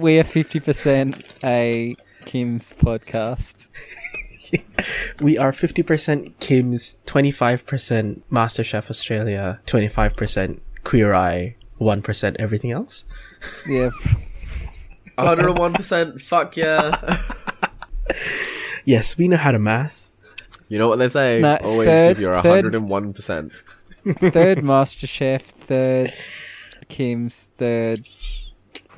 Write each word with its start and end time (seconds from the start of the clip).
we 0.00 0.18
are 0.18 0.24
fifty 0.24 0.60
percent 0.60 1.22
a 1.44 1.96
Kim's 2.24 2.72
podcast. 2.72 3.70
We 5.20 5.38
are 5.38 5.52
50% 5.52 6.32
Kim's, 6.40 6.96
25% 7.06 8.22
MasterChef 8.32 8.90
Australia, 8.90 9.60
25% 9.66 10.58
Queer 10.82 11.14
Eye, 11.14 11.54
1% 11.80 12.36
everything 12.40 12.72
else. 12.72 13.04
Yeah, 13.64 13.90
101%. 15.16 16.20
Fuck 16.20 16.56
yeah. 16.56 17.22
Yes, 18.84 19.16
we 19.16 19.28
know 19.28 19.36
how 19.36 19.52
to 19.52 19.58
math. 19.60 20.08
You 20.68 20.78
know 20.78 20.88
what 20.88 20.98
they 20.98 21.08
say? 21.08 21.40
No, 21.40 21.56
Always 21.62 21.86
third- 21.86 22.16
give 22.16 22.22
your 22.22 22.32
101%. 22.42 23.50
third 24.32 24.58
MasterChef, 24.58 25.42
third 25.42 26.12
Kim's, 26.88 27.50
third 27.58 28.00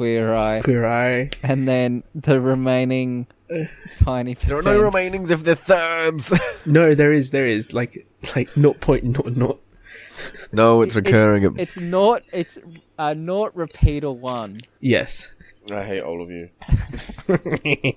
Queer 0.03 0.35
Eye, 0.35 0.61
Queer 0.63 0.85
Eye. 0.85 1.31
and 1.45 1.69
then 1.69 2.03
the 2.13 2.41
remaining 2.41 3.29
tiny 3.99 4.35
There 4.35 4.59
are 4.59 4.63
no 4.63 4.81
remainings 4.81 5.31
of 5.31 5.45
they're 5.45 5.55
thirds. 5.55 6.33
No, 6.67 6.93
there 6.95 7.13
is, 7.13 7.31
there 7.31 7.47
is. 7.47 7.73
Like, 7.73 8.05
like 8.35 8.51
0.00. 8.51 9.59
no, 10.53 10.83
it's 10.83 10.97
recurring. 10.97 11.45
at- 11.45 11.53
It's 11.57 11.79
not. 11.79 12.25
It's 12.33 12.59
a 12.99 13.15
not 13.15 13.55
repeater 13.57 14.11
one. 14.11 14.59
Yes. 14.81 15.29
I 15.71 15.85
hate 15.85 16.03
all 16.03 16.21
of 16.21 16.29
you. 16.31 16.49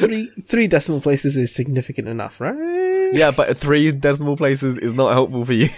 Three, 0.00 0.30
three 0.42 0.66
decimal 0.66 1.00
places 1.00 1.36
is 1.36 1.54
significant 1.54 2.08
enough, 2.08 2.40
right? 2.40 3.12
yeah, 3.12 3.30
but 3.30 3.56
three 3.56 3.90
decimal 3.92 4.36
places 4.36 4.78
is 4.78 4.92
not 4.92 5.12
helpful 5.12 5.44
for 5.44 5.52
you. 5.52 5.68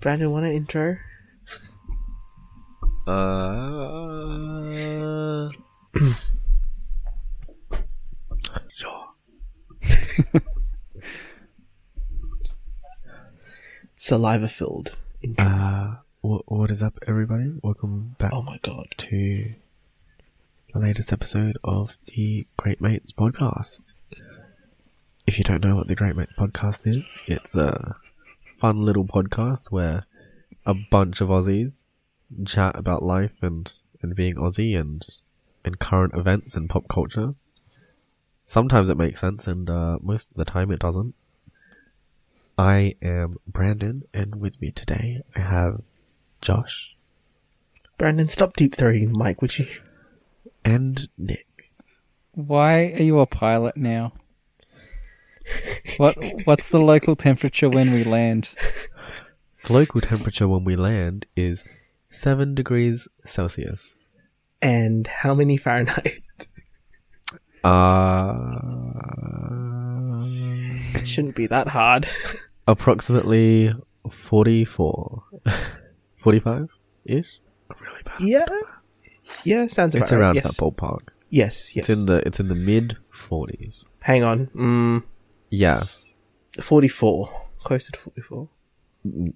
Brandon, 0.00 0.32
want 0.32 0.44
to 0.44 0.52
intro? 0.52 0.98
Uh. 3.04 3.98
Saliva 13.96 14.46
filled. 14.48 14.96
Uh, 15.36 15.96
what, 16.20 16.42
what 16.46 16.70
is 16.70 16.80
up, 16.80 16.96
everybody? 17.08 17.52
Welcome 17.62 18.14
back 18.18 18.32
oh 18.32 18.42
my 18.42 18.58
god. 18.62 18.86
to 18.98 19.54
the 20.72 20.78
latest 20.78 21.12
episode 21.12 21.58
of 21.64 21.98
the 22.06 22.46
Great 22.56 22.80
Mates 22.80 23.10
podcast. 23.10 23.82
If 25.26 25.38
you 25.38 25.44
don't 25.44 25.64
know 25.64 25.74
what 25.74 25.88
the 25.88 25.96
Great 25.96 26.14
Mates 26.14 26.34
podcast 26.38 26.86
is, 26.86 27.18
it's 27.26 27.56
a 27.56 27.96
fun 28.58 28.84
little 28.84 29.04
podcast 29.04 29.72
where 29.72 30.06
a 30.64 30.74
bunch 30.74 31.20
of 31.20 31.30
Aussies 31.30 31.86
chat 32.46 32.76
about 32.76 33.02
life 33.02 33.42
and, 33.42 33.72
and 34.00 34.14
being 34.14 34.36
Aussie 34.36 34.78
and, 34.78 35.06
and 35.64 35.78
current 35.78 36.14
events 36.14 36.54
and 36.54 36.68
pop 36.68 36.88
culture. 36.88 37.34
Sometimes 38.46 38.90
it 38.90 38.96
makes 38.96 39.20
sense 39.20 39.46
and 39.46 39.70
uh, 39.70 39.98
most 40.02 40.30
of 40.30 40.36
the 40.36 40.44
time 40.44 40.70
it 40.70 40.80
doesn't. 40.80 41.14
I 42.58 42.96
am 43.00 43.36
Brandon 43.46 44.02
and 44.12 44.36
with 44.36 44.60
me 44.60 44.70
today 44.70 45.22
I 45.34 45.40
have 45.40 45.82
Josh 46.40 46.94
Brandon, 47.96 48.28
stop 48.28 48.56
deep 48.56 48.74
throwing 48.74 49.12
the 49.12 49.18
mic, 49.18 49.40
would 49.40 49.58
you? 49.58 49.68
and 50.64 51.08
Nick. 51.18 51.72
Why 52.32 52.94
are 52.98 53.02
you 53.02 53.20
a 53.20 53.26
pilot 53.26 53.76
now? 53.76 54.12
What 55.96 56.16
What's 56.44 56.68
the 56.68 56.80
local 56.80 57.16
temperature 57.16 57.68
when 57.68 57.92
we 57.92 58.04
land? 58.04 58.54
The 59.64 59.72
local 59.72 60.00
temperature 60.00 60.48
when 60.48 60.64
we 60.64 60.76
land 60.76 61.26
is 61.36 61.64
7 62.12 62.54
degrees 62.54 63.08
Celsius. 63.24 63.96
And 64.60 65.06
how 65.08 65.34
many 65.34 65.56
Fahrenheit? 65.56 66.20
Uh, 67.64 68.34
Shouldn't 71.04 71.36
be 71.36 71.46
that 71.46 71.68
hard. 71.68 72.08
approximately 72.66 73.72
44. 74.10 75.22
45 76.18 76.68
ish? 77.04 77.26
Really 77.80 78.02
bad. 78.04 78.20
yeah. 78.20 78.46
Yeah, 79.44 79.66
sounds 79.68 79.94
about 79.94 80.04
It's 80.04 80.12
right. 80.12 80.18
around 80.20 80.34
yes. 80.36 80.44
that 80.44 80.54
ballpark. 80.54 81.08
Yes, 81.30 81.74
yes. 81.74 81.88
It's 81.88 81.98
in 81.98 82.06
the 82.06 82.16
it's 82.26 82.40
in 82.40 82.48
the 82.48 82.54
mid 82.54 82.96
40s. 83.12 83.86
Hang 84.00 84.22
on. 84.24 84.46
Mm, 84.48 85.04
Yes. 85.48 86.14
44. 86.60 87.30
Closer 87.62 87.92
to 87.92 87.98
44. 87.98 88.48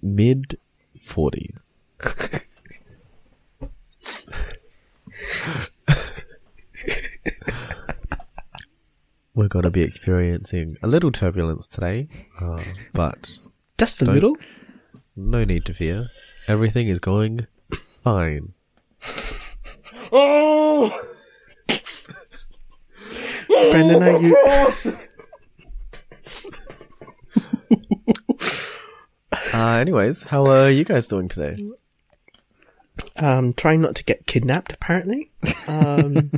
Mid 0.02 0.58
40s. 1.00 1.76
We're 9.34 9.48
going 9.48 9.64
to 9.64 9.70
be 9.70 9.82
experiencing 9.82 10.76
a 10.82 10.86
little 10.86 11.12
turbulence 11.12 11.68
today, 11.68 12.08
uh, 12.40 12.62
but 12.94 13.36
Just 13.76 14.00
a 14.00 14.06
Don't- 14.06 14.14
little? 14.14 14.36
no 15.14 15.44
need 15.44 15.64
to 15.66 15.74
fear. 15.74 16.08
Everything 16.48 16.88
is 16.88 16.98
going 16.98 17.46
fine. 18.02 18.54
Oh! 20.12 21.02
Brandon, 23.48 24.02
are 24.02 24.18
you. 24.20 24.98
Uh, 29.54 29.76
anyways, 29.78 30.24
how 30.24 30.44
are 30.44 30.68
you 30.70 30.84
guys 30.84 31.06
doing 31.06 31.28
today? 31.28 31.56
Um, 33.18 33.54
trying 33.54 33.80
not 33.80 33.94
to 33.96 34.04
get 34.04 34.26
kidnapped, 34.26 34.72
apparently. 34.72 35.30
Um, 35.68 36.30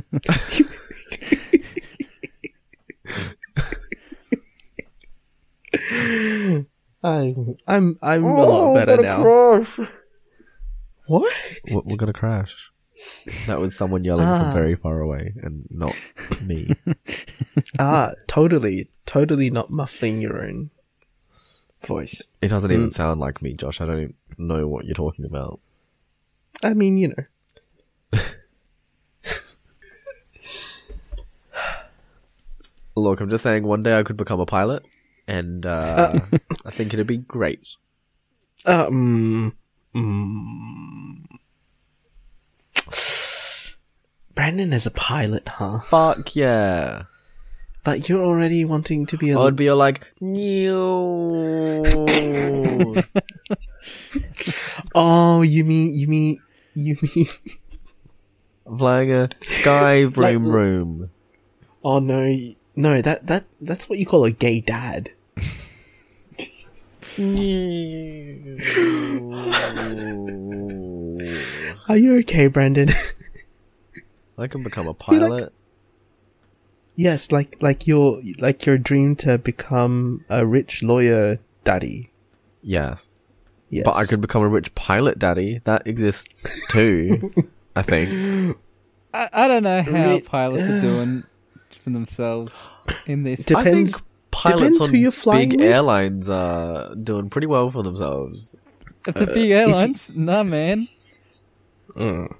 I'm, 7.03 7.57
I'm, 7.67 7.97
I'm 8.01 8.23
a 8.23 8.33
lot 8.45 8.73
better 8.75 8.97
now. 8.97 9.65
What? 11.07 11.33
We're, 11.69 11.81
we're 11.85 11.95
gonna 11.97 12.13
crash. 12.13 12.71
That 13.47 13.59
was 13.59 13.75
someone 13.75 14.03
yelling 14.03 14.25
Ah. 14.27 14.41
from 14.43 14.51
very 14.53 14.75
far 14.75 14.99
away, 14.99 15.33
and 15.41 15.65
not 15.69 15.95
me. 16.43 16.71
Ah, 17.77 18.13
totally, 18.27 18.89
totally 19.05 19.49
not 19.49 19.69
muffling 19.69 20.21
your 20.21 20.41
own 20.41 20.69
voice. 21.85 22.21
It 22.41 22.47
doesn't 22.49 22.71
even 22.71 22.89
sound 22.91 23.19
like 23.19 23.41
me, 23.41 23.53
Josh. 23.53 23.81
I 23.81 23.85
don't 23.85 23.99
even 23.99 24.13
know 24.37 24.67
what 24.67 24.85
you're 24.85 24.93
talking 24.95 25.25
about. 25.25 25.59
I 26.63 26.73
mean, 26.73 26.97
you 26.97 27.09
know. 27.09 27.23
Look, 32.95 33.21
I'm 33.21 33.29
just 33.29 33.43
saying. 33.43 33.63
One 33.63 33.83
day 33.83 33.97
I 33.97 34.03
could 34.03 34.17
become 34.17 34.39
a 34.41 34.45
pilot, 34.45 34.85
and 35.27 35.65
uh, 35.65 36.19
I 36.65 36.71
think 36.71 36.93
it'd 36.93 37.07
be 37.07 37.17
great. 37.17 37.67
Um, 38.65 39.55
mm. 39.95 41.23
Brandon 44.35 44.73
is 44.73 44.85
a 44.85 44.91
pilot, 44.91 45.47
huh? 45.47 45.79
Fuck 45.81 46.35
yeah! 46.35 47.03
But 47.83 48.09
you're 48.09 48.23
already 48.23 48.65
wanting 48.65 49.05
to 49.07 49.17
be 49.17 49.31
a. 49.31 49.39
I 49.39 49.43
would 49.43 49.55
be 49.55 49.69
all 49.69 49.77
like, 49.77 50.05
"New." 50.19 51.79
oh, 54.95 55.41
you 55.41 55.63
mean 55.63 55.93
you 55.93 56.07
mean 56.07 56.41
you 56.79 56.97
mean? 57.15 57.27
flying 58.77 59.11
a 59.11 59.29
sky 59.45 60.03
Like- 60.03 60.13
vroom 60.13 60.45
vroom. 60.45 61.09
Oh 61.83 61.99
no, 61.99 62.35
no 62.75 63.01
that 63.01 63.27
that 63.27 63.45
that's 63.61 63.89
what 63.89 63.99
you 63.99 64.05
call 64.05 64.25
a 64.25 64.31
gay 64.31 64.59
dad. 64.61 65.11
Are 71.87 71.97
you 71.97 72.17
okay, 72.19 72.47
Brandon? 72.47 72.89
I 74.37 74.47
can 74.47 74.63
become 74.63 74.85
a 74.87 74.91
like- 74.91 74.99
pilot. 74.99 75.53
yes, 76.95 77.31
like 77.31 77.57
like 77.61 77.87
your 77.87 78.21
like 78.39 78.65
your 78.65 78.77
dream 78.77 79.15
to 79.17 79.37
become 79.37 80.23
a 80.29 80.45
rich 80.45 80.83
lawyer 80.83 81.39
daddy. 81.63 82.11
Yes. 82.61 83.18
Yes, 83.69 83.85
But 83.85 83.95
I 83.97 84.05
could 84.05 84.19
become 84.21 84.41
a 84.41 84.47
rich 84.47 84.73
pilot 84.75 85.19
daddy. 85.19 85.61
That 85.65 85.85
exists 85.85 86.45
too. 86.69 87.31
I 87.75 87.81
think. 87.83 88.57
I, 89.13 89.29
I 89.33 89.47
don't 89.47 89.63
know 89.63 89.81
how 89.83 90.09
Re- 90.11 90.21
pilots 90.21 90.67
are 90.69 90.81
doing 90.81 91.23
for 91.69 91.89
themselves 91.91 92.73
in 93.05 93.23
this. 93.23 93.45
Dep- 93.45 93.57
I 93.57 93.63
Depends- 93.63 93.91
think 93.93 94.05
pilots 94.31 94.59
depends 94.61 94.81
on 94.81 94.89
who 94.89 94.97
you're 94.97 95.11
flying 95.11 95.49
big 95.49 95.59
with. 95.59 95.69
airlines 95.69 96.29
are 96.29 96.93
doing 96.95 97.29
pretty 97.29 97.47
well 97.47 97.69
for 97.69 97.83
themselves. 97.83 98.55
If 99.07 99.15
the 99.15 99.27
big 99.27 99.51
airlines, 99.51 100.11
nah, 100.15 100.43
man. 100.43 100.87
Mm. 101.95 102.35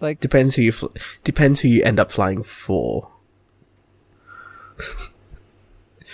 Like, 0.00 0.20
Depends 0.20 0.54
who 0.54 0.62
you 0.62 0.72
fl- 0.72 0.86
depends 1.24 1.60
who 1.60 1.68
you 1.68 1.82
end 1.82 1.98
up 2.00 2.10
flying 2.10 2.42
for. 2.44 3.10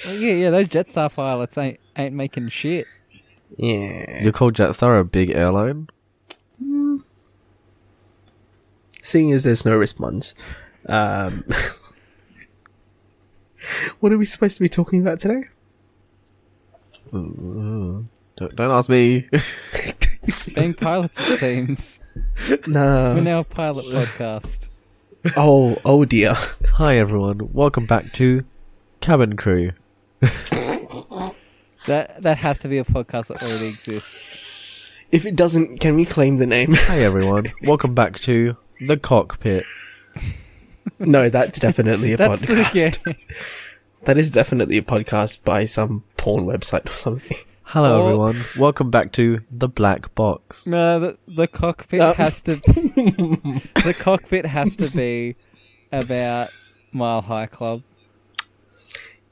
yeah, 0.07 0.33
yeah, 0.33 0.51
those 0.51 0.69
Jetstar 0.69 1.13
pilots 1.15 1.57
ain't 1.59 1.79
ain't 1.97 2.15
making 2.15 2.49
shit. 2.49 2.87
Yeah. 3.57 4.23
You 4.23 4.33
call 4.33 4.53
Jetstar 4.53 5.01
a 5.01 5.05
big 5.05 5.31
airline? 5.31 5.89
Seeing 9.03 9.33
as 9.33 9.43
there's 9.45 9.65
no 9.67 9.77
response, 9.77 10.35
um, 10.87 11.45
what 14.01 14.13
are 14.13 14.19
we 14.19 14.25
supposed 14.25 14.57
to 14.57 14.63
be 14.63 14.69
talking 14.69 15.01
about 15.01 15.21
today? 15.21 15.45
Don't, 17.13 18.09
don't 18.37 18.71
ask 18.71 18.89
me. 18.89 19.29
Being 20.55 20.75
pilots, 20.75 21.21
it 21.21 21.39
seems. 21.39 22.01
No. 22.67 23.15
We're 23.15 23.21
now 23.21 23.41
a 23.41 23.45
pilot 23.45 23.85
podcast. 23.87 24.69
Oh, 25.37 25.79
oh 25.85 26.05
dear. 26.05 26.35
Hi 26.73 26.97
everyone, 26.97 27.53
welcome 27.53 27.87
back 27.87 28.13
to 28.15 28.45
Cabin 29.01 29.37
Crew. 29.37 29.71
That 31.87 32.23
that 32.23 32.39
has 32.39 32.59
to 32.61 32.69
be 32.69 32.79
a 32.79 32.85
podcast 32.85 33.27
that 33.29 33.43
already 33.43 33.67
exists. 33.69 34.83
If 35.13 35.27
it 35.27 35.37
doesn't, 35.37 35.79
can 35.79 35.95
we 35.97 36.05
claim 36.05 36.37
the 36.37 36.47
name? 36.47 36.73
Hi 36.75 37.01
everyone, 37.01 37.53
welcome 37.63 37.95
back 37.95 38.19
to 38.21 38.57
The 38.81 38.97
Cockpit. 38.97 39.65
no, 40.99 41.29
that's 41.29 41.59
definitely 41.59 42.13
a 42.13 42.17
That's 42.19 42.41
podcast. 42.41 43.03
the 43.03 43.17
yeah. 43.29 43.35
That 44.05 44.19
is 44.19 44.31
definitely 44.31 44.79
a 44.79 44.83
podcast 44.83 45.45
by 45.45 45.67
some 45.67 46.05
porn 46.17 46.45
website 46.47 46.87
or 46.87 46.97
something. 46.97 47.37
Hello 47.65 48.01
Oh. 48.03 48.05
everyone, 48.07 48.45
welcome 48.59 48.91
back 48.91 49.13
to 49.13 49.41
The 49.51 49.69
Black 49.69 50.15
Box. 50.15 50.67
No, 50.67 50.99
the 50.99 51.19
the 51.29 51.47
cockpit 51.49 52.01
No. 52.01 52.13
has 52.15 52.41
to. 52.43 52.57
the 53.85 53.95
cockpit 53.99 54.47
has 54.47 54.77
to 54.77 54.89
be 54.91 55.37
about 55.93 56.49
Mile 56.93 57.21
High 57.23 57.47
Club. 57.47 57.83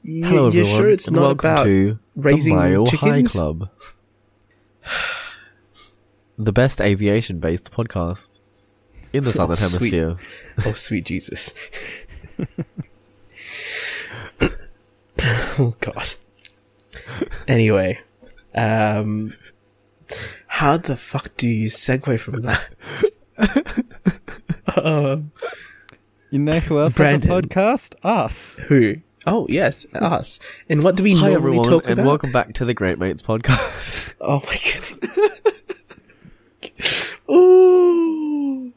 You, 0.03 0.23
Hello 0.25 0.49
you're 0.51 0.63
everyone, 0.65 0.75
sure 0.81 0.89
it's 0.89 1.07
and 1.07 1.15
not 1.15 1.21
welcome 1.21 1.49
about 1.51 1.63
to 1.63 1.99
raising 2.15 2.55
the 2.55 2.61
Mile 2.61 2.85
High? 2.87 3.23
Club. 3.23 3.69
the 6.37 6.51
best 6.51 6.81
aviation-based 6.81 7.71
podcast 7.71 8.39
in 9.13 9.23
the 9.23 9.31
Southern 9.37 9.53
Oh, 9.53 9.67
sweet. 9.67 9.93
Hemisphere. 9.93 10.17
Oh, 10.65 10.73
sweet 10.73 11.05
Jesus. 11.05 11.53
oh, 15.59 15.75
God. 15.79 16.15
Anyway, 17.47 17.99
um, 18.55 19.33
how 20.47 20.77
the 20.77 20.95
fuck 20.95 21.35
do 21.37 21.47
you 21.47 21.69
segue 21.69 22.19
from 22.19 22.41
that? 22.41 22.69
um, 24.75 25.31
You 26.31 26.39
know 26.39 26.59
who 26.59 26.79
else 26.79 26.95
Brandon. 26.95 27.29
has 27.29 27.39
a 27.39 27.41
podcast? 27.43 27.95
Us. 28.03 28.59
who? 28.59 28.95
Oh, 29.25 29.47
yes, 29.49 29.85
us. 29.93 30.39
And 30.67 30.83
what 30.83 30.95
do 30.95 31.03
we 31.03 31.11
Hi 31.15 31.29
normally 31.31 31.35
everyone, 31.35 31.69
talk 31.69 31.83
and 31.85 31.93
about? 31.93 32.05
welcome 32.05 32.31
back 32.31 32.53
to 32.55 32.65
the 32.65 32.73
Great 32.73 32.99
Mates 32.99 33.21
podcast. 33.21 34.13
Oh 34.19 34.41
my 34.45 34.57
god. 37.29 37.29
Ooh. 37.35 38.73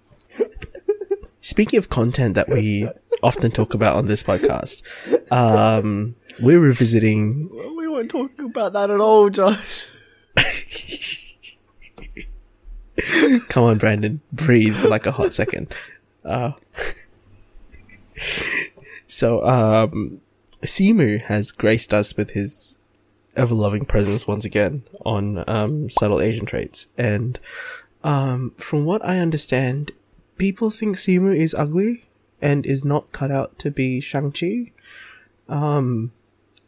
Speaking 1.41 1.79
of 1.79 1.89
content 1.89 2.35
that 2.35 2.49
we 2.49 2.89
often 3.23 3.51
talk 3.51 3.75
about 3.75 3.97
on 3.97 4.07
this 4.07 4.23
podcast, 4.23 4.83
um, 5.33 6.15
we're 6.41 6.61
revisiting. 6.61 7.49
we 7.77 7.89
weren't 7.89 8.11
talking 8.11 8.47
about 8.47 8.73
that 8.73 8.91
at 8.91 9.01
all, 9.01 9.31
Josh. 9.31 9.59
Come 13.49 13.65
on, 13.65 13.79
Brandon, 13.79 14.21
breathe 14.33 14.77
for 14.77 14.89
like 14.89 15.07
a 15.07 15.13
hot 15.13 15.33
second. 15.33 15.73
Uh, 16.25 16.53
so, 19.07 19.45
um, 19.47 20.21
Simu 20.63 21.21
has 21.23 21.53
graced 21.53 21.93
us 21.93 22.17
with 22.17 22.31
his 22.31 22.79
ever 23.37 23.55
loving 23.55 23.85
presence 23.85 24.27
once 24.27 24.45
again 24.45 24.83
on 25.05 25.45
um, 25.47 25.91
subtle 25.91 26.21
Asian 26.21 26.47
traits, 26.47 26.87
and 26.97 27.39
um, 28.03 28.53
from 28.57 28.85
what 28.85 29.05
I 29.05 29.19
understand, 29.19 29.93
people 30.39 30.71
think 30.71 30.97
Simu 30.97 31.37
is 31.37 31.55
ugly 31.55 32.05
and 32.41 32.67
is 32.67 32.85
not 32.85 33.13
cut 33.13 33.31
out 33.31 33.59
to 33.61 33.71
be 33.71 34.01
Shang 34.01 34.33
Chi. 34.33 34.73
Um, 35.49 36.13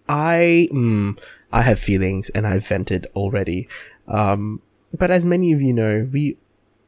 I 0.08 0.68
mm, 0.72 1.18
I 1.52 1.62
have 1.62 1.80
feelings 1.80 2.30
and 2.30 2.46
I've 2.46 2.66
vented 2.66 3.06
already. 3.14 3.68
Um, 4.06 4.62
but 4.96 5.10
as 5.10 5.24
many 5.24 5.52
of 5.52 5.60
you 5.60 5.72
know, 5.72 6.08
we 6.10 6.36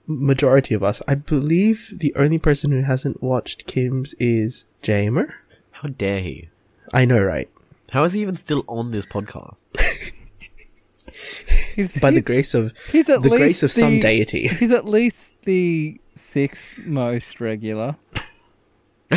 majority 0.07 0.75
of 0.75 0.83
us, 0.83 1.03
I 1.07 1.15
believe, 1.15 1.93
the 1.93 2.15
only 2.17 2.39
person 2.39 2.73
who 2.73 2.83
hasn't 2.83 3.23
watched 3.23 3.67
Kim's 3.67 4.15
is 4.15 4.65
Jamer. 4.83 5.33
How 5.71 5.89
dare 5.89 6.21
he? 6.21 6.49
I 6.93 7.05
know, 7.05 7.23
right? 7.23 7.49
How 7.91 8.05
is 8.05 8.13
he 8.13 8.21
even 8.21 8.37
still 8.37 8.65
on 8.69 8.91
this 8.91 9.07
podcast? 9.07 9.69
He's, 11.75 11.99
By 11.99 12.11
the 12.11 12.21
grace 12.21 12.55
of 12.55 12.73
he's 12.93 13.09
at 13.09 13.23
the 13.23 13.29
least 13.31 13.41
grace 13.41 13.63
of 13.63 13.73
some 13.73 13.95
the- 13.95 14.01
deity. 14.01 14.49
He's 14.59 14.71
at 14.71 14.85
least 14.87 15.35
the 15.43 16.01
sixth 16.15 16.79
most 16.85 17.41
regular. 17.41 17.97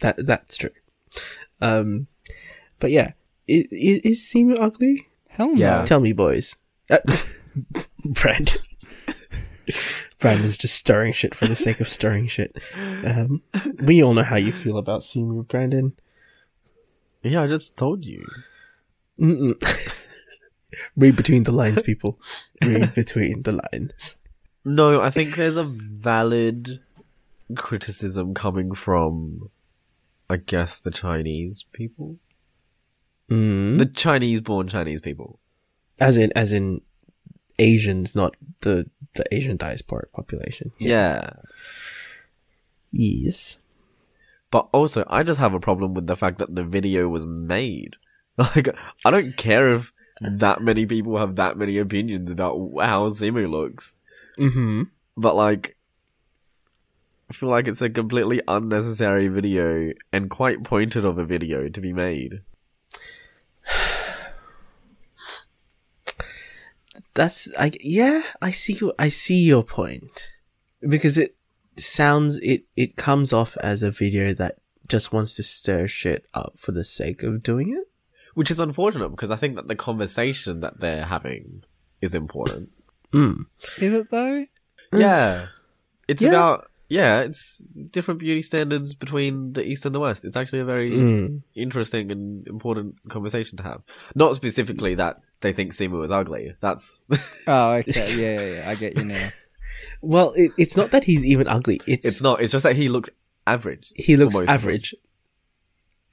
That 0.00 0.26
that's 0.26 0.58
true. 0.58 0.70
Um, 1.62 2.06
but 2.80 2.90
yeah, 2.90 3.12
is, 3.48 3.66
is, 3.70 4.00
is 4.00 4.20
Simu 4.30 4.56
ugly? 4.60 5.08
Hell 5.28 5.54
no. 5.54 5.54
Yeah. 5.54 5.84
Tell 5.86 6.00
me, 6.00 6.12
boys. 6.12 6.54
Uh, 6.90 6.98
Brandon. 8.04 8.58
Brandon's 10.26 10.58
just 10.58 10.74
stirring 10.74 11.12
shit 11.12 11.36
for 11.36 11.46
the 11.46 11.54
sake 11.54 11.80
of 11.80 11.88
stirring 11.88 12.26
shit. 12.26 12.56
Um, 13.04 13.42
we 13.80 14.02
all 14.02 14.12
know 14.12 14.24
how 14.24 14.34
you 14.34 14.50
feel 14.50 14.76
about 14.76 15.02
Simu, 15.02 15.46
Brandon. 15.46 15.92
yeah, 17.22 17.42
I 17.42 17.46
just 17.46 17.76
told 17.76 18.04
you. 18.04 18.26
Mm-mm. 19.20 19.54
Read 20.96 21.14
between 21.14 21.44
the 21.44 21.52
lines, 21.52 21.80
people. 21.82 22.18
Read 22.60 22.92
between 22.94 23.42
the 23.42 23.60
lines. 23.72 24.16
No, 24.64 25.00
I 25.00 25.10
think 25.10 25.36
there's 25.36 25.56
a 25.56 25.62
valid 25.62 26.80
criticism 27.54 28.34
coming 28.34 28.74
from, 28.74 29.50
I 30.28 30.38
guess, 30.38 30.80
the 30.80 30.90
Chinese 30.90 31.64
people. 31.72 32.16
Mm. 33.30 33.78
The 33.78 33.86
Chinese-born 33.86 34.66
Chinese 34.66 35.00
people. 35.00 35.38
As 36.00 36.16
in, 36.16 36.32
as 36.34 36.52
in 36.52 36.80
Asians, 37.58 38.14
not 38.14 38.36
the 38.60 38.88
the 39.14 39.24
Asian 39.34 39.58
diasporic 39.58 40.12
population. 40.12 40.72
Yeah. 40.78 41.30
Yes. 42.92 43.58
But 44.50 44.68
also, 44.72 45.04
I 45.08 45.22
just 45.22 45.40
have 45.40 45.54
a 45.54 45.60
problem 45.60 45.94
with 45.94 46.06
the 46.06 46.16
fact 46.16 46.38
that 46.38 46.54
the 46.54 46.64
video 46.64 47.08
was 47.08 47.26
made. 47.26 47.96
Like, 48.38 48.68
I 49.02 49.10
don't 49.10 49.34
care 49.38 49.72
if 49.72 49.94
that 50.20 50.60
many 50.60 50.84
people 50.84 51.16
have 51.16 51.36
that 51.36 51.56
many 51.56 51.78
opinions 51.78 52.30
about 52.30 52.54
how 52.82 53.08
Simu 53.08 53.50
looks. 53.50 53.96
Mm-hmm. 54.38 54.82
But 55.16 55.36
like, 55.36 55.76
I 57.30 57.32
feel 57.32 57.48
like 57.48 57.66
it's 57.66 57.80
a 57.80 57.88
completely 57.88 58.42
unnecessary 58.46 59.28
video 59.28 59.92
and 60.12 60.28
quite 60.28 60.64
pointed 60.64 61.06
of 61.06 61.16
a 61.16 61.24
video 61.24 61.68
to 61.68 61.80
be 61.80 61.94
made. 61.94 62.42
That's 67.16 67.48
I 67.58 67.72
yeah, 67.80 68.22
I 68.40 68.50
see 68.52 68.74
you 68.74 68.92
I 68.98 69.08
see 69.08 69.42
your 69.42 69.64
point. 69.64 70.30
Because 70.86 71.18
it 71.18 71.34
sounds 71.76 72.36
it 72.36 72.64
it 72.76 72.96
comes 72.96 73.32
off 73.32 73.56
as 73.58 73.82
a 73.82 73.90
video 73.90 74.32
that 74.34 74.58
just 74.86 75.12
wants 75.12 75.34
to 75.34 75.42
stir 75.42 75.88
shit 75.88 76.26
up 76.32 76.54
for 76.56 76.72
the 76.72 76.84
sake 76.84 77.22
of 77.24 77.42
doing 77.42 77.70
it. 77.76 77.88
Which 78.34 78.50
is 78.50 78.60
unfortunate 78.60 79.08
because 79.08 79.30
I 79.30 79.36
think 79.36 79.56
that 79.56 79.66
the 79.66 79.74
conversation 79.74 80.60
that 80.60 80.78
they're 80.80 81.06
having 81.06 81.64
is 82.00 82.14
important. 82.14 82.70
Mm. 83.12 83.46
Is 83.78 83.92
it 83.94 84.10
though? 84.10 84.44
yeah. 84.92 85.46
It's 86.08 86.20
Yeah. 86.20 86.28
about, 86.30 86.70
yeah, 86.88 87.20
it's 87.20 87.58
different 87.90 88.20
beauty 88.20 88.42
standards 88.42 88.94
between 88.94 89.52
the 89.54 89.64
East 89.64 89.84
and 89.86 89.94
the 89.94 90.00
West. 90.00 90.24
It's 90.24 90.36
actually 90.36 90.60
a 90.60 90.64
very 90.64 90.90
Mm. 90.92 91.42
interesting 91.54 92.12
and 92.12 92.46
important 92.46 92.96
conversation 93.08 93.56
to 93.58 93.62
have. 93.64 93.82
Not 94.14 94.36
specifically 94.36 94.94
that 94.96 95.20
they 95.40 95.52
think 95.52 95.72
Simu 95.72 96.04
is 96.04 96.10
ugly. 96.10 96.54
That's, 96.60 97.04
Oh, 97.46 97.72
okay. 97.74 97.90
Yeah, 98.16 98.40
yeah, 98.40 98.54
yeah. 98.62 98.70
I 98.70 98.74
get 98.74 98.96
you 98.96 99.04
now. 99.04 99.28
Well, 100.00 100.32
it, 100.36 100.52
it's 100.56 100.74
not 100.76 100.90
that 100.92 101.04
he's 101.04 101.22
even 101.24 101.48
ugly. 101.48 101.80
It's, 101.86 102.06
it's 102.06 102.22
not, 102.22 102.40
it's 102.40 102.52
just 102.52 102.62
that 102.62 102.76
he 102.76 102.88
looks 102.88 103.10
average. 103.46 103.92
he 103.94 104.16
looks 104.16 104.34
for 104.34 104.40
most 104.40 104.44
of 104.44 104.46
them. 104.46 104.54
average. 104.54 104.94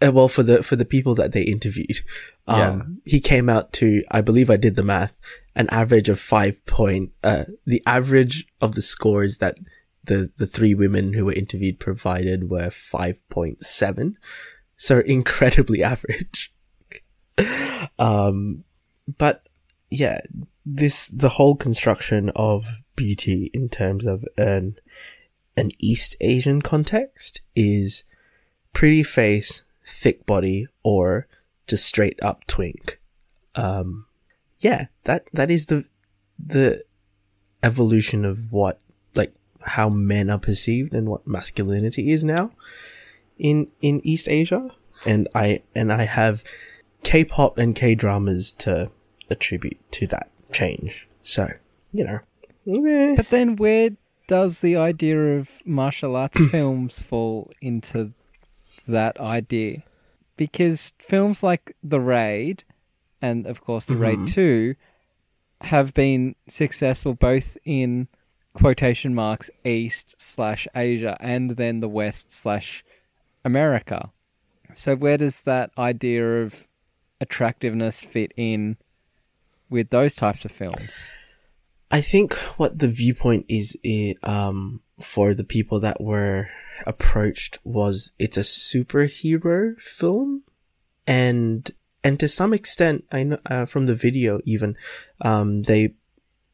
uh, 0.05 0.11
well 0.11 0.27
for 0.27 0.43
the 0.43 0.61
for 0.63 0.75
the 0.75 0.83
people 0.85 1.15
that 1.15 1.31
they 1.31 1.43
interviewed 1.43 1.99
um 2.47 2.99
he 3.05 3.19
came 3.21 3.47
out 3.47 3.71
to 3.71 4.03
i 4.11 4.19
believe 4.21 4.49
i 4.49 4.57
did 4.57 4.75
the 4.75 4.83
math 4.83 5.13
an 5.55 5.67
average 5.69 6.09
of 6.09 6.19
five 6.19 6.63
point 6.65 7.11
uh 7.23 7.45
the 7.65 7.81
average 7.87 8.45
of 8.59 8.75
the 8.75 8.81
scores 8.81 9.37
that 9.37 9.57
the 10.03 10.31
the 10.37 10.47
three 10.47 10.73
women 10.73 11.13
who 11.13 11.25
were 11.25 11.33
interviewed 11.33 11.79
provided 11.79 12.49
were 12.49 12.69
5.7 12.69 14.13
so 14.77 14.99
incredibly 14.99 15.83
average 15.93 16.53
um 17.99 18.63
but 19.17 19.47
yeah 19.89 20.21
this 20.65 21.07
the 21.07 21.29
whole 21.29 21.55
construction 21.55 22.31
of 22.35 22.65
beauty 22.95 23.49
in 23.53 23.69
terms 23.69 24.05
of 24.05 24.23
an 24.37 24.75
an 25.57 25.71
east 25.79 26.15
asian 26.21 26.61
context 26.61 27.41
is 27.55 28.03
pretty 28.71 29.03
face 29.03 29.61
thick 29.85 30.25
body 30.25 30.67
or 30.83 31.27
just 31.67 31.85
straight 31.85 32.19
up 32.21 32.45
twink. 32.47 32.99
Um, 33.55 34.05
yeah, 34.59 34.87
that, 35.03 35.27
that 35.33 35.51
is 35.51 35.67
the, 35.67 35.85
the 36.43 36.83
evolution 37.61 38.25
of 38.25 38.51
what, 38.51 38.79
how 39.65 39.89
men 39.89 40.29
are 40.29 40.39
perceived 40.39 40.93
and 40.93 41.07
what 41.07 41.27
masculinity 41.27 42.11
is 42.11 42.23
now 42.23 42.51
in, 43.37 43.67
in 43.81 44.01
East 44.03 44.27
Asia. 44.27 44.69
And 45.05 45.27
I, 45.33 45.63
and 45.75 45.91
I 45.91 46.03
have 46.03 46.43
K-pop 47.03 47.57
and 47.57 47.75
K-dramas 47.75 48.53
to 48.59 48.91
attribute 49.29 49.79
to 49.93 50.07
that 50.07 50.29
change. 50.51 51.07
So, 51.23 51.47
you 51.91 52.03
know. 52.03 52.19
eh. 52.85 53.15
But 53.15 53.29
then 53.29 53.55
where 53.55 53.91
does 54.27 54.59
the 54.59 54.77
idea 54.77 55.37
of 55.37 55.49
martial 55.65 56.15
arts 56.15 56.43
films 56.51 57.01
fall 57.01 57.51
into 57.61 58.13
that 58.87 59.19
idea? 59.19 59.83
Because 60.37 60.93
films 60.99 61.43
like 61.43 61.75
The 61.83 61.99
Raid 61.99 62.63
and 63.21 63.45
of 63.47 63.63
course 63.63 63.85
The 63.85 63.95
Raid 63.95 64.27
2 64.27 64.75
have 65.61 65.93
been 65.93 66.35
successful 66.47 67.13
both 67.13 67.57
in 67.63 68.07
quotation 68.53 69.13
marks 69.15 69.49
east 69.65 70.15
slash 70.21 70.67
Asia 70.75 71.17
and 71.19 71.51
then 71.51 71.79
the 71.79 71.89
west 71.89 72.31
slash 72.31 72.83
America. 73.43 74.11
So 74.73 74.95
where 74.95 75.17
does 75.17 75.41
that 75.41 75.71
idea 75.77 76.43
of 76.43 76.67
attractiveness 77.19 78.03
fit 78.03 78.31
in 78.37 78.77
with 79.69 79.89
those 79.89 80.15
types 80.15 80.45
of 80.45 80.51
films? 80.51 81.09
I 81.91 82.01
think 82.01 82.33
what 82.57 82.79
the 82.79 82.87
viewpoint 82.87 83.45
is, 83.47 83.77
um, 84.23 84.81
for 84.99 85.33
the 85.33 85.43
people 85.43 85.79
that 85.81 86.01
were 86.01 86.49
approached 86.87 87.59
was 87.63 88.11
it's 88.17 88.37
a 88.37 88.41
superhero 88.41 89.79
film, 89.79 90.43
and 91.05 91.69
and 92.03 92.19
to 92.19 92.27
some 92.27 92.53
extent, 92.53 93.05
I 93.11 93.23
know 93.23 93.37
uh, 93.45 93.65
from 93.65 93.85
the 93.85 93.95
video 93.95 94.41
even, 94.43 94.75
um, 95.21 95.63
they, 95.63 95.93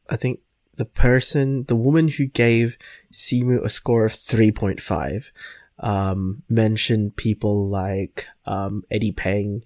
I 0.08 0.16
think 0.16 0.40
the 0.80 0.84
person, 0.86 1.64
the 1.64 1.76
woman 1.76 2.08
who 2.08 2.26
gave 2.26 2.76
Simu 3.12 3.62
a 3.62 3.68
score 3.68 4.04
of 4.06 4.14
three 4.14 4.50
point 4.50 4.80
five, 4.80 5.30
um, 5.78 6.42
mentioned 6.48 7.16
people 7.16 7.68
like 7.68 8.26
um 8.46 8.82
Eddie 8.90 9.12
Peng, 9.12 9.62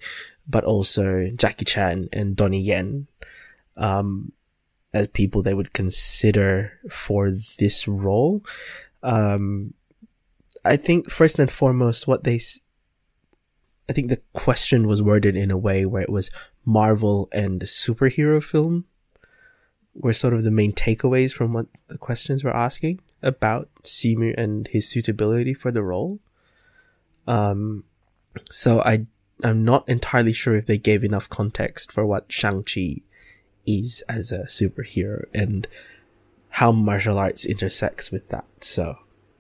but 0.55 0.65
also 0.65 1.31
Jackie 1.37 1.65
Chan 1.65 2.09
and 2.13 2.37
Donnie 2.37 2.61
Yen. 2.71 3.07
Um, 3.77 4.33
as 4.93 5.09
people 5.09 5.43
they 5.43 5.55
would 5.55 5.73
consider 5.73 6.73
for 6.91 7.31
this 7.59 7.89
role. 7.89 8.43
Um, 9.03 9.75
I 10.65 10.77
think 10.77 11.11
first 11.11 11.39
and 11.41 11.51
foremost, 11.51 12.07
what 12.07 12.23
they, 12.23 12.37
s- 12.37 12.61
I 13.89 13.93
think 13.93 14.09
the 14.09 14.23
question 14.33 14.87
was 14.87 15.03
worded 15.03 15.35
in 15.37 15.51
a 15.51 15.59
way 15.59 15.85
where 15.85 16.03
it 16.03 16.13
was 16.19 16.31
Marvel 16.65 17.29
and 17.33 17.61
superhero 17.63 18.41
film 18.43 18.85
were 19.95 20.13
sort 20.13 20.35
of 20.35 20.45
the 20.45 20.51
main 20.51 20.73
takeaways 20.73 21.33
from 21.33 21.53
what 21.53 21.67
the 21.89 21.99
questions 21.99 22.43
were 22.43 22.55
asking 22.55 23.01
about 23.23 23.69
Simu 23.83 24.35
and 24.37 24.69
his 24.69 24.89
suitability 24.89 25.55
for 25.55 25.71
the 25.71 25.83
role. 25.83 26.21
Um, 27.27 27.85
so 28.51 28.81
I, 28.81 29.07
I'm 29.43 29.65
not 29.65 29.89
entirely 29.89 30.33
sure 30.33 30.57
if 30.57 30.67
they 30.67 30.79
gave 30.79 31.05
enough 31.05 31.29
context 31.29 31.93
for 31.93 32.05
what 32.05 32.31
Shang-Chi 32.31 33.03
is 33.67 34.05
as 34.09 34.31
a 34.31 34.45
superhero 34.45 35.25
and 35.33 35.67
how 36.51 36.71
martial 36.71 37.19
arts 37.19 37.45
intersects 37.45 38.11
with 38.11 38.29
that. 38.29 38.47
So 38.61 38.97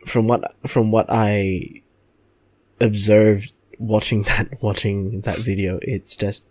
from 0.06 0.26
what 0.26 0.54
from 0.66 0.90
what 0.90 1.06
I 1.08 1.82
observed 2.80 3.52
watching 3.78 4.22
that 4.24 4.62
watching 4.62 5.20
that 5.22 5.38
video, 5.38 5.78
it's 5.82 6.16
just 6.16 6.46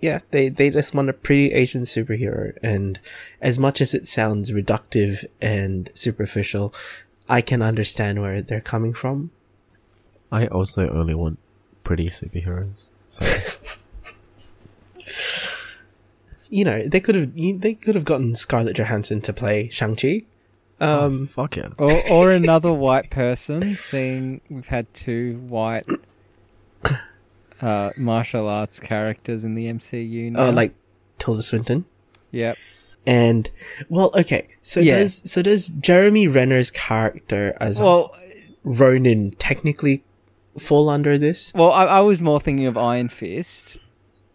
yeah, 0.00 0.20
they 0.30 0.48
they 0.48 0.70
just 0.70 0.94
want 0.94 1.08
a 1.10 1.12
pretty 1.12 1.52
Asian 1.52 1.82
superhero 1.82 2.56
and 2.62 2.98
as 3.40 3.58
much 3.58 3.80
as 3.80 3.94
it 3.94 4.08
sounds 4.08 4.50
reductive 4.50 5.24
and 5.40 5.90
superficial, 5.94 6.74
I 7.28 7.40
can 7.40 7.62
understand 7.62 8.20
where 8.22 8.40
they're 8.42 8.60
coming 8.60 8.94
from. 8.94 9.30
I 10.32 10.46
also 10.46 10.88
only 10.90 11.14
want 11.14 11.38
pretty 11.84 12.08
superheroes. 12.08 12.88
So 13.06 13.24
You 16.52 16.64
know, 16.64 16.82
they 16.86 16.98
could 17.00 17.14
have 17.14 17.34
they 17.34 17.74
could 17.74 17.94
have 17.94 18.04
gotten 18.04 18.34
Scarlett 18.34 18.76
Johansson 18.76 19.20
to 19.22 19.32
play 19.32 19.68
Shang-Chi. 19.68 20.24
um, 20.80 20.88
Um 20.88 21.26
fuck 21.28 21.56
yeah. 21.56 21.68
or 21.78 21.92
or 22.10 22.30
another 22.42 22.72
white 22.72 23.10
person. 23.10 23.76
Seeing 23.76 24.40
we've 24.50 24.66
had 24.66 24.92
two 24.92 25.38
white 25.48 25.86
uh, 27.60 27.90
martial 27.96 28.48
arts 28.48 28.80
characters 28.80 29.44
in 29.44 29.54
the 29.54 29.66
MCU 29.66 30.32
now. 30.32 30.48
uh, 30.48 30.52
like 30.52 30.74
Tilda 31.18 31.42
Swinton. 31.42 31.84
yep. 32.30 32.56
And 33.06 33.50
well, 33.88 34.10
okay. 34.14 34.46
So 34.62 34.80
Yeah. 34.80 34.98
does 34.98 35.22
so 35.30 35.40
does 35.42 35.68
Jeremy 35.68 36.26
Renner's 36.28 36.70
character 36.70 37.56
as 37.60 37.80
Well, 37.80 38.14
Ronin 38.62 39.30
technically 39.38 40.04
fall 40.58 40.88
under 40.90 41.16
this? 41.16 41.52
well, 41.54 41.72
I, 41.72 41.84
I 41.86 42.00
was 42.00 42.20
more 42.20 42.38
thinking 42.40 42.66
of 42.66 42.76
Iron 42.76 43.08
Fist, 43.08 43.78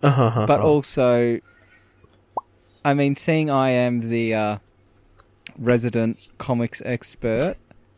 Uh-huh. 0.02 0.46
but 0.48 0.60
also, 0.62 1.40
I 2.84 2.94
mean, 2.96 3.16
seeing 3.16 3.50
I 3.52 3.70
am 3.70 4.10
the 4.10 4.34
uh, 4.34 4.58
resident 5.58 6.30
comics 6.38 6.82
expert. 6.86 7.56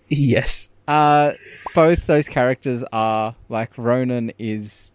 yes. 0.09 0.69
Uh, 0.87 1.33
both 1.75 2.07
those 2.07 2.29
characters 2.29 2.83
are 2.93 3.35
like 3.49 3.77
Ronin 3.77 4.31
is 4.37 4.91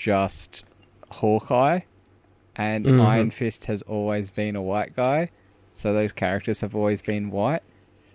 just 0.00 0.64
Hawkeye, 1.10 1.80
and 2.56 2.86
Mhm. 2.86 3.04
Iron 3.04 3.30
Fist 3.30 3.66
has 3.66 3.82
always 3.82 4.30
been 4.30 4.56
a 4.56 4.62
white 4.62 4.96
guy, 4.96 5.28
so 5.72 5.92
those 5.92 6.12
characters 6.12 6.62
have 6.62 6.74
always 6.74 7.02
been 7.02 7.30
white, 7.30 7.62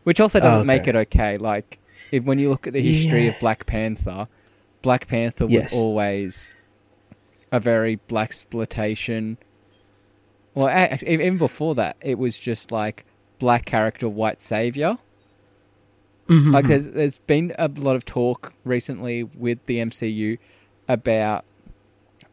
which 0.04 0.20
also 0.20 0.40
doesn't 0.40 0.62
Okay. 0.62 0.68
make 0.68 0.88
it 0.88 0.96
okay. 0.96 1.38
Like 1.38 1.78
if, 2.12 2.24
when 2.24 2.40
you 2.40 2.50
look 2.50 2.66
at 2.68 2.74
the 2.74 2.82
history 2.82 3.26
Yeah. 3.26 3.32
of 3.32 3.40
Black 3.40 3.66
Panther, 3.68 4.28
Black 4.82 5.08
Panther 5.08 5.46
was 5.46 5.66
Yes. 5.66 5.74
always 5.74 6.50
a 7.52 7.60
very 7.60 7.98
blaxploitation. 8.10 9.38
Well, 10.56 10.70
even 11.06 11.38
before 11.38 11.76
that, 11.76 11.98
it 12.02 12.18
was 12.18 12.40
just 12.40 12.72
like 12.72 13.06
black 13.40 13.66
character, 13.66 14.08
white 14.10 14.42
savior. 14.42 14.98
Mm-hmm. 16.30 16.52
Like 16.52 16.66
there's 16.66 16.88
there's 16.88 17.20
been 17.20 17.54
a 17.60 17.68
lot 17.68 17.96
of 17.96 18.06
talk 18.06 18.54
recently 18.64 19.24
with 19.24 19.64
the 19.68 19.78
MCU 19.80 20.38
about 20.88 21.46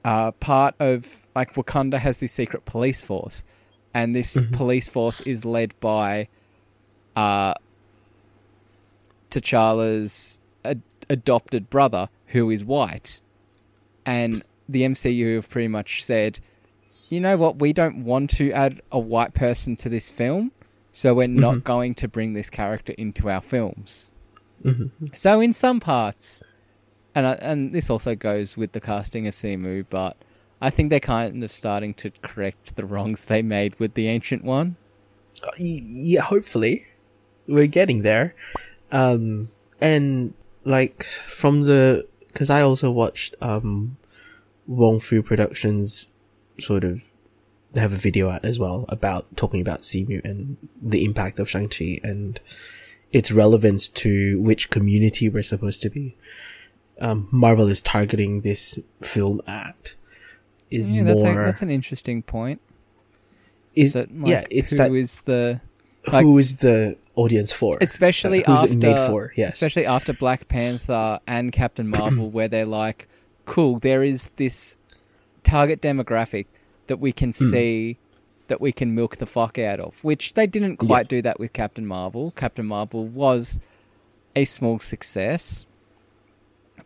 uh, 0.04 0.32
part 0.32 0.74
of 0.80 1.26
like 1.34 1.54
Wakanda 1.54 1.98
has 1.98 2.20
this 2.20 2.32
secret 2.32 2.64
police 2.64 3.00
force, 3.00 3.42
and 3.94 4.14
this 4.14 4.36
police 4.52 4.88
force 4.88 5.20
is 5.22 5.44
led 5.44 5.78
by 5.80 6.28
uh, 7.16 7.54
T'Challa's 9.30 10.40
ad- 10.64 10.82
adopted 11.08 11.70
brother, 11.70 12.08
who 12.26 12.50
is 12.50 12.64
white, 12.64 13.20
and 14.04 14.44
the 14.68 14.82
MCU 14.82 15.36
have 15.36 15.48
pretty 15.48 15.68
much 15.68 16.04
said, 16.04 16.40
you 17.08 17.20
know 17.20 17.36
what, 17.36 17.58
we 17.58 17.72
don't 17.72 18.04
want 18.04 18.30
to 18.30 18.52
add 18.52 18.80
a 18.90 18.98
white 18.98 19.34
person 19.34 19.76
to 19.76 19.88
this 19.88 20.10
film, 20.10 20.52
so 20.92 21.14
we're 21.14 21.28
not 21.28 21.64
going 21.64 21.94
to 21.96 22.08
bring 22.08 22.32
this 22.32 22.50
character 22.50 22.94
into 22.98 23.28
our 23.30 23.40
films. 23.42 24.10
So 25.14 25.40
in 25.40 25.52
some 25.52 25.80
parts, 25.80 26.42
and 27.14 27.26
I, 27.26 27.32
and 27.34 27.72
this 27.72 27.90
also 27.90 28.14
goes 28.14 28.56
with 28.56 28.72
the 28.72 28.80
casting 28.80 29.26
of 29.26 29.34
Simu, 29.34 29.86
but 29.90 30.16
I 30.60 30.70
think 30.70 30.90
they're 30.90 31.00
kind 31.00 31.42
of 31.42 31.50
starting 31.50 31.94
to 31.94 32.10
correct 32.22 32.76
the 32.76 32.84
wrongs 32.84 33.24
they 33.24 33.42
made 33.42 33.78
with 33.78 33.94
the 33.94 34.08
ancient 34.08 34.44
one. 34.44 34.76
yeah, 35.58 36.20
hopefully 36.20 36.86
we're 37.46 37.66
getting 37.66 38.02
there. 38.02 38.34
Um, 38.90 39.50
and 39.80 40.34
like 40.64 41.02
from 41.02 41.62
the 41.62 42.06
because 42.28 42.48
I 42.48 42.62
also 42.62 42.90
watched 42.90 43.34
um 43.40 43.96
Wong 44.66 45.00
Fu 45.00 45.22
Productions 45.22 46.06
sort 46.58 46.84
of 46.84 47.02
they 47.72 47.80
have 47.80 47.92
a 47.92 47.96
video 47.96 48.28
out 48.28 48.44
as 48.44 48.58
well 48.58 48.84
about 48.88 49.36
talking 49.36 49.60
about 49.60 49.80
Simu 49.82 50.22
and 50.24 50.56
the 50.80 51.04
impact 51.04 51.38
of 51.38 51.48
Shang 51.48 51.68
Chi 51.68 51.98
and 52.02 52.38
its 53.10 53.32
relevance 53.32 53.88
to 53.88 54.40
which 54.40 54.70
community 54.70 55.28
we're 55.28 55.42
supposed 55.42 55.82
to 55.82 55.90
be 55.90 56.16
um, 57.02 57.28
Marvel 57.30 57.68
is 57.68 57.82
targeting 57.82 58.40
this 58.42 58.78
film 59.02 59.40
at 59.46 59.94
is 60.70 60.86
Yeah, 60.86 61.02
that's, 61.02 61.22
a, 61.22 61.32
more 61.32 61.44
that's 61.44 61.60
an 61.62 61.70
interesting 61.70 62.22
point. 62.22 62.60
is 63.74 63.92
That, 63.94 64.08
like, 64.16 64.30
yeah 64.30 64.44
it's 64.50 64.70
who 64.70 64.76
that 64.78 64.92
is 64.92 65.22
the 65.22 65.60
like- 66.12 66.24
who 66.24 66.38
is 66.38 66.56
the 66.56 66.96
audience 67.14 67.52
for 67.52 67.76
especially 67.82 68.42
after 68.46 68.96
for 69.08 69.32
yes 69.36 69.54
especially 69.54 69.84
after 69.86 70.12
Black 70.14 70.48
Panther 70.48 71.20
and 71.26 71.52
Captain 71.52 71.88
Marvel, 71.88 72.30
where 72.30 72.48
they're 72.48 72.64
like, 72.82 73.06
cool, 73.44 73.78
there 73.78 74.02
is 74.02 74.30
this 74.36 74.78
target 75.42 75.82
demographic 75.82 76.46
that 76.86 76.98
we 76.98 77.12
can 77.12 77.30
Hmm. 77.30 77.44
see 77.50 77.98
that 78.48 78.60
we 78.60 78.72
can 78.72 78.94
milk 78.94 79.16
the 79.18 79.26
fuck 79.26 79.58
out 79.58 79.80
of, 79.80 80.02
which 80.04 80.34
they 80.34 80.46
didn't 80.46 80.76
quite 80.76 81.08
do 81.08 81.20
that 81.22 81.38
with 81.38 81.52
Captain 81.52 81.86
Marvel. 81.86 82.32
Captain 82.36 82.66
Marvel 82.66 83.06
was 83.06 83.58
a 84.36 84.44
small 84.44 84.78
success, 84.78 85.64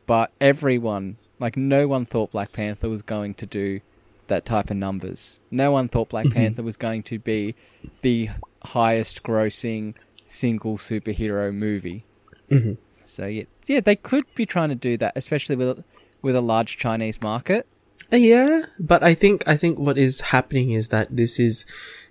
but 0.06 0.32
everyone, 0.40 1.16
like, 1.38 1.56
no 1.56 1.86
one 1.88 2.06
thought 2.06 2.30
Black 2.32 2.52
Panther 2.52 2.88
was 2.88 3.02
going 3.02 3.34
to 3.34 3.46
do 3.46 3.80
that 4.28 4.44
type 4.44 4.70
of 4.70 4.76
numbers. 4.76 5.40
No 5.50 5.70
one 5.70 5.88
thought 5.88 6.08
Black 6.08 6.30
Panther 6.30 6.62
was 6.62 6.76
going 6.76 7.02
to 7.04 7.18
be 7.18 7.54
the 8.02 8.30
highest 8.62 9.22
grossing 9.22 9.94
single 10.26 10.76
superhero 10.76 11.52
movie. 11.52 12.04
Mhm. 12.50 12.76
So 13.04 13.26
yeah, 13.26 13.44
yeah, 13.66 13.80
they 13.80 13.94
could 13.96 14.24
be 14.34 14.46
trying 14.46 14.70
to 14.70 14.74
do 14.74 14.96
that, 14.96 15.12
especially 15.16 15.56
with 15.56 15.84
with 16.22 16.34
a 16.34 16.40
large 16.40 16.76
Chinese 16.76 17.20
market. 17.22 17.66
Uh, 18.12 18.16
yeah 18.16 18.66
but 18.78 19.02
i 19.02 19.14
think 19.14 19.42
i 19.48 19.56
think 19.56 19.80
what 19.80 19.98
is 19.98 20.20
happening 20.20 20.70
is 20.70 20.88
that 20.88 21.16
this 21.16 21.40
is 21.40 21.64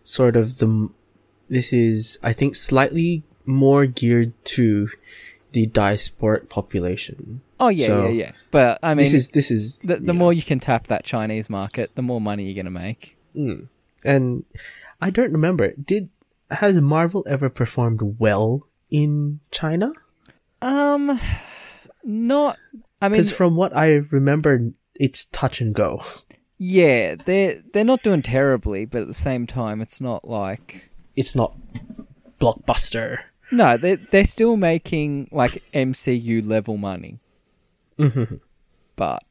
sort 0.04 0.36
of 0.36 0.58
the 0.58 0.90
this 1.48 1.72
is 1.72 2.20
i 2.22 2.34
think 2.34 2.54
slightly 2.54 3.24
more 3.46 3.86
geared 3.86 4.34
to 4.44 4.90
the 5.54 5.66
diasporic 5.68 6.50
population 6.50 7.40
Oh 7.59 7.69
yeah, 7.69 7.88
So, 7.88 8.03
yeah, 8.05 8.09
yeah. 8.09 8.31
But 8.51 8.79
I 8.83 8.93
mean, 8.93 9.05
this 9.05 9.13
is 9.13 9.29
this 9.29 9.51
is 9.51 9.79
the, 9.79 9.97
the 9.97 10.07
yeah. 10.07 10.12
more 10.13 10.33
you 10.33 10.41
can 10.41 10.59
tap 10.59 10.88
that 10.88 11.03
Chinese 11.03 11.50
market, 11.50 11.91
the 11.95 12.01
more 12.01 12.19
money 12.21 12.43
you're 12.45 12.62
gonna 12.62 12.69
make. 12.77 13.17
Mm. 13.35 13.67
And 14.03 14.43
I 15.01 15.09
don't 15.09 15.31
remember. 15.31 15.74
Did 15.74 16.09
has 16.51 16.79
Marvel 16.79 17.24
ever 17.27 17.50
performed 17.50 18.01
well 18.19 18.67
in 18.91 19.39
China? 19.51 19.91
Um, 20.62 21.19
not. 22.03 22.57
I 23.01 23.07
mean, 23.09 23.13
Because 23.13 23.31
from 23.31 23.55
what 23.55 23.75
I 23.75 23.95
remember, 24.09 24.71
it's 24.95 25.25
touch 25.25 25.62
and 25.62 25.74
go. 25.74 26.03
yeah, 26.57 27.15
they're 27.25 27.62
they're 27.74 27.83
not 27.83 28.03
doing 28.03 28.21
terribly, 28.21 28.85
but 28.85 29.01
at 29.01 29.07
the 29.07 29.13
same 29.13 29.45
time, 29.47 29.81
it's 29.81 30.00
not 30.01 30.27
like 30.27 30.89
It's 31.15 31.35
not 31.35 31.55
blockbuster. 32.39 33.19
no, 33.51 33.77
they 33.77 33.95
they're 33.95 34.25
still 34.25 34.57
making 34.57 35.29
like 35.31 35.63
MCU 35.74 36.45
level 36.45 36.77
money, 36.77 37.19
Mhm. 37.98 38.40
but 38.96 39.24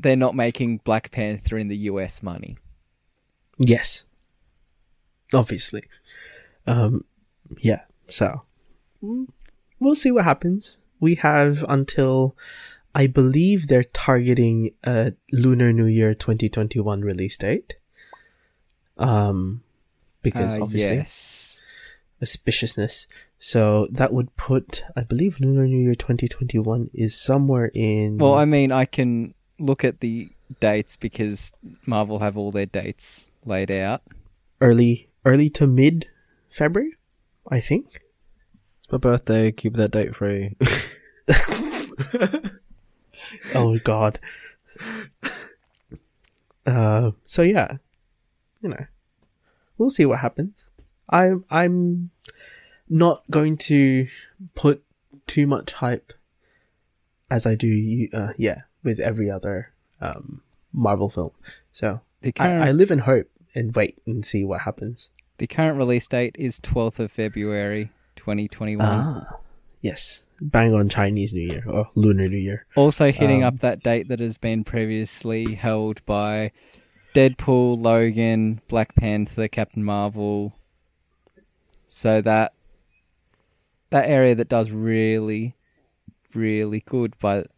they're 0.00 0.16
not 0.16 0.34
making 0.34 0.78
Black 0.78 1.10
Panther 1.10 1.58
in 1.58 1.68
the 1.68 1.76
US 1.90 2.22
money. 2.22 2.56
yes, 3.58 4.04
obviously. 5.34 5.82
Um, 6.66 7.04
yeah. 7.60 7.82
So 8.08 8.42
mm, 9.02 9.26
we'll 9.80 9.96
see 9.96 10.10
what 10.12 10.24
happens. 10.24 10.78
We 11.00 11.16
have 11.16 11.64
until 11.68 12.36
I 12.94 13.06
believe 13.06 13.66
they're 13.68 13.84
targeting 13.84 14.72
a 14.84 15.12
Lunar 15.32 15.72
New 15.72 15.86
Year 15.86 16.14
2021 16.14 17.02
release 17.02 17.36
date. 17.36 17.76
Um, 18.96 19.62
because 20.22 20.54
Uh, 20.54 20.62
obviously 20.62 20.96
yes, 20.96 21.60
auspiciousness. 22.22 23.06
So 23.38 23.86
that 23.92 24.12
would 24.12 24.36
put, 24.36 24.84
I 24.96 25.02
believe, 25.02 25.38
Lunar 25.40 25.66
New 25.66 25.78
Year 25.80 25.94
2021 25.94 26.90
is 26.92 27.14
somewhere 27.14 27.70
in. 27.74 28.18
Well, 28.18 28.34
I 28.34 28.44
mean, 28.44 28.72
I 28.72 28.84
can 28.84 29.34
look 29.58 29.84
at 29.84 30.00
the 30.00 30.30
dates 30.60 30.96
because 30.96 31.52
Marvel 31.86 32.18
have 32.18 32.36
all 32.36 32.50
their 32.50 32.66
dates 32.66 33.30
laid 33.44 33.70
out. 33.70 34.02
early, 34.60 35.08
early 35.24 35.48
to 35.50 35.66
mid 35.66 36.08
February, 36.50 36.94
I 37.48 37.60
think. 37.60 38.00
It's 38.80 38.90
my 38.90 38.98
birthday. 38.98 39.52
Keep 39.52 39.74
that 39.74 39.90
date 39.92 40.16
free. 40.16 40.56
Oh 43.54 43.78
God. 43.84 44.18
Uh, 46.66 47.12
so 47.26 47.42
yeah, 47.42 47.76
you 48.62 48.68
know, 48.68 48.86
we'll 49.76 49.90
see 49.90 50.06
what 50.06 50.20
happens. 50.20 50.68
I 51.10 51.32
I'm 51.50 52.10
not 52.88 53.22
going 53.30 53.56
to 53.58 54.08
put 54.54 54.82
too 55.26 55.46
much 55.46 55.72
hype 55.74 56.12
as 57.30 57.46
I 57.46 57.54
do. 57.54 58.08
Uh, 58.12 58.32
yeah, 58.36 58.62
with 58.82 58.98
every 59.00 59.30
other 59.30 59.72
um 60.00 60.42
Marvel 60.72 61.08
film. 61.10 61.32
So 61.72 62.00
I, 62.38 62.68
I 62.68 62.72
live 62.72 62.90
in 62.90 63.00
hope 63.00 63.28
and 63.54 63.74
wait 63.74 63.98
and 64.06 64.24
see 64.24 64.44
what 64.44 64.62
happens. 64.62 65.10
the 65.38 65.46
current 65.46 65.78
release 65.78 66.06
date 66.06 66.34
is 66.38 66.58
12th 66.60 66.98
of 66.98 67.12
February 67.12 67.90
2021. 68.16 68.84
Ah, 68.86 69.38
yes, 69.80 70.24
bang 70.40 70.74
on 70.74 70.88
Chinese 70.88 71.32
New 71.32 71.46
Year 71.48 71.64
or 71.66 71.88
Lunar 71.94 72.28
New 72.28 72.36
Year. 72.38 72.66
Also 72.76 73.12
hitting 73.12 73.42
Um, 73.44 73.54
up 73.54 73.60
that 73.60 73.82
date 73.82 74.08
that 74.08 74.20
has 74.20 74.36
been 74.36 74.64
previously 74.64 75.54
held 75.54 76.04
by 76.06 76.50
Deadpool, 77.14 77.78
Logan, 77.80 78.60
Black 78.68 78.94
Panther, 78.94 79.48
Captain 79.48 79.82
Marvel. 79.84 80.54
So 81.88 82.20
that 82.20 82.52
that 83.90 84.08
area 84.08 84.34
that 84.34 84.48
does 84.48 84.70
really, 84.70 85.54
really 86.34 86.80
good, 86.80 87.14
but 87.20 87.48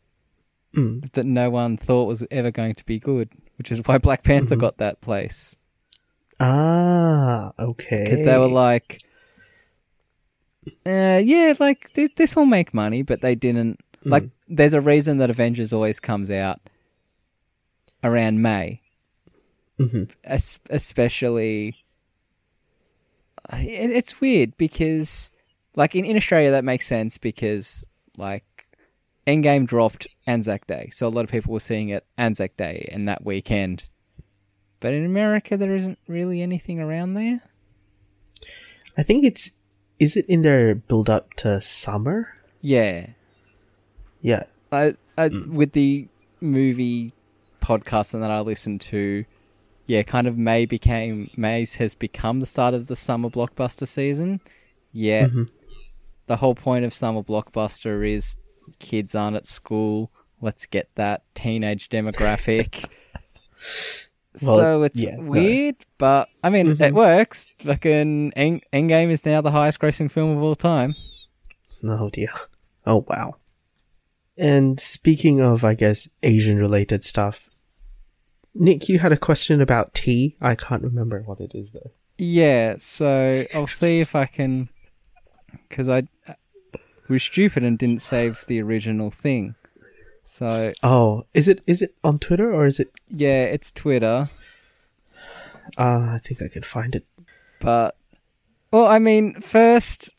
Mm. 0.75 1.11
that 1.13 1.25
no 1.27 1.51
one 1.51 1.77
thought 1.77 2.07
was 2.07 2.23
ever 2.31 2.51
going 2.53 2.75
to 2.77 2.85
be 2.87 2.99
good, 3.01 3.29
which 3.59 3.73
is 3.73 3.81
why 3.85 3.99
Black 3.99 4.23
Panther 4.23 4.55
Mhm. 4.55 4.61
got 4.61 4.77
that 4.79 5.01
place 5.01 5.57
Ah, 6.39 7.53
okay. 7.59 8.05
because 8.05 8.23
they 8.25 8.39
were 8.39 8.47
like, 8.49 9.01
uh, 10.87 11.21
yeah, 11.25 11.55
like 11.59 11.93
this, 11.95 12.11
this 12.17 12.37
will 12.37 12.47
make 12.47 12.73
money, 12.73 13.03
but 13.03 13.21
they 13.21 13.35
didn't. 13.35 13.81
Like, 14.05 14.23
Mm. 14.25 14.31
there's 14.49 14.73
a 14.75 14.81
reason 14.81 15.19
that 15.19 15.29
Avengers 15.31 15.73
always 15.73 15.99
comes 16.01 16.31
out 16.31 16.61
around 18.05 18.41
May, 18.41 18.81
Mhm. 19.79 20.11
es- 20.25 20.61
especially. 20.71 21.75
It, 23.53 23.91
it's 23.91 24.21
weird 24.21 24.57
because, 24.57 25.33
like 25.77 25.95
in, 25.95 26.05
in 26.05 26.17
Australia, 26.17 26.51
that 26.53 26.65
makes 26.65 26.87
sense 26.87 27.19
because 27.19 27.87
like 28.17 28.45
Endgame 29.27 29.67
dropped 29.67 30.07
Anzac 30.27 30.67
Day, 30.67 30.91
so 30.93 31.07
a 31.07 31.11
lot 31.11 31.25
of 31.25 31.31
people 31.31 31.53
were 31.53 31.61
seeing 31.61 31.89
it 31.91 32.05
Anzac 32.19 32.57
Day 32.57 32.89
and 32.93 33.07
that 33.09 33.25
weekend. 33.25 33.89
But 34.81 34.95
in 34.95 35.05
America, 35.05 35.57
there 35.57 35.75
isn't 35.75 35.99
really 36.09 36.41
anything 36.43 36.81
around 36.81 37.15
there. 37.15 37.43
I 38.97 39.03
think 39.03 39.25
it's 39.25 39.53
is 39.99 40.17
it 40.17 40.25
in 40.27 40.43
their 40.43 40.75
build 40.75 41.11
up 41.11 41.35
to 41.35 41.61
summer? 41.61 42.35
Yeah, 42.63 43.09
Yeah. 44.23 44.45
I, 44.73 44.95
I 45.19 45.29
with 45.29 45.73
the 45.73 46.09
movie 46.41 47.13
podcast 47.61 48.15
and 48.15 48.23
that 48.23 48.31
I 48.31 48.41
listened 48.41 48.81
to, 48.83 49.25
yeah, 49.87 50.03
kind 50.03 50.27
of 50.27 50.39
May 50.39 50.65
became 50.65 51.31
May 51.37 51.67
has 51.79 51.95
become 51.95 52.41
the 52.41 52.47
start 52.47 52.73
of 52.75 52.87
the 52.87 52.97
summer 52.97 53.29
blockbuster 53.29 53.87
season. 53.87 54.41
Yeah, 54.93 55.29
Mhm. 55.29 55.51
The 56.31 56.37
whole 56.37 56.55
point 56.55 56.85
of 56.85 56.95
summer 56.95 57.23
blockbuster 57.25 58.09
is 58.09 58.37
kids 58.79 59.17
aren't 59.17 59.37
at 59.37 59.47
school. 59.47 60.13
Let's 60.41 60.65
get 60.65 60.89
that 60.95 61.25
teenage 61.35 61.89
demographic. 61.89 62.89
Well, 64.45 64.57
so 64.59 64.83
it's 64.85 65.03
yeah, 65.03 65.17
no. 65.17 65.23
weird, 65.29 65.75
but 65.99 66.29
I 66.45 66.51
mean, 66.51 66.69
it 66.69 66.79
Mhm. 66.79 66.93
works. 66.93 67.49
Fucking 67.59 68.33
End- 68.37 68.63
Endgame 68.73 69.11
is 69.11 69.27
now 69.27 69.41
the 69.41 69.51
highest 69.51 69.81
grossing 69.81 70.09
film 70.11 70.37
of 70.37 70.43
all 70.43 70.55
time. 70.55 70.95
Oh 71.83 72.09
dear. 72.11 72.33
Oh 72.87 73.05
wow. 73.09 73.35
And 74.39 74.79
speaking 74.79 75.41
of, 75.41 75.65
I 75.65 75.75
guess, 75.75 76.09
Asian 76.23 76.59
related 76.59 77.05
stuff, 77.05 77.51
Nick, 78.55 78.89
you 78.89 79.01
had 79.01 79.11
a 79.13 79.17
question 79.17 79.61
about 79.61 79.95
tea. 79.95 80.37
I 80.41 80.55
can't 80.55 80.85
remember 80.85 81.23
what 81.27 81.41
it 81.41 81.51
is 81.53 81.73
though. 81.73 81.91
Yeah, 82.17 82.77
so 82.79 83.45
I'll 83.55 83.67
see 83.67 83.99
if 83.99 84.15
I 84.15 84.27
can, 84.27 84.69
because 85.69 85.89
I 85.89 86.05
was 87.09 87.23
stupid 87.23 87.65
and 87.65 87.79
didn't 87.79 88.03
save 88.03 88.45
the 88.47 88.61
original 88.63 89.11
thing. 89.11 89.55
So 90.25 90.73
Oh, 90.83 91.25
is 91.35 91.49
it 91.49 91.61
is 91.67 91.83
it 91.83 91.95
on 92.05 92.19
Twitter 92.19 92.53
or 92.53 92.65
is 92.67 92.79
it? 92.79 92.91
yeah, 93.09 93.45
it's 93.45 93.73
Twitter, 93.73 94.31
Uh, 95.79 96.11
I 96.15 96.19
think 96.23 96.43
I 96.43 96.49
can 96.49 96.63
find 96.63 96.95
it. 96.95 97.05
but 97.61 97.97
well, 98.73 98.87
I 98.87 98.99
mean, 99.01 99.35
first, 99.41 100.11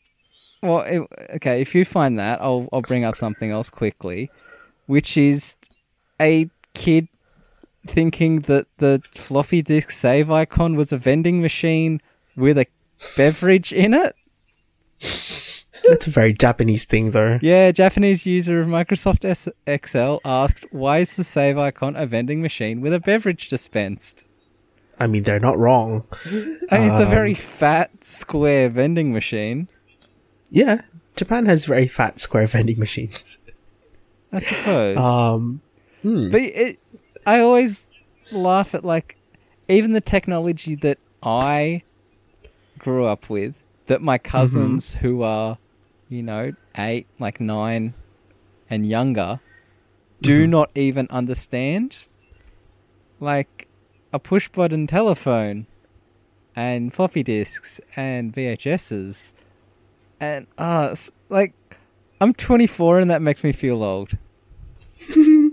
well, 0.62 0.80
it, 0.80 1.02
okay, 1.36 1.60
if 1.62 1.74
you 1.74 1.84
find 1.86 2.18
that, 2.18 2.40
I'll 2.42 2.68
I'll 2.72 2.82
bring 2.82 3.04
up 3.04 3.16
something 3.16 3.50
else 3.50 3.70
quickly, 3.70 4.30
which 4.86 5.16
is 5.16 5.56
a 6.20 6.48
kid 6.74 7.08
thinking 7.86 8.40
that 8.42 8.66
the 8.78 9.02
floppy 9.12 9.62
disk 9.62 9.90
save 9.90 10.30
icon 10.30 10.76
was 10.76 10.92
a 10.92 10.98
vending 10.98 11.40
machine 11.40 12.00
with 12.36 12.58
a 12.58 12.66
beverage 13.16 13.72
in 13.72 13.94
it. 13.94 14.14
That's 15.88 16.06
a 16.06 16.10
very 16.10 16.32
Japanese 16.32 16.84
thing, 16.84 17.10
though. 17.10 17.38
Yeah, 17.42 17.72
Japanese 17.72 18.24
user 18.24 18.60
of 18.60 18.68
Microsoft 18.68 19.24
S- 19.24 19.48
Excel 19.66 20.20
asked, 20.24 20.64
"Why 20.70 20.98
is 20.98 21.12
the 21.12 21.24
save 21.24 21.58
icon 21.58 21.96
a 21.96 22.06
vending 22.06 22.40
machine 22.40 22.80
with 22.80 22.92
a 22.94 23.00
beverage 23.00 23.48
dispensed?" 23.48 24.26
I 25.00 25.06
mean, 25.08 25.24
they're 25.24 25.40
not 25.40 25.58
wrong. 25.58 26.04
I 26.26 26.30
mean, 26.30 26.58
it's 26.90 27.00
a 27.00 27.04
Um, 27.04 27.10
very 27.10 27.34
fat, 27.34 28.04
square 28.04 28.68
vending 28.68 29.12
machine. 29.12 29.68
Yeah, 30.50 30.82
Japan 31.16 31.46
has 31.46 31.64
very 31.64 31.88
fat 31.88 32.20
square 32.20 32.46
vending 32.46 32.78
machines. 32.78 33.38
I 34.32 34.38
suppose. 34.38 34.96
Um, 34.98 35.60
hmm. 36.02 36.30
But 36.30 36.42
it, 36.42 36.78
I 37.26 37.40
always 37.40 37.90
laugh 38.30 38.74
at 38.74 38.84
like 38.84 39.16
even 39.68 39.92
the 39.94 40.00
technology 40.00 40.74
that 40.76 40.98
I 41.22 41.82
grew 42.78 43.04
up 43.06 43.28
with, 43.28 43.54
that 43.86 44.00
my 44.02 44.18
cousins 44.18 44.94
who 44.94 45.22
are, 45.22 45.58
you 46.08 46.22
know, 46.22 46.52
eight, 46.76 47.06
like 47.18 47.40
nine, 47.40 47.94
and 48.70 48.86
younger, 48.86 49.40
do 50.20 50.46
not 50.46 50.70
even 50.74 51.06
understand. 51.10 52.06
Like 53.20 53.68
a 54.12 54.18
push 54.18 54.48
button 54.48 54.86
telephone, 54.86 55.66
and 56.56 56.92
floppy 56.92 57.22
disks 57.22 57.80
and 57.96 58.32
VHSs, 58.34 59.32
and 60.20 60.46
uh, 60.58 60.94
like 61.28 61.54
I'm 62.20 62.34
24 62.34 63.00
and 63.00 63.10
that 63.10 63.22
makes 63.22 63.42
me 63.44 63.52
feel 63.52 63.82
old. 63.82 64.16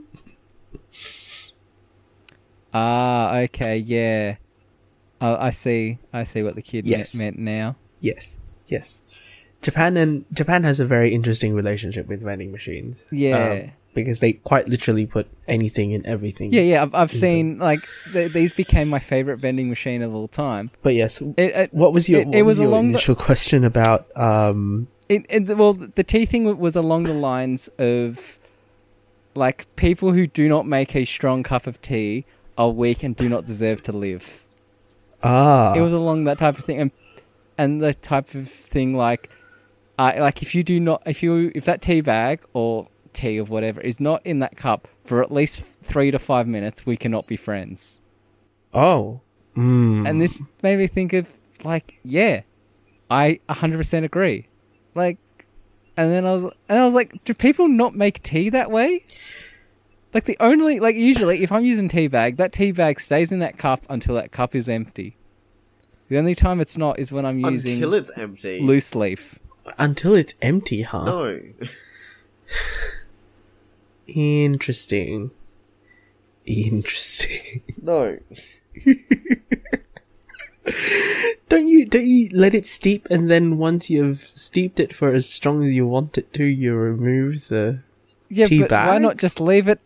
Ah, 2.71 3.35
okay, 3.39 3.77
yeah. 3.77 4.35
Uh, 5.19 5.37
I 5.39 5.49
see. 5.49 5.97
I 6.13 6.23
see 6.23 6.43
what 6.43 6.53
the 6.55 6.61
kid 6.61 6.85
Yes. 6.85 7.15
meant 7.15 7.39
now. 7.39 7.75
Yes, 7.99 8.39
yes. 8.67 9.01
Japan 9.61 9.97
and 9.97 10.25
Japan 10.33 10.63
has 10.63 10.79
a 10.79 10.85
very 10.85 11.13
interesting 11.13 11.53
relationship 11.53 12.07
with 12.07 12.21
vending 12.21 12.51
machines. 12.51 13.03
Yeah. 13.11 13.37
Um, 13.65 13.71
because 13.95 14.19
they 14.19 14.33
quite 14.33 14.69
literally 14.69 15.05
put 15.07 15.27
anything 15.47 15.91
in 15.91 16.05
everything. 16.05 16.53
Yeah, 16.53 16.61
yeah. 16.61 16.81
I've, 16.83 16.93
I've 16.95 17.11
seen 17.11 17.57
like 17.57 17.85
th- 18.13 18.31
these 18.31 18.53
became 18.53 18.87
my 18.87 18.99
favorite 18.99 19.37
vending 19.37 19.67
machine 19.67 20.01
of 20.03 20.13
all 20.15 20.27
time. 20.27 20.69
But 20.83 20.93
yes, 20.93 21.19
It, 21.21 21.33
it, 21.37 21.73
what 21.73 21.91
was 21.91 22.07
your 22.07 22.21
it- 22.21 22.33
it 22.35 22.41
was, 22.43 22.59
was 22.59 22.59
your 22.59 22.67
along 22.69 22.91
the- 22.93 23.15
question 23.15 23.63
about? 23.65 24.07
Um, 24.15 24.87
it, 25.09 25.25
it, 25.27 25.57
well, 25.57 25.73
the 25.73 26.03
tea 26.03 26.25
thing 26.25 26.57
was 26.59 26.75
along 26.75 27.03
the 27.03 27.13
lines 27.15 27.67
of 27.79 28.37
like 29.35 29.65
people 29.75 30.11
who 30.13 30.27
do 30.27 30.47
not 30.47 30.67
make 30.67 30.95
a 30.95 31.03
strong 31.03 31.41
cup 31.43 31.65
of 31.67 31.81
tea 31.81 32.25
are 32.57 32.69
weak 32.69 33.03
and 33.03 33.15
do 33.15 33.27
not 33.27 33.43
deserve 33.43 33.81
to 33.83 33.91
live. 33.91 34.43
ah, 35.23 35.73
it 35.73 35.81
was 35.81 35.93
along 35.93 36.25
that 36.25 36.37
type 36.37 36.57
of 36.57 36.63
thing, 36.63 36.77
and 36.79 36.91
and 37.59 37.81
the 37.81 37.93
type 37.93 38.33
of 38.35 38.49
thing 38.49 38.95
like, 38.95 39.29
uh, 39.99 40.13
like 40.17 40.41
if 40.41 40.55
you 40.55 40.63
do 40.63 40.79
not, 40.79 41.03
if 41.05 41.21
you 41.21 41.51
if 41.53 41.65
that 41.65 41.81
tea 41.81 41.99
bag 41.99 42.39
or 42.53 42.87
tea 43.11 43.37
or 43.37 43.43
whatever 43.43 43.81
is 43.81 43.99
not 43.99 44.25
in 44.25 44.39
that 44.39 44.55
cup 44.55 44.87
for 45.03 45.21
at 45.21 45.29
least 45.29 45.65
three 45.83 46.09
to 46.09 46.17
five 46.17 46.47
minutes, 46.47 46.85
we 46.85 46.95
cannot 46.95 47.27
be 47.27 47.35
friends. 47.35 47.99
oh, 48.73 49.19
mm. 49.57 50.07
And 50.07 50.21
this 50.21 50.41
made 50.63 50.77
me 50.77 50.87
think 50.87 51.11
of 51.11 51.29
like, 51.65 51.99
yeah, 52.03 52.43
I 53.11 53.41
hundred 53.49 53.77
percent 53.77 54.05
agree. 54.05 54.47
Like, 54.95 55.17
and 55.97 56.09
then 56.09 56.25
I 56.25 56.31
was, 56.31 56.43
and 56.69 56.79
I 56.79 56.85
was 56.85 56.93
like, 56.93 57.25
do 57.25 57.33
people 57.33 57.67
not 57.67 57.93
make 57.93 58.23
tea 58.23 58.49
that 58.51 58.71
way? 58.71 59.03
Like 60.13 60.23
the 60.23 60.37
only, 60.39 60.79
like 60.79 60.95
usually, 60.95 61.43
if 61.43 61.51
I'm 61.51 61.65
using 61.65 61.89
tea 61.89 62.07
bag, 62.07 62.37
that 62.37 62.53
tea 62.53 62.71
bag 62.71 63.01
stays 63.01 63.33
in 63.33 63.39
that 63.39 63.57
cup 63.57 63.85
until 63.89 64.15
that 64.15 64.31
cup 64.31 64.55
is 64.55 64.69
empty. 64.69 65.17
The 66.09 66.17
only 66.17 66.35
time 66.35 66.59
it's 66.59 66.77
not 66.77 66.99
is 66.99 67.11
when 67.11 67.25
I'm 67.25 67.39
using 67.39 67.75
Until 67.75 67.93
it's 67.93 68.11
empty. 68.15 68.59
loose 68.61 68.93
leaf. 68.95 69.39
until 69.77 70.15
it's 70.15 70.33
empty, 70.41 70.81
huh? 70.81 71.05
No. 71.05 71.39
Interesting. 74.07 75.31
Interesting. 76.45 77.61
No. 77.81 78.19
Don't 81.47 81.67
you 81.67 81.85
don't 81.85 82.05
you 82.05 82.29
let 82.33 82.53
it 82.53 82.67
steep 82.67 83.07
and 83.09 83.31
then 83.31 83.57
once 83.57 83.89
you've 83.89 84.29
steeped 84.35 84.79
it 84.79 84.93
for 84.95 85.11
as 85.13 85.27
strong 85.27 85.63
as 85.65 85.71
you 85.71 85.87
want 85.87 86.17
it 86.17 86.31
to, 86.33 86.43
you 86.43 86.75
remove 86.75 87.47
the 87.47 87.79
Yeah, 88.29 88.45
Tea 88.47 88.59
but 88.59 88.69
why 88.71 88.97
not 88.99 89.17
just 89.17 89.39
leave 89.39 89.67
it? 89.67 89.79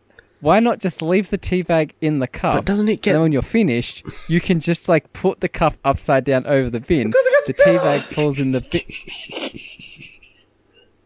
Why 0.44 0.60
not 0.60 0.80
just 0.80 1.02
leave 1.02 1.30
the 1.30 1.38
tea 1.38 1.62
bag 1.62 1.96
in 2.02 2.20
the 2.20 2.28
cup? 2.28 2.56
But 2.56 2.66
doesn't 2.66 2.90
it 2.90 2.94
and 2.94 3.02
get 3.02 3.14
then 3.14 3.22
when 3.22 3.32
you're 3.32 3.42
finished, 3.42 4.06
you 4.28 4.42
can 4.42 4.60
just 4.60 4.90
like 4.90 5.14
put 5.14 5.40
the 5.40 5.48
cup 5.48 5.76
upside 5.86 6.26
down 6.26 6.46
over 6.46 6.70
the 6.70 6.82
bin. 6.82 7.12
The 7.48 7.54
tea 7.54 7.78
bag 7.78 8.02
falls 8.02 8.40
in 8.40 8.52
the 8.52 8.60
bin. 8.60 8.82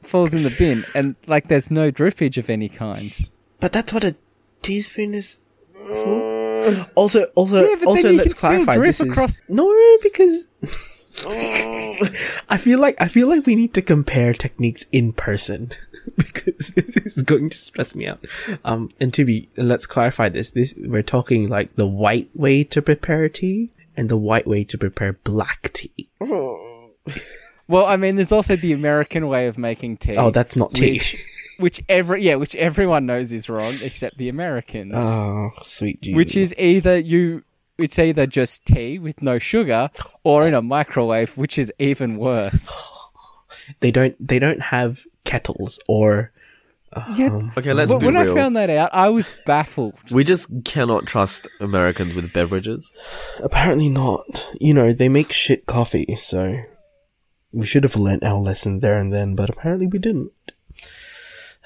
falls 0.02 0.34
in 0.34 0.42
the 0.42 0.50
bin, 0.58 0.84
and 0.96 1.16
like 1.28 1.50
there's 1.50 1.70
no 1.70 1.92
drippage 1.92 2.40
of 2.40 2.50
any 2.50 2.68
kind. 2.68 3.30
But 3.60 3.74
that's 3.74 3.94
what 3.94 4.04
a 4.04 4.16
teaspoon 4.64 5.14
is 5.14 5.38
for. 5.72 6.88
Also 6.96 7.26
also 7.36 7.64
Yeah, 7.70 7.76
but 7.76 7.86
also 7.88 8.02
then 8.02 8.12
you 8.14 8.18
let's 8.18 8.34
can 8.34 8.38
still 8.38 8.50
clarify 8.50 8.76
drip 8.76 8.88
this 8.88 9.02
is 9.02 9.10
across- 9.12 9.40
No, 9.48 9.72
because 10.02 10.48
I 11.26 12.58
feel 12.60 12.80
like 12.80 12.96
I 13.00 13.08
feel 13.08 13.28
like 13.28 13.46
we 13.46 13.56
need 13.56 13.74
to 13.74 13.82
compare 13.82 14.34
techniques 14.34 14.86
in 14.92 15.14
person 15.14 15.72
because 16.16 16.70
this 16.70 16.96
is 16.98 17.24
going 17.24 17.50
to 17.50 17.58
stress 17.58 17.96
me 17.96 18.08
out. 18.08 18.24
Um, 18.64 18.90
and 19.00 19.14
to 19.14 19.26
be, 19.26 19.50
let's 19.58 19.86
clarify 19.86 20.30
this. 20.30 20.52
This 20.52 20.74
we're 20.78 21.04
talking 21.04 21.50
like 21.50 21.76
the 21.76 21.88
white 21.88 22.30
way 22.36 22.64
to 22.66 22.82
prepare 22.82 23.30
tea 23.30 23.72
and 23.96 24.10
the 24.10 24.18
white 24.18 24.48
way 24.48 24.64
to 24.66 24.78
prepare 24.78 25.14
black 25.14 25.72
tea. 25.74 26.10
Well, 27.70 27.86
I 27.86 27.98
mean, 27.98 28.16
there's 28.16 28.32
also 28.32 28.56
the 28.56 28.72
American 28.72 29.28
way 29.28 29.48
of 29.48 29.58
making 29.58 29.98
tea. 29.98 30.16
Oh, 30.16 30.32
that's 30.32 30.56
not 30.56 30.74
tea. 30.74 30.94
which, 30.94 31.18
which 31.60 31.84
every 31.90 32.24
yeah, 32.24 32.36
which 32.36 32.56
everyone 32.56 33.06
knows 33.06 33.32
is 33.32 33.50
wrong 33.50 33.74
except 33.82 34.18
the 34.18 34.30
Americans. 34.30 34.94
Oh, 34.96 35.50
sweet 35.64 36.02
Jesus. 36.02 36.16
which 36.16 36.38
is 36.38 36.56
either 36.58 36.98
you 36.98 37.44
it's 37.78 38.00
either 38.00 38.26
just 38.26 38.66
tea 38.66 38.98
with 39.00 39.22
no 39.22 39.38
sugar 39.40 39.90
or 40.24 40.46
in 40.48 40.54
a 40.54 40.62
microwave 40.62 41.36
which 41.38 41.58
is 41.58 41.72
even 41.80 42.18
worse 42.18 42.88
they 43.82 43.92
don't 43.92 44.16
they 44.26 44.40
don't 44.40 44.62
have 44.62 45.04
kettles 45.24 45.80
or 45.88 46.32
yeah 47.16 47.28
um, 47.28 47.52
Okay, 47.58 47.74
let's 47.74 47.92
but 47.92 48.00
be 48.00 48.06
when 48.08 48.16
real. 48.16 48.32
i 48.32 48.36
found 48.36 48.56
that 48.56 48.70
out 48.70 48.90
i 48.94 49.10
was 49.10 49.30
baffled 49.46 49.94
we 50.12 50.24
just 50.24 50.48
cannot 50.66 51.06
trust 51.06 51.48
Americans 51.60 52.16
with 52.16 52.32
beverages. 52.34 52.98
apparently 53.44 53.90
not. 53.90 54.48
You 54.60 54.74
know, 54.74 54.94
they 54.94 55.10
make 55.10 55.32
shit 55.32 55.66
coffee, 55.66 56.16
so 56.16 56.64
we 57.52 57.66
should 57.66 57.84
have 57.84 57.96
learnt 57.96 58.24
our 58.24 58.40
lesson 58.40 58.80
there 58.80 58.98
and 58.98 59.12
then, 59.14 59.36
but 59.36 59.50
apparently 59.50 59.86
we 59.88 60.00
didn't. 60.00 60.32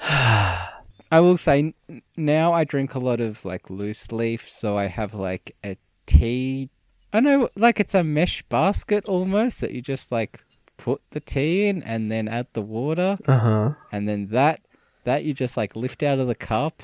i 0.00 1.20
will 1.20 1.36
say 1.36 1.72
now 2.16 2.52
i 2.52 2.64
drink 2.64 2.94
a 2.94 2.98
lot 2.98 3.20
of 3.20 3.44
like 3.44 3.70
loose 3.70 4.10
leaf 4.10 4.48
so 4.48 4.76
i 4.76 4.86
have 4.86 5.14
like 5.14 5.54
a 5.64 5.76
tea 6.06 6.68
i 7.12 7.20
know 7.20 7.48
like 7.56 7.78
it's 7.80 7.94
a 7.94 8.02
mesh 8.04 8.42
basket 8.42 9.04
almost 9.06 9.60
that 9.60 9.72
you 9.72 9.80
just 9.80 10.10
like 10.12 10.44
put 10.76 11.00
the 11.10 11.20
tea 11.20 11.66
in 11.68 11.82
and 11.84 12.10
then 12.10 12.26
add 12.28 12.46
the 12.54 12.62
water 12.62 13.16
Uh 13.26 13.38
huh. 13.38 13.70
and 13.92 14.08
then 14.08 14.28
that 14.28 14.60
that 15.04 15.24
you 15.24 15.32
just 15.34 15.56
like 15.56 15.74
lift 15.76 16.02
out 16.02 16.18
of 16.20 16.28
the 16.28 16.34
cup, 16.34 16.82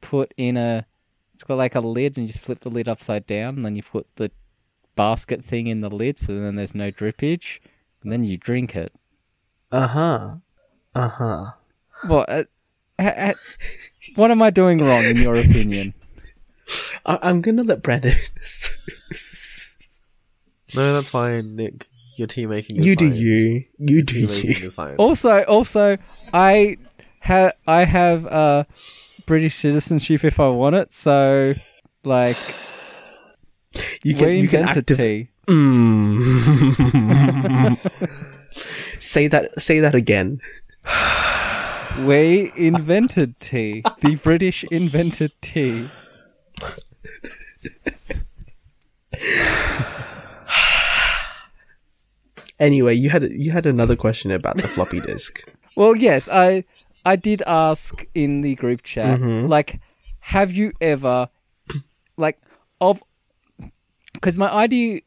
put 0.00 0.34
in 0.36 0.56
a 0.56 0.84
it's 1.34 1.44
got 1.44 1.56
like 1.56 1.74
a 1.76 1.80
lid 1.80 2.16
and 2.16 2.26
you 2.26 2.32
just 2.32 2.44
flip 2.44 2.58
the 2.60 2.68
lid 2.68 2.88
upside 2.88 3.26
down 3.26 3.54
and 3.56 3.64
then 3.64 3.74
you 3.76 3.82
put 3.82 4.06
the 4.16 4.30
basket 4.96 5.44
thing 5.44 5.66
in 5.68 5.80
the 5.80 5.88
lid 5.90 6.18
so 6.18 6.38
then 6.40 6.56
there's 6.56 6.74
no 6.74 6.90
drippage 6.90 7.58
and 8.02 8.10
then 8.12 8.24
you 8.24 8.36
drink 8.36 8.74
it. 8.76 8.92
Uh 9.70 9.86
huh. 9.86 10.34
Uh 10.94 11.08
huh. 11.08 11.46
Well, 12.04 12.24
uh, 12.28 12.44
ha- 13.00 13.14
ha- 13.16 13.34
what 14.16 14.30
am 14.30 14.42
I 14.42 14.50
doing 14.50 14.78
wrong 14.78 15.04
in 15.04 15.16
your 15.16 15.36
opinion? 15.36 15.94
I- 17.06 17.18
I'm 17.22 17.40
gonna 17.40 17.62
let 17.64 17.82
Brandon. 17.82 18.12
No, 20.74 20.94
that's 20.94 21.10
fine, 21.10 21.54
Nick. 21.56 21.86
Your 22.16 22.26
tea 22.26 22.46
making 22.46 22.78
is 22.78 22.86
you 22.86 22.96
do 22.96 23.10
fine. 23.10 23.20
you. 23.20 23.64
You 23.76 24.02
do 24.02 24.26
Tea 24.26 24.54
you. 24.58 24.66
is 24.68 24.74
fine. 24.74 24.96
Also, 24.96 25.42
also 25.44 25.98
I 26.32 26.78
have 27.20 27.52
I 27.66 27.84
have 27.84 28.24
uh 28.26 28.64
British 29.26 29.56
citizenship 29.56 30.24
if 30.24 30.40
I 30.40 30.48
want 30.48 30.74
it, 30.76 30.94
so 30.94 31.52
like 32.04 32.38
You 34.02 34.14
can 34.14 34.28
we 34.28 34.40
you 34.40 34.48
can 34.48 34.60
invented 34.60 34.90
active- 34.90 34.96
tea. 34.96 35.28
Mm. 35.46 37.78
say 38.98 39.26
that. 39.28 39.60
Say 39.60 39.80
that 39.80 39.94
again. 39.94 40.40
We 42.06 42.50
invented 42.56 43.38
tea. 43.40 43.82
The 44.00 44.14
British 44.16 44.64
invented 44.70 45.32
tea. 45.42 45.90
Anyway, 52.58 52.94
you 52.94 53.10
had 53.10 53.24
you 53.30 53.50
had 53.50 53.66
another 53.66 53.96
question 53.96 54.30
about 54.30 54.56
the 54.58 54.68
floppy 54.68 55.00
disk. 55.12 55.42
Well, 55.76 55.96
yes, 55.96 56.28
I 56.30 56.64
I 57.04 57.16
did 57.16 57.42
ask 57.46 58.04
in 58.14 58.42
the 58.42 58.54
group 58.54 58.82
chat, 58.82 59.20
like, 59.20 59.80
have 60.20 60.52
you 60.52 60.72
ever, 60.80 61.28
like, 62.16 62.38
of, 62.80 63.02
because 64.14 64.36
my 64.38 64.48
idea 64.52 65.00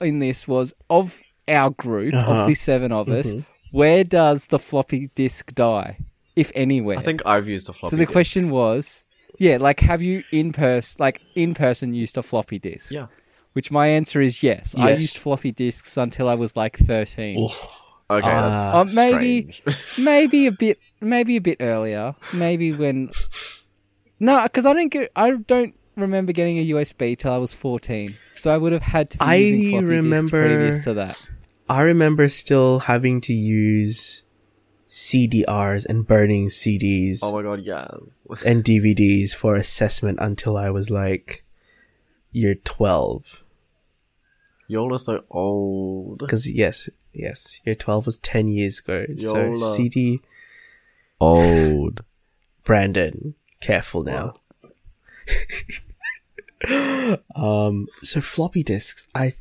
in 0.00 0.20
this 0.20 0.46
was 0.46 0.72
of 0.88 1.18
our 1.48 1.70
group 1.70 2.14
Uh-huh. 2.14 2.42
of 2.42 2.46
the 2.46 2.54
seven 2.54 2.92
of 2.92 3.08
us, 3.08 3.34
where 3.72 4.04
does 4.04 4.46
the 4.46 4.58
floppy 4.60 5.10
disk 5.16 5.52
die, 5.54 5.96
if 6.36 6.52
anywhere? 6.54 6.98
I 6.98 7.02
think 7.02 7.22
I've 7.26 7.48
used 7.48 7.68
a 7.68 7.72
floppy 7.72 7.90
so. 7.90 7.96
The 7.96 8.04
disk. 8.04 8.12
question 8.12 8.50
was, 8.50 9.04
yeah, 9.40 9.56
like 9.58 9.80
have 9.80 10.02
you 10.02 10.22
in 10.30 10.52
person, 10.52 10.98
like 11.00 11.20
in 11.34 11.54
person, 11.54 11.94
used 11.94 12.16
a 12.18 12.22
floppy 12.22 12.58
disk? 12.60 12.92
Yeah. 12.92 13.06
Which 13.54 13.70
my 13.72 13.88
answer 13.88 14.20
is 14.20 14.42
yes. 14.44 14.74
I 14.78 14.92
used 14.92 15.16
floppy 15.18 15.50
disks 15.50 15.96
until 15.96 16.28
I 16.28 16.34
was 16.36 16.54
like 16.56 16.76
thirteen. 16.78 17.48
Okay, 18.10 18.28
that's 18.28 18.74
Uh, 18.74 18.84
maybe- 18.94 19.54
maybe 19.98 20.46
a 20.46 20.52
bit 20.52 20.78
maybe 21.00 21.36
a 21.36 21.40
bit 21.40 21.56
earlier 21.60 22.14
maybe 22.34 22.72
when 22.72 23.10
no 24.20 24.42
because 24.42 24.66
i 24.66 24.72
don't 24.72 24.88
get 24.92 25.10
i 25.16 25.30
don't 25.30 25.74
remember 25.96 26.32
getting 26.32 26.58
a 26.58 26.66
usb 26.74 27.16
till 27.18 27.32
i 27.32 27.38
was 27.38 27.54
14 27.54 28.12
so 28.34 28.52
i 28.52 28.58
would 28.58 28.72
have 28.72 28.82
had 28.82 29.08
to 29.10 29.18
be 29.18 29.24
I 29.24 29.34
using 29.36 29.70
floppy 29.70 29.86
remember- 29.86 30.20
disks 30.20 30.30
previous 30.30 30.84
to 30.84 30.94
that 30.94 31.16
I 31.70 31.82
remember 31.82 32.28
still 32.28 32.80
having 32.80 33.20
to 33.22 33.32
use 33.32 34.24
CDRs 34.90 35.86
and 35.86 36.04
burning 36.04 36.48
CDs 36.48 37.20
oh 37.22 37.32
my 37.32 37.42
god, 37.42 37.62
yes. 37.64 38.26
and 38.44 38.64
DVDs 38.64 39.32
for 39.32 39.54
assessment 39.54 40.18
until 40.20 40.56
I 40.56 40.70
was 40.70 40.90
like 40.90 41.44
year 42.32 42.56
12. 42.56 43.44
Y'all 44.66 44.92
are 44.92 44.98
so 44.98 45.24
old. 45.30 46.18
Because, 46.18 46.50
yes, 46.50 46.88
yes, 47.12 47.60
year 47.64 47.74
12 47.74 48.06
was 48.06 48.18
10 48.18 48.48
years 48.48 48.80
ago. 48.80 49.06
So, 49.16 49.58
CD, 49.74 50.20
Old. 51.20 52.04
Brandon, 52.64 53.34
careful 53.60 54.02
now. 54.02 54.32
um, 57.36 57.86
so 58.02 58.20
floppy 58.20 58.62
disks, 58.62 59.08
I 59.14 59.34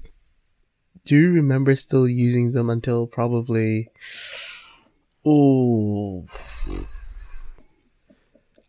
do 1.06 1.32
remember 1.32 1.76
still 1.76 2.08
using 2.08 2.52
them 2.52 2.70
until 2.70 3.08
probably. 3.08 3.90
Oh, 5.32 6.26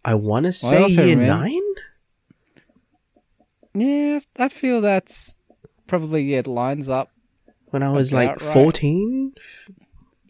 I 0.04 0.14
want 0.14 0.44
to 0.44 0.52
say 0.52 0.86
year 0.88 1.16
nine. 1.16 1.60
yeah 3.72 4.18
i 4.38 4.48
feel 4.48 4.80
that's 4.80 5.34
probably 5.86 6.22
yeah 6.24 6.38
it 6.40 6.46
lines 6.46 6.88
up 6.90 7.08
when 7.70 7.82
I 7.84 7.92
was 7.92 8.12
like 8.12 8.30
right. 8.42 8.52
fourteen, 8.52 9.32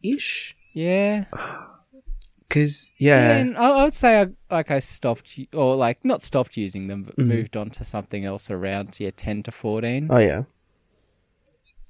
ish. 0.02 0.54
yeah 0.72 1.24
Cause 2.50 2.90
yeah, 2.98 3.36
and 3.38 3.56
I, 3.56 3.70
I 3.80 3.84
would 3.84 3.94
say 3.94 4.20
I, 4.22 4.26
like 4.54 4.70
i 4.72 4.78
stopped 4.80 5.38
or 5.54 5.76
like 5.76 6.04
not 6.04 6.20
stopped 6.22 6.56
using 6.56 6.88
them 6.88 7.04
but 7.04 7.16
Mhm. 7.16 7.26
moved 7.26 7.56
on 7.56 7.70
to 7.70 7.84
something 7.84 8.24
else 8.24 8.50
around 8.50 8.98
yeah 9.00 9.10
10 9.16 9.44
to 9.44 9.52
14 9.52 10.08
oh 10.10 10.18
yeah, 10.18 10.42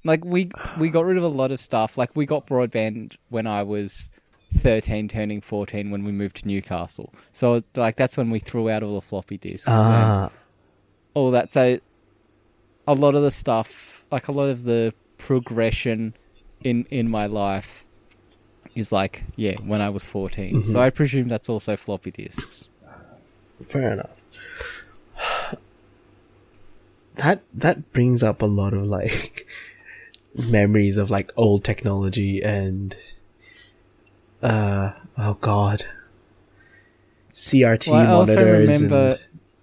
like 0.05 0.23
we 0.23 0.49
we 0.79 0.89
got 0.89 1.05
rid 1.05 1.17
of 1.17 1.23
a 1.23 1.27
lot 1.27 1.51
of 1.51 1.59
stuff. 1.59 1.97
Like 1.97 2.15
we 2.15 2.25
got 2.25 2.47
broadband 2.47 3.17
when 3.29 3.45
I 3.47 3.61
was 3.63 4.09
thirteen, 4.53 5.07
turning 5.07 5.41
fourteen 5.41 5.91
when 5.91 6.03
we 6.03 6.11
moved 6.11 6.37
to 6.37 6.47
Newcastle. 6.47 7.13
So 7.33 7.61
like 7.75 7.95
that's 7.95 8.17
when 8.17 8.29
we 8.31 8.39
threw 8.39 8.69
out 8.69 8.83
all 8.83 8.95
the 8.95 9.01
floppy 9.01 9.37
disks, 9.37 9.67
ah, 9.69 10.31
all 11.13 11.31
that. 11.31 11.51
So 11.51 11.79
a 12.87 12.93
lot 12.93 13.15
of 13.15 13.23
the 13.23 13.31
stuff, 13.31 14.05
like 14.11 14.27
a 14.27 14.31
lot 14.31 14.49
of 14.49 14.63
the 14.63 14.93
progression 15.17 16.15
in 16.63 16.85
in 16.89 17.09
my 17.09 17.25
life, 17.27 17.85
is 18.75 18.91
like 18.91 19.23
yeah 19.35 19.55
when 19.63 19.81
I 19.81 19.89
was 19.89 20.05
14 20.05 20.65
So 20.65 20.79
I 20.79 20.89
presume 20.89 21.27
that's 21.27 21.49
also 21.49 21.75
floppy 21.75 22.11
disks. 22.11 22.69
fair 23.67 23.93
enough. 23.93 24.09
That 27.15 27.43
that 27.53 27.91
brings 27.93 28.23
up 28.23 28.41
a 28.41 28.45
lot 28.45 28.73
of 28.73 28.83
like 28.85 29.47
memories 30.35 30.97
of 30.97 31.11
like 31.11 31.31
old 31.35 31.63
technology 31.63 32.41
and 32.41 32.95
uh 34.41 34.91
oh 35.17 35.33
god, 35.41 35.83
CRT 37.33 37.87
Well, 37.91 37.99
I 37.99 38.11
also 38.11 38.43
remember 38.51 39.13
and 39.13 39.19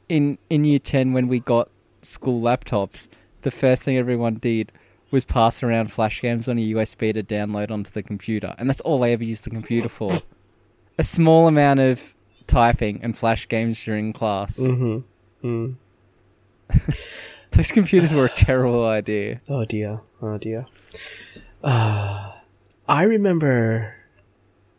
in 0.08 0.38
in 0.50 0.64
year 0.64 0.78
ten 0.78 1.12
when 1.12 1.28
we 1.28 1.40
got 1.40 1.68
school 2.02 2.40
laptops, 2.40 3.08
the 3.42 3.50
first 3.50 3.82
thing 3.82 3.96
everyone 3.96 4.34
did 4.34 4.72
was 5.10 5.24
pass 5.24 5.62
around 5.62 5.90
flash 5.90 6.20
games 6.20 6.48
on 6.48 6.58
a 6.58 6.62
USB 6.74 7.12
to 7.14 7.22
download 7.22 7.70
onto 7.70 7.90
the 7.90 8.02
computer, 8.02 8.54
and 8.58 8.68
that's 8.68 8.80
all 8.82 9.02
I 9.04 9.10
ever 9.10 9.24
used 9.24 9.44
the 9.44 9.50
computer 9.50 9.88
for. 9.88 10.22
a 10.98 11.04
small 11.04 11.46
amount 11.48 11.80
of 11.80 12.14
typing 12.46 13.00
and 13.02 13.16
flash 13.16 13.46
games 13.48 13.82
during 13.84 14.12
class. 14.12 14.58
Mhm. 14.58 15.04
Mm. 15.44 15.76
Those 17.52 17.72
computers 17.72 18.12
were 18.12 18.26
a 18.26 18.30
terrible 18.30 18.84
idea. 18.84 19.40
Oh 19.48 19.64
dear. 19.64 20.00
Oh 20.20 20.36
dear. 20.38 20.66
Uh, 21.62 22.32
I 22.88 23.02
remember 23.04 23.94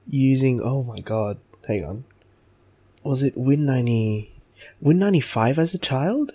using. 0.10 0.62
Oh 0.62 0.84
my 0.84 1.00
god. 1.00 1.38
Hang 1.68 1.86
on. 1.86 2.04
Was 3.04 3.22
it 3.24 3.38
Win 3.38 3.66
ninety? 3.66 4.34
Win 4.82 5.00
ninety 5.00 5.22
five 5.22 5.58
as 5.60 5.74
a 5.74 5.78
child? 5.80 6.32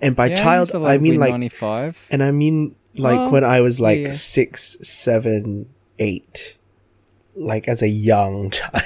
And 0.00 0.16
by 0.16 0.28
Yeah, 0.28 0.36
child, 0.42 0.74
I 0.74 0.96
mean 0.98 1.16
like, 1.20 1.34
Win95. 1.34 1.96
and 2.10 2.22
I 2.22 2.30
mean 2.30 2.74
like 2.96 3.18
Oh, 3.20 3.30
when 3.30 3.44
I 3.44 3.60
was 3.60 3.78
like 3.78 3.98
yeah. 4.00 4.10
six, 4.12 4.76
seven, 4.82 5.68
eight, 5.98 6.56
like 7.36 7.68
as 7.68 7.82
a 7.82 7.88
young 7.88 8.50
child. 8.58 8.82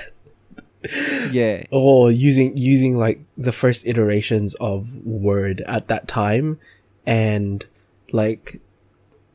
yeah, 1.31 1.65
or 1.71 2.11
using 2.11 2.57
using 2.57 2.99
like 2.99 3.21
the 3.39 3.53
first 3.53 3.87
iterations 3.87 4.55
of 4.57 4.95
Word 5.07 5.63
at 5.67 5.89
that 5.89 6.09
time, 6.09 6.59
and 7.07 7.65
like 8.13 8.61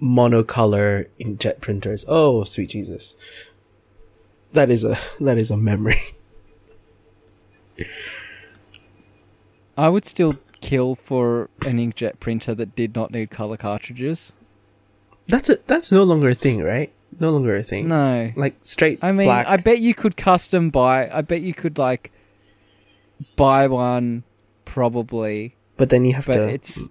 monocolor 0.01 1.07
inkjet 1.19 1.61
printers. 1.61 2.05
Oh, 2.07 2.43
sweet 2.43 2.69
Jesus! 2.69 3.15
That 4.53 4.69
is 4.69 4.83
a 4.83 4.97
that 5.19 5.37
is 5.37 5.51
a 5.51 5.57
memory. 5.57 6.01
I 9.77 9.87
would 9.89 10.05
still 10.05 10.35
kill 10.61 10.95
for 10.95 11.49
an 11.65 11.77
inkjet 11.77 12.19
printer 12.19 12.53
that 12.55 12.75
did 12.75 12.95
not 12.95 13.11
need 13.11 13.29
color 13.29 13.57
cartridges. 13.57 14.33
That's 15.27 15.49
a 15.49 15.57
that's 15.67 15.91
no 15.91 16.03
longer 16.03 16.29
a 16.29 16.35
thing, 16.35 16.61
right? 16.61 16.91
No 17.19 17.31
longer 17.31 17.55
a 17.55 17.63
thing. 17.63 17.87
No, 17.87 18.31
Like 18.35 18.55
straight. 18.61 18.99
I 19.01 19.11
mean, 19.11 19.27
black. 19.27 19.47
I 19.47 19.57
bet 19.57 19.79
you 19.79 19.93
could 19.93 20.17
custom 20.17 20.69
buy. 20.69 21.09
I 21.09 21.21
bet 21.21 21.41
you 21.41 21.53
could 21.53 21.77
like 21.77 22.11
buy 23.35 23.67
one, 23.67 24.23
probably, 24.65 25.55
but 25.77 25.89
then 25.89 26.05
you 26.05 26.13
have 26.13 26.25
but 26.25 26.35
to. 26.35 26.47
it's 26.47 26.87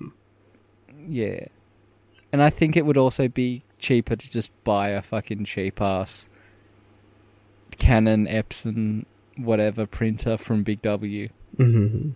yeah. 1.07 1.47
And 2.33 2.42
I 2.42 2.51
think 2.51 2.77
it 2.77 2.85
would 2.85 2.99
also 2.99 3.29
be 3.29 3.64
cheaper 3.79 4.16
to 4.16 4.31
just 4.31 4.53
buy 4.64 4.90
a 4.90 5.03
fucking 5.03 5.44
cheap 5.44 5.81
ass 5.81 6.29
Canon 7.78 8.26
Epson 8.26 9.04
whatever 9.36 9.86
printer 9.86 10.36
from 10.36 10.62
Big 10.64 10.82
W. 10.82 11.28
Mhm. 11.56 12.12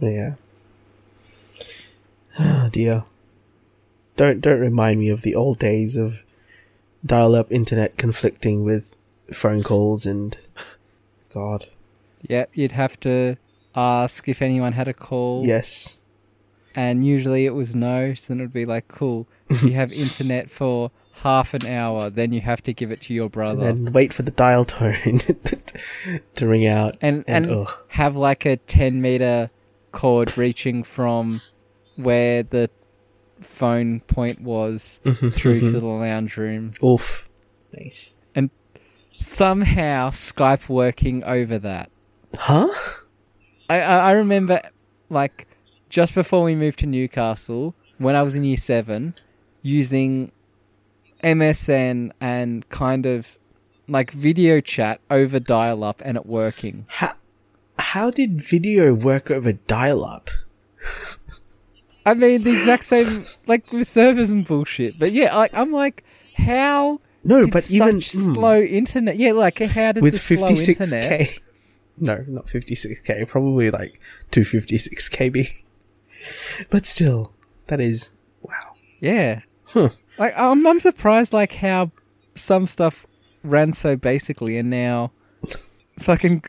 Yeah. 0.00 0.34
Oh 2.38 2.68
dear. 2.72 3.04
Don't 4.16 4.40
don't 4.40 4.60
remind 4.60 4.98
me 5.00 5.08
of 5.10 5.22
the 5.22 5.34
old 5.34 5.58
days 5.58 5.96
of 5.96 6.22
dial-up 7.04 7.52
internet 7.52 7.96
conflicting 7.98 8.64
with 8.64 8.96
phone 9.32 9.62
calls 9.62 10.06
and 10.06 10.36
God. 11.34 11.66
Yep, 12.28 12.50
you'd 12.54 12.72
have 12.72 12.98
to 13.00 13.36
ask 13.74 14.28
if 14.28 14.40
anyone 14.40 14.72
had 14.72 14.88
a 14.88 14.94
call. 14.94 15.44
Yes. 15.46 15.98
and 16.76 17.04
usually 17.06 17.44
it 17.46 17.54
was 17.54 17.74
no. 17.74 18.14
So 18.14 18.32
then 18.32 18.40
it 18.40 18.44
would 18.44 18.52
be 18.52 18.64
like, 18.66 18.88
cool, 18.88 19.26
If 19.50 19.62
you 19.62 19.72
have 19.72 19.92
internet 20.04 20.50
for 20.50 20.90
half 21.22 21.54
an 21.54 21.66
hour, 21.66 22.10
then 22.10 22.32
you 22.32 22.40
have 22.40 22.62
to 22.62 22.72
give 22.72 22.90
it 22.90 23.00
to 23.02 23.14
your 23.14 23.28
brother, 23.28 23.68
And 23.68 23.94
wait 23.94 24.12
for 24.12 24.22
the 24.22 24.30
dial 24.30 24.64
tone 24.64 25.18
to 26.34 26.46
ring 26.46 26.66
out. 26.66 26.96
and 27.00 27.24
and, 27.26 27.46
and, 27.46 27.66
have 27.88 28.16
like 28.16 28.44
a 28.44 28.56
ten 28.56 29.00
meter 29.00 29.50
cord 29.92 30.36
reaching 30.36 30.82
from 30.82 31.40
where 31.96 32.42
the 32.42 32.68
phone 33.40 34.00
point 34.00 34.40
was 34.40 35.00
mm-hmm, 35.04 35.28
through 35.30 35.60
to 35.60 35.66
mm-hmm. 35.66 35.78
the 35.78 35.86
lounge 35.86 36.36
room. 36.36 36.74
Oof. 36.82 37.28
Nice. 37.72 38.12
And 38.34 38.50
somehow 39.20 40.10
Skype 40.10 40.68
working 40.68 41.22
over 41.24 41.58
that. 41.58 41.90
Huh? 42.34 42.68
I, 43.70 43.80
I 43.80 43.96
I 43.98 44.10
remember 44.12 44.60
like 45.08 45.46
just 45.88 46.14
before 46.14 46.42
we 46.42 46.56
moved 46.56 46.80
to 46.80 46.86
Newcastle 46.86 47.74
when 47.98 48.16
I 48.16 48.22
was 48.22 48.34
in 48.34 48.42
year 48.42 48.56
seven, 48.56 49.14
using 49.62 50.32
MSN 51.24 52.12
and 52.20 52.68
kind 52.68 53.06
of 53.06 53.38
like 53.88 54.12
video 54.12 54.60
chat 54.60 55.00
over 55.10 55.40
dial 55.40 55.82
up 55.82 56.00
and 56.04 56.16
it 56.16 56.26
working. 56.26 56.86
How 56.88 57.14
how 57.78 58.10
did 58.10 58.40
video 58.40 58.94
work 58.94 59.30
over 59.30 59.52
dial-up? 59.52 60.30
I 62.06 62.14
mean 62.14 62.44
the 62.44 62.54
exact 62.54 62.84
same 62.84 63.26
like 63.46 63.72
with 63.72 63.88
servers 63.88 64.30
and 64.30 64.46
bullshit. 64.46 64.98
But 64.98 65.12
yeah, 65.12 65.34
like 65.34 65.52
I'm 65.54 65.72
like, 65.72 66.04
how 66.36 67.00
No, 67.24 67.46
but 67.46 67.64
such 67.64 67.74
even 67.74 67.96
mm, 67.96 68.34
slow 68.34 68.60
internet? 68.60 69.16
Yeah, 69.16 69.32
like 69.32 69.58
how 69.58 69.92
did 69.92 70.02
with 70.02 70.14
the 70.14 70.18
slow 70.20 70.46
fifty 70.46 70.56
six 70.56 70.80
internet? 70.80 71.08
k. 71.08 71.38
No, 71.96 72.24
not 72.26 72.50
fifty 72.50 72.74
six 72.74 73.00
k. 73.00 73.24
Probably 73.24 73.70
like 73.70 74.00
two 74.32 74.44
fifty 74.44 74.78
six 74.78 75.08
kb. 75.08 75.48
But 76.70 76.86
still, 76.86 77.32
that 77.66 77.80
is 77.80 78.10
wow. 78.42 78.74
Yeah. 78.98 79.42
Huh. 79.64 79.90
Like 80.18 80.34
I'm, 80.36 80.66
I'm 80.66 80.80
surprised 80.80 81.32
like 81.32 81.54
how 81.54 81.90
some 82.36 82.66
stuff 82.66 83.06
ran 83.42 83.72
so 83.72 83.96
basically, 83.96 84.56
and 84.56 84.70
now, 84.70 85.12
fucking, 85.98 86.44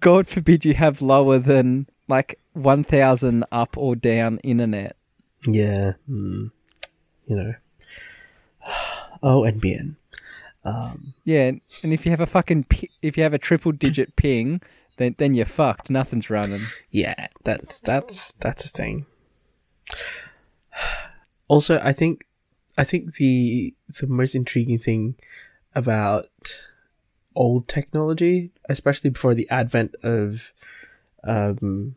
God 0.00 0.28
forbid 0.28 0.64
you 0.64 0.74
have 0.74 1.02
lower 1.02 1.38
than 1.38 1.88
like 2.08 2.38
one 2.52 2.84
thousand 2.84 3.44
up 3.52 3.76
or 3.76 3.96
down 3.96 4.38
internet. 4.38 4.96
Yeah. 5.46 5.94
Mm. 6.08 6.50
You 7.26 7.36
know. 7.36 7.54
Oh, 9.20 9.40
NBN. 9.42 9.96
Um, 10.64 11.12
Yeah, 11.24 11.48
and 11.48 11.60
and 11.82 11.92
if 11.92 12.04
you 12.06 12.12
have 12.12 12.20
a 12.20 12.26
fucking 12.26 12.64
pi- 12.64 12.88
if 13.02 13.16
you 13.16 13.24
have 13.24 13.34
a 13.34 13.38
triple 13.38 13.72
digit 13.72 14.14
ping, 14.14 14.60
then 14.96 15.16
then 15.18 15.34
you're 15.34 15.44
fucked. 15.44 15.90
Nothing's 15.90 16.30
running. 16.30 16.60
yeah, 16.92 17.26
that's 17.42 17.80
that's 17.80 18.32
that's 18.38 18.64
a 18.64 18.68
thing. 18.68 19.06
Also, 21.48 21.80
I 21.82 21.92
think 21.94 22.26
I 22.78 22.84
think 22.84 23.16
the 23.16 23.74
the 24.00 24.06
most 24.06 24.36
intriguing 24.36 24.78
thing 24.78 25.16
about 25.74 26.26
old 27.34 27.66
technology, 27.66 28.52
especially 28.68 29.10
before 29.10 29.34
the 29.34 29.50
advent 29.50 29.96
of 30.04 30.52
um, 31.24 31.96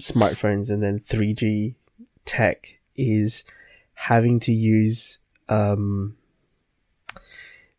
smartphones 0.00 0.70
and 0.70 0.82
then 0.82 0.98
3G 0.98 1.76
tech, 2.24 2.80
is 2.96 3.44
having 3.94 4.40
to 4.40 4.52
use 4.52 5.18
um, 5.48 6.16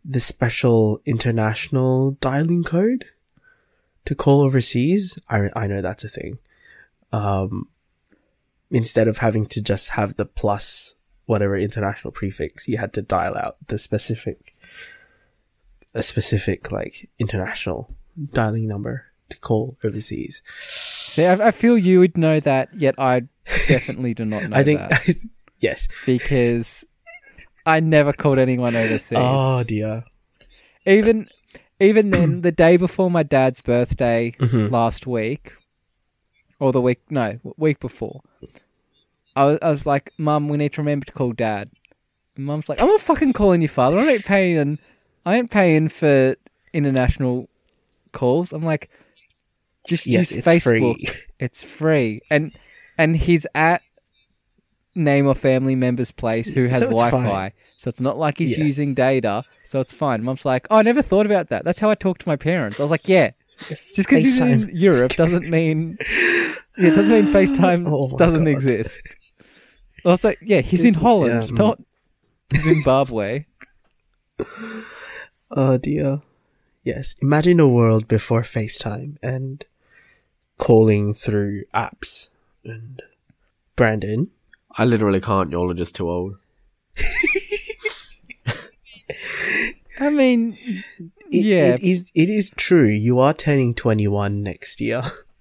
the 0.06 0.22
special 0.22 1.02
international 1.06 2.12
dialing 2.12 2.64
code 2.64 3.06
to 4.06 4.16
call 4.16 4.42
overseas. 4.42 5.20
I, 5.30 5.50
I 5.56 5.68
know 5.68 5.82
that's 5.82 6.06
a 6.06 6.10
thing. 6.10 6.40
Um, 7.12 7.68
instead 8.72 9.10
of 9.10 9.18
having 9.18 9.46
to 9.48 9.62
just 9.62 9.90
have 9.90 10.16
the 10.16 10.26
plus 10.26 10.96
whatever 11.26 11.58
international 11.58 12.12
prefix, 12.12 12.68
you 12.68 12.78
had 12.78 12.94
to 12.94 13.02
dial 13.02 13.38
out 13.38 13.58
the 13.68 13.78
specific, 13.80 14.54
a 15.94 16.04
specific 16.04 16.72
like 16.72 17.10
international 17.20 17.94
dialing 18.34 18.68
number 18.68 19.06
to 19.30 19.38
call 19.40 19.78
overseas. 19.84 20.42
See, 21.08 21.26
I, 21.26 21.48
I 21.48 21.52
feel 21.52 21.78
you 21.78 22.00
would 22.00 22.18
know 22.18 22.40
that, 22.40 22.70
yet 22.74 22.96
I 22.98 23.22
definitely 23.68 24.14
do 24.14 24.26
not 24.26 24.50
know 24.50 24.56
I 24.58 24.64
think, 24.64 24.80
that 24.80 25.16
yes. 25.60 25.88
because 26.06 26.86
I 27.66 27.80
never 27.80 28.14
called 28.14 28.40
anyone 28.40 28.76
overseas. 28.76 29.18
Oh 29.20 29.64
dear. 29.64 30.04
even 30.86 31.30
even 31.80 32.12
then, 32.12 32.42
the 32.42 32.52
day 32.52 32.78
before 32.78 33.10
my 33.10 33.24
dad's 33.24 33.62
birthday 33.62 34.34
Mhm. 34.40 34.70
last 34.72 35.06
week, 35.08 35.54
or 36.60 36.72
the 36.72 36.82
week 36.82 37.02
no 37.10 37.40
week 37.58 37.80
before, 37.80 38.22
I 39.36 39.46
was, 39.46 39.60
I 39.62 39.70
was 39.70 39.86
like, 39.86 40.14
"Mum, 40.18 40.50
we 40.50 40.58
need 40.58 40.74
to 40.74 40.82
remember 40.82 41.06
to 41.06 41.14
call 41.14 41.32
Dad." 41.34 41.70
And 42.36 42.46
Mum's 42.46 42.70
like, 42.70 42.82
"I'm 42.82 42.88
not 42.88 43.02
fucking 43.02 43.34
calling 43.34 43.62
your 43.62 43.70
father. 43.70 43.98
I 43.98 44.08
ain't 44.14 44.26
paying. 44.26 44.80
I 45.26 45.36
ain't 45.38 45.52
paying 45.52 45.90
for 45.90 46.36
international 46.74 47.50
calls." 48.12 48.54
I'm 48.54 48.64
like, 48.64 48.90
"Just 49.88 50.06
Yes, 50.06 50.32
use 50.32 50.40
it's 50.40 50.48
Facebook. 50.48 50.98
free. 50.98 51.08
It's 51.40 51.64
free." 51.64 52.22
And 52.30 52.54
and 52.98 53.18
he's 53.18 53.46
at 53.56 53.82
name 54.96 55.26
or 55.28 55.34
family 55.36 55.74
member's 55.76 56.12
place 56.12 56.50
who 56.50 56.68
has 56.68 56.82
So 56.82 56.88
Wi-Fi. 56.90 57.24
fine. 57.24 57.52
So 57.78 57.90
it's 57.90 58.00
not 58.02 58.18
like 58.18 58.38
he's 58.38 58.52
Yes. 58.52 58.60
using 58.60 58.94
data. 58.94 59.44
So 59.64 59.80
it's 59.80 59.94
fine. 59.94 60.24
Mum's 60.24 60.46
like, 60.46 60.68
"Oh, 60.70 60.78
I 60.78 60.82
never 60.84 61.02
thought 61.02 61.26
about 61.26 61.50
that. 61.50 61.66
That's 61.66 61.80
how 61.80 61.90
I 61.90 61.96
talk 61.96 62.20
to 62.20 62.30
my 62.30 62.36
parents." 62.36 62.80
I 62.80 62.84
was 62.84 62.92
like, 62.92 63.08
"Yeah." 63.08 63.32
Just 63.70 63.96
because 64.10 64.24
he's 64.24 64.40
in 64.40 64.70
Europe 64.74 65.14
doesn't 65.16 65.50
mean 65.50 65.98
yeah, 66.78 66.88
it 66.90 66.96
doesn't 66.96 67.12
mean 67.14 67.26
FaceTime 67.34 67.88
Oh 67.88 68.16
doesn't 68.18 68.46
God. 68.46 68.52
exist. 68.52 69.02
Also, 70.06 70.34
yeah, 70.42 70.62
he's 70.62 70.84
in 70.84 70.94
Holland, 70.96 71.46
yeah, 71.52 71.58
not 71.58 71.80
Zimbabwe. 72.56 73.46
Oh 75.56 75.78
dear. 75.78 76.16
Yes. 76.84 77.14
Imagine 77.22 77.60
a 77.60 77.68
world 77.68 78.08
before 78.08 78.42
FaceTime 78.42 79.18
and 79.22 79.64
calling 80.58 81.14
through 81.14 81.66
apps. 81.76 82.30
And 82.66 83.04
Brandon, 83.76 84.32
I 84.76 84.86
literally 84.86 85.22
can't. 85.22 85.52
Y'all 85.52 85.70
are 85.70 85.76
just 85.76 85.94
too 85.94 86.10
old. 86.10 86.38
I 90.00 90.10
mean, 90.10 90.58
it, 90.98 91.46
yeah, 91.46 91.76
it 91.76 91.82
is 91.84 92.12
it 92.16 92.30
is 92.30 92.52
true. 92.56 92.88
You 92.88 93.20
are 93.20 93.34
turning 93.34 93.76
twenty 93.76 94.08
one 94.08 94.42
next 94.42 94.82
year, 94.82 95.04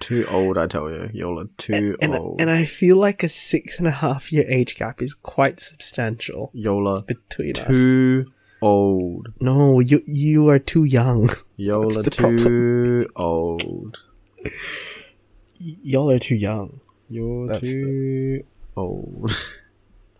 Too 0.00 0.26
old, 0.30 0.58
I 0.58 0.66
tell 0.66 0.90
you. 0.90 1.08
Y'all 1.14 1.40
are 1.40 1.48
too 1.56 1.96
and 2.02 2.14
old. 2.14 2.40
and 2.40 2.50
I 2.50 2.64
feel 2.64 2.96
like 2.96 3.22
a 3.22 3.28
six 3.28 3.78
and 3.78 3.88
a 3.88 3.90
half 3.92 4.30
year 4.32 4.44
age 4.48 4.76
gap 4.76 5.00
is 5.00 5.14
quite 5.14 5.58
substantial 5.58 6.50
Y'all 6.52 6.86
are 6.86 7.02
between 7.02 7.56
us. 7.56 7.66
too 7.68 8.26
old. 8.60 9.28
No, 9.40 9.80
you 9.80 10.02
you 10.06 10.48
are 10.50 10.58
too 10.58 10.84
young. 10.84 11.30
Y'all 11.56 11.98
are 11.98 12.02
the 12.02 12.10
too 12.10 13.08
old. 13.16 13.98
Y- 14.44 15.76
Y'all 15.82 16.10
are 16.10 16.18
too 16.18 16.34
young. 16.34 16.80
You're 17.08 17.48
That's 17.48 17.60
too 17.60 18.44
old. 18.76 19.30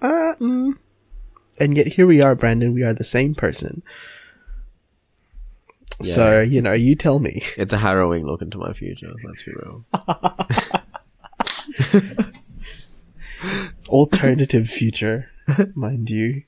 Uh, 0.03 0.35
mm. 0.39 0.75
And 1.59 1.75
yet 1.75 1.87
here 1.87 2.07
we 2.07 2.21
are, 2.21 2.35
Brandon. 2.35 2.75
We 2.75 2.83
are 2.83 2.93
the 2.93 3.03
same 3.03 3.35
person. 3.35 3.83
So 6.03 6.41
you 6.41 6.61
know, 6.61 6.73
you 6.73 6.95
tell 6.95 7.19
me. 7.19 7.43
It's 7.57 7.73
a 7.73 7.79
harrowing 7.79 8.27
look 8.27 8.43
into 8.43 8.59
my 8.59 8.73
future. 8.73 9.13
Let's 9.25 9.43
be 9.43 9.53
real. 9.53 9.85
alternative 13.89 14.69
future, 14.69 15.31
mind 15.75 16.11
you. 16.11 16.43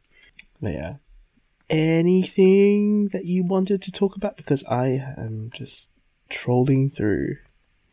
But 0.61 0.73
yeah. 0.73 0.95
Anything 1.71 3.09
that 3.09 3.27
you 3.27 3.45
wanted 3.45 3.83
to 3.83 3.93
talk 3.93 4.17
about? 4.17 4.37
Because 4.37 4.65
I 4.65 4.87
am 5.17 5.51
just 5.55 5.91
trolling 6.29 6.91
through 6.91 7.37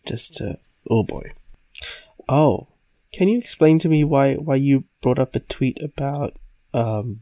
just 0.05 0.35
to. 0.35 0.59
Oh 0.89 1.03
boy. 1.03 1.31
Oh, 2.27 2.67
can 3.11 3.27
you 3.27 3.37
explain 3.37 3.79
to 3.79 3.89
me 3.89 4.03
why 4.03 4.35
why 4.35 4.55
you 4.55 4.85
brought 5.01 5.19
up 5.19 5.35
a 5.35 5.39
tweet 5.39 5.81
about 5.81 6.35
um 6.73 7.21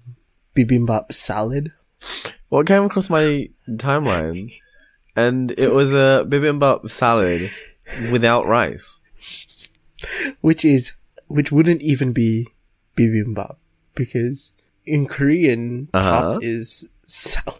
bibimbap 0.55 1.11
salad? 1.11 1.71
Well, 2.49 2.61
it 2.61 2.67
came 2.67 2.83
across 2.83 3.09
my 3.09 3.49
timeline, 3.71 4.53
and 5.15 5.51
it 5.57 5.73
was 5.73 5.91
a 5.93 6.25
bibimbap 6.27 6.89
salad 6.89 7.51
without 8.11 8.45
rice. 8.47 9.01
which 10.41 10.65
is 10.65 10.91
which 11.27 11.51
wouldn't 11.51 11.81
even 11.81 12.11
be 12.13 12.47
bibimbap 12.97 13.55
because 13.95 14.51
in 14.85 15.05
Korean 15.05 15.87
Uh-huh. 15.93 16.33
pop 16.33 16.43
is 16.43 16.89
salad. 17.05 17.59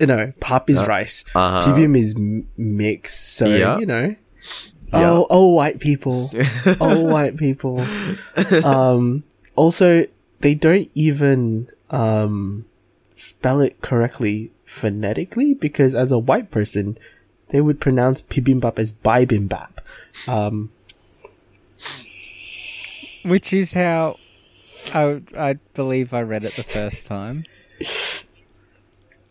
No, 0.00 0.32
pop 0.40 0.70
is 0.70 0.78
Uh, 0.78 0.86
rice. 0.86 1.24
uh-huh. 1.34 1.72
Bibim 1.72 1.96
is 1.98 2.14
m- 2.14 2.46
mixed, 2.56 3.34
so 3.36 3.46
Yeah. 3.46 3.78
you 3.78 3.86
know. 3.86 4.14
Yeah. 4.92 5.10
Oh, 5.10 5.26
oh, 5.30 5.48
white 5.54 5.80
people. 5.80 6.30
oh, 6.80 7.00
white 7.04 7.36
people. 7.36 7.84
Um. 8.62 9.24
Also, 9.56 10.06
they 10.40 10.54
don't 10.54 10.88
even 10.94 11.68
um 11.90 12.64
spell 13.24 13.60
it 13.60 13.80
correctly 13.80 14.50
phonetically 14.64 15.54
because 15.54 15.94
as 15.94 16.10
a 16.12 16.18
white 16.18 16.50
person, 16.50 16.98
they 17.48 17.60
would 17.60 17.80
pronounce 17.80 18.22
bibimbap 18.22 18.78
as 18.78 18.92
bibimbap. 18.92 19.70
Um. 20.28 20.70
which 23.24 23.52
is 23.52 23.72
how 23.72 24.18
I 24.92 25.22
I 25.36 25.54
believe 25.74 26.12
I 26.14 26.22
read 26.22 26.44
it 26.44 26.56
the 26.56 26.62
first 26.62 27.06
time. 27.06 27.44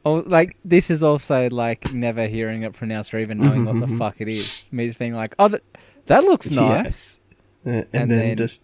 Oh, 0.06 0.16
like 0.26 0.58
this 0.66 0.90
is 0.92 1.02
also 1.04 1.50
like 1.50 1.94
never 1.94 2.28
hearing 2.28 2.64
it 2.64 2.74
pronounced 2.74 3.14
or 3.14 3.20
even 3.20 3.38
knowing 3.38 3.66
what 3.66 3.80
the 3.88 3.96
fuck 3.96 4.20
it 4.20 4.28
is. 4.28 4.68
Me 4.72 4.88
just 4.88 5.00
being 5.00 5.14
like, 5.14 5.36
oh, 5.40 5.48
that 5.48 5.62
that 6.08 6.24
looks 6.24 6.52
Yeah. 6.52 6.82
nice. 6.84 7.20
Uh, 7.66 7.70
and, 7.70 7.88
And 7.94 8.12
then, 8.12 8.20
then- 8.20 8.38
just 8.38 8.62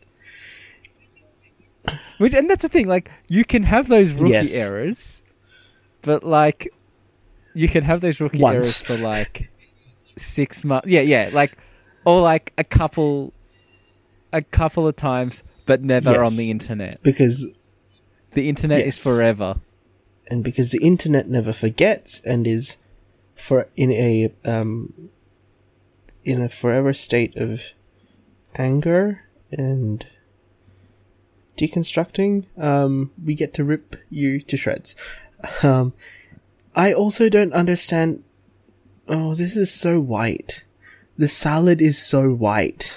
Which 2.18 2.34
and 2.34 2.50
that's 2.50 2.62
the 2.62 2.70
thing, 2.70 2.88
like 2.88 3.10
you 3.30 3.44
can 3.46 3.64
have 3.64 3.88
those 3.88 4.12
rookie 4.14 4.32
Yes. 4.32 4.52
errors, 4.52 5.24
but 6.02 6.24
like 6.24 6.68
you 7.54 7.68
can 7.68 7.84
have 7.84 8.02
those 8.02 8.20
rookie 8.20 8.40
Once. 8.40 8.56
errors 8.56 8.82
for 8.82 8.98
like 8.98 9.50
six 10.18 10.64
months. 10.66 10.88
Yeah, 10.88 11.02
yeah, 11.02 11.30
like 11.34 11.58
or 12.06 12.22
like 12.22 12.54
a 12.58 12.64
couple, 12.64 13.34
a 14.34 14.42
couple 14.42 14.88
of 14.88 14.96
times, 14.96 15.44
but 15.66 15.82
never 15.82 16.24
on 16.24 16.36
the 16.36 16.52
internet. 16.52 17.02
because 17.04 17.48
The 18.34 18.50
internet 18.50 18.86
is 18.86 18.98
forever. 18.98 19.56
and 20.30 20.44
because 20.44 20.70
the 20.70 20.84
internet 20.84 21.28
never 21.28 21.54
forgets 21.54 22.22
and 22.26 22.46
is 22.46 22.78
for 23.36 23.68
in 23.76 23.92
a 23.92 24.32
um 24.46 25.10
in 26.26 26.42
a 26.42 26.50
forever 26.50 26.94
state 26.94 27.36
of 27.38 27.62
anger 28.56 29.22
and 29.52 30.06
deconstructing 31.60 32.46
um 32.58 33.12
we 33.24 33.34
get 33.34 33.54
to 33.54 33.64
rip 33.64 33.96
you 34.10 34.40
to 34.42 34.58
shreds 34.58 34.96
um 35.64 35.94
i 36.76 36.94
also 36.94 37.30
don't 37.30 37.54
understand 37.54 38.24
oh 39.08 39.36
this 39.36 39.56
is 39.56 39.72
so 39.72 40.00
white 40.00 40.64
the 41.18 41.28
salad 41.28 41.82
is 41.82 41.98
so 41.98 42.30
white 42.32 42.96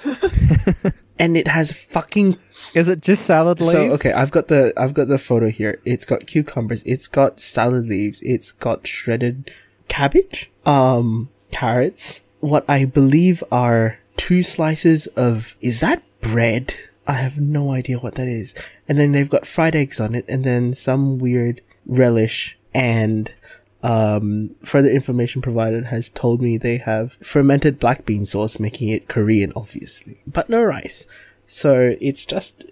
and 1.18 1.36
it 1.36 1.48
has 1.48 1.72
fucking 1.72 2.38
Is 2.74 2.88
it 2.88 3.00
just 3.00 3.26
salad 3.26 3.60
leaves? 3.60 3.72
So 3.72 3.92
okay, 3.92 4.12
I've 4.12 4.30
got 4.30 4.48
the 4.48 4.72
I've 4.76 4.94
got 4.94 5.08
the 5.08 5.18
photo 5.18 5.50
here. 5.50 5.80
It's 5.84 6.04
got 6.04 6.26
cucumbers, 6.26 6.82
it's 6.84 7.08
got 7.08 7.40
salad 7.40 7.86
leaves, 7.86 8.22
it's 8.22 8.52
got 8.52 8.86
shredded 8.86 9.52
cabbage, 9.88 10.50
um, 10.64 11.28
carrots, 11.50 12.22
what 12.40 12.64
I 12.68 12.84
believe 12.84 13.44
are 13.52 13.98
two 14.16 14.42
slices 14.42 15.06
of 15.08 15.54
is 15.60 15.80
that 15.80 16.02
bread? 16.20 16.74
I 17.06 17.14
have 17.14 17.38
no 17.38 17.72
idea 17.72 17.98
what 17.98 18.14
that 18.14 18.28
is. 18.28 18.54
And 18.88 18.98
then 18.98 19.12
they've 19.12 19.28
got 19.28 19.46
fried 19.46 19.74
eggs 19.74 20.00
on 20.00 20.14
it, 20.14 20.24
and 20.28 20.44
then 20.44 20.74
some 20.74 21.18
weird 21.18 21.60
relish 21.86 22.56
and 22.74 23.34
um, 23.82 24.54
further 24.64 24.88
information 24.88 25.42
provided 25.42 25.86
has 25.86 26.08
told 26.10 26.40
me 26.40 26.56
they 26.56 26.76
have 26.76 27.14
fermented 27.22 27.78
black 27.78 28.06
bean 28.06 28.24
sauce, 28.26 28.60
making 28.60 28.88
it 28.88 29.08
Korean, 29.08 29.52
obviously, 29.56 30.18
but 30.26 30.48
no 30.48 30.62
rice. 30.62 31.06
So 31.46 31.96
it's 32.00 32.24
just 32.24 32.64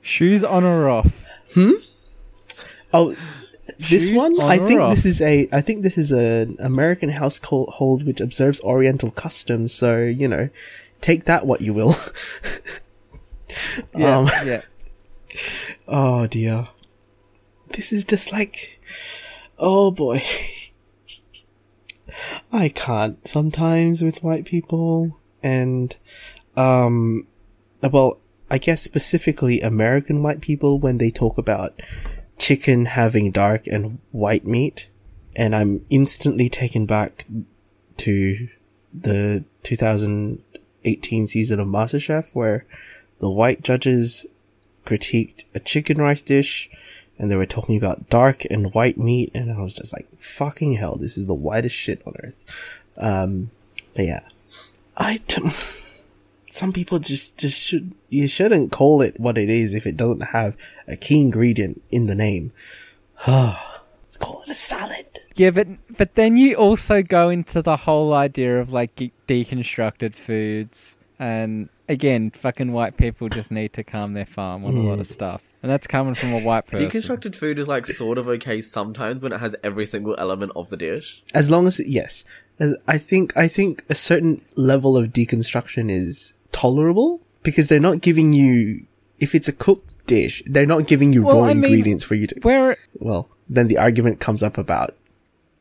Shoes 0.00 0.44
on 0.44 0.64
or 0.64 0.88
off? 0.88 1.26
Hmm. 1.54 1.72
Oh, 2.94 3.16
this 3.78 4.08
Shoes 4.08 4.12
one, 4.12 4.40
on 4.40 4.50
I 4.50 4.58
think 4.58 4.80
off? 4.80 4.94
this 4.94 5.04
is 5.04 5.20
a, 5.20 5.48
I 5.52 5.60
think 5.60 5.82
this 5.82 5.98
is 5.98 6.12
an 6.12 6.56
American 6.60 7.10
household 7.10 8.06
which 8.06 8.20
observes 8.20 8.60
Oriental 8.60 9.10
customs. 9.10 9.74
So 9.74 10.02
you 10.02 10.28
know, 10.28 10.48
take 11.00 11.24
that 11.24 11.44
what 11.44 11.60
you 11.60 11.74
will. 11.74 11.96
Yeah, 13.96 14.18
Um, 14.18 14.30
yeah. 14.44 14.62
oh 15.88 16.26
dear, 16.26 16.68
this 17.68 17.92
is 17.92 18.04
just 18.04 18.32
like, 18.32 18.80
oh 19.58 19.90
boy, 19.90 20.22
I 22.52 22.68
can't 22.68 23.26
sometimes 23.26 24.02
with 24.02 24.22
white 24.22 24.44
people 24.44 25.18
and, 25.42 25.96
um, 26.56 27.26
well, 27.82 28.18
I 28.50 28.58
guess 28.58 28.82
specifically 28.82 29.60
American 29.60 30.22
white 30.22 30.40
people 30.40 30.78
when 30.78 30.98
they 30.98 31.10
talk 31.10 31.38
about 31.38 31.80
chicken 32.38 32.86
having 32.86 33.30
dark 33.30 33.66
and 33.66 33.98
white 34.12 34.46
meat, 34.46 34.88
and 35.34 35.54
I'm 35.54 35.84
instantly 35.90 36.48
taken 36.48 36.86
back 36.86 37.24
to 37.98 38.48
the 38.92 39.44
2018 39.62 41.28
season 41.28 41.60
of 41.60 41.66
MasterChef 41.66 42.34
where 42.34 42.66
the 43.18 43.30
white 43.30 43.62
judges 43.62 44.26
critiqued 44.84 45.44
a 45.54 45.60
chicken 45.60 45.98
rice 45.98 46.22
dish 46.22 46.70
and 47.18 47.30
they 47.30 47.36
were 47.36 47.46
talking 47.46 47.76
about 47.76 48.08
dark 48.08 48.44
and 48.50 48.74
white 48.74 48.98
meat 48.98 49.30
and 49.34 49.50
I 49.50 49.60
was 49.60 49.74
just 49.74 49.92
like, 49.92 50.06
fucking 50.18 50.74
hell, 50.74 50.96
this 50.96 51.16
is 51.16 51.26
the 51.26 51.34
whitest 51.34 51.74
shit 51.74 52.02
on 52.06 52.14
earth. 52.22 52.42
Um, 52.96 53.50
but 53.94 54.04
yeah, 54.04 54.20
I, 54.96 55.20
t- 55.26 55.50
some 56.50 56.72
people 56.72 56.98
just, 56.98 57.36
just 57.36 57.60
should, 57.60 57.92
you 58.08 58.26
shouldn't 58.26 58.72
call 58.72 59.00
it 59.02 59.18
what 59.18 59.38
it 59.38 59.48
is 59.48 59.74
if 59.74 59.86
it 59.86 59.96
doesn't 59.96 60.20
have 60.20 60.56
a 60.86 60.96
key 60.96 61.20
ingredient 61.20 61.82
in 61.90 62.06
the 62.06 62.14
name. 62.14 62.52
Let's 63.26 64.18
call 64.18 64.42
it 64.42 64.50
a 64.50 64.54
salad. 64.54 65.06
Yeah, 65.34 65.50
but 65.50 65.68
but 65.98 66.14
then 66.14 66.38
you 66.38 66.54
also 66.54 67.02
go 67.02 67.28
into 67.28 67.60
the 67.60 67.76
whole 67.76 68.14
idea 68.14 68.58
of 68.58 68.72
like 68.72 68.96
deconstructed 69.28 70.14
foods, 70.14 70.96
and 71.18 71.68
again, 71.88 72.30
fucking 72.30 72.72
white 72.72 72.96
people 72.96 73.28
just 73.28 73.50
need 73.50 73.72
to 73.74 73.84
calm 73.84 74.12
their 74.14 74.26
farm 74.26 74.64
on 74.64 74.74
a 74.74 74.80
lot 74.80 74.98
of 74.98 75.06
stuff, 75.06 75.42
and 75.62 75.70
that's 75.70 75.86
coming 75.86 76.14
from 76.14 76.32
a 76.32 76.40
white 76.40 76.66
person. 76.66 76.88
Deconstructed 76.88 77.34
food 77.34 77.58
is 77.58 77.68
like 77.68 77.86
sort 77.86 78.18
of 78.18 78.28
okay 78.28 78.60
sometimes 78.60 79.22
when 79.22 79.32
it 79.32 79.40
has 79.40 79.54
every 79.62 79.86
single 79.86 80.14
element 80.18 80.52
of 80.56 80.70
the 80.70 80.76
dish. 80.76 81.22
As 81.34 81.50
long 81.50 81.66
as, 81.66 81.78
yes, 81.80 82.24
as 82.58 82.76
I 82.86 82.98
think, 82.98 83.36
I 83.36 83.48
think 83.48 83.84
a 83.88 83.94
certain 83.94 84.42
level 84.56 84.96
of 84.96 85.08
deconstruction 85.08 85.90
is 85.90 86.32
tolerable 86.52 87.20
because 87.42 87.68
they're 87.68 87.80
not 87.80 88.00
giving 88.00 88.32
you, 88.32 88.86
if 89.18 89.34
it's 89.34 89.48
a 89.48 89.52
cooked 89.52 90.06
dish, 90.06 90.42
they're 90.46 90.66
not 90.66 90.86
giving 90.86 91.12
you 91.12 91.22
Well, 91.22 91.42
raw 91.42 91.48
I 91.48 91.54
mean, 91.54 91.64
ingredients 91.64 92.04
for 92.04 92.14
you 92.14 92.26
to, 92.28 92.40
Where 92.42 92.76
well, 92.94 93.28
then 93.48 93.68
the 93.68 93.78
argument 93.78 94.20
comes 94.20 94.42
up 94.42 94.58
about 94.58 94.96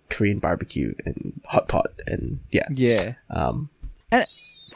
Korean 0.09 0.39
barbecue 0.39 0.93
and 1.05 1.41
hot 1.45 1.67
pot 1.67 1.91
and 2.07 2.39
yeah. 2.51 2.67
yeah, 2.71 3.13
Um, 3.29 3.69
and 4.11 4.25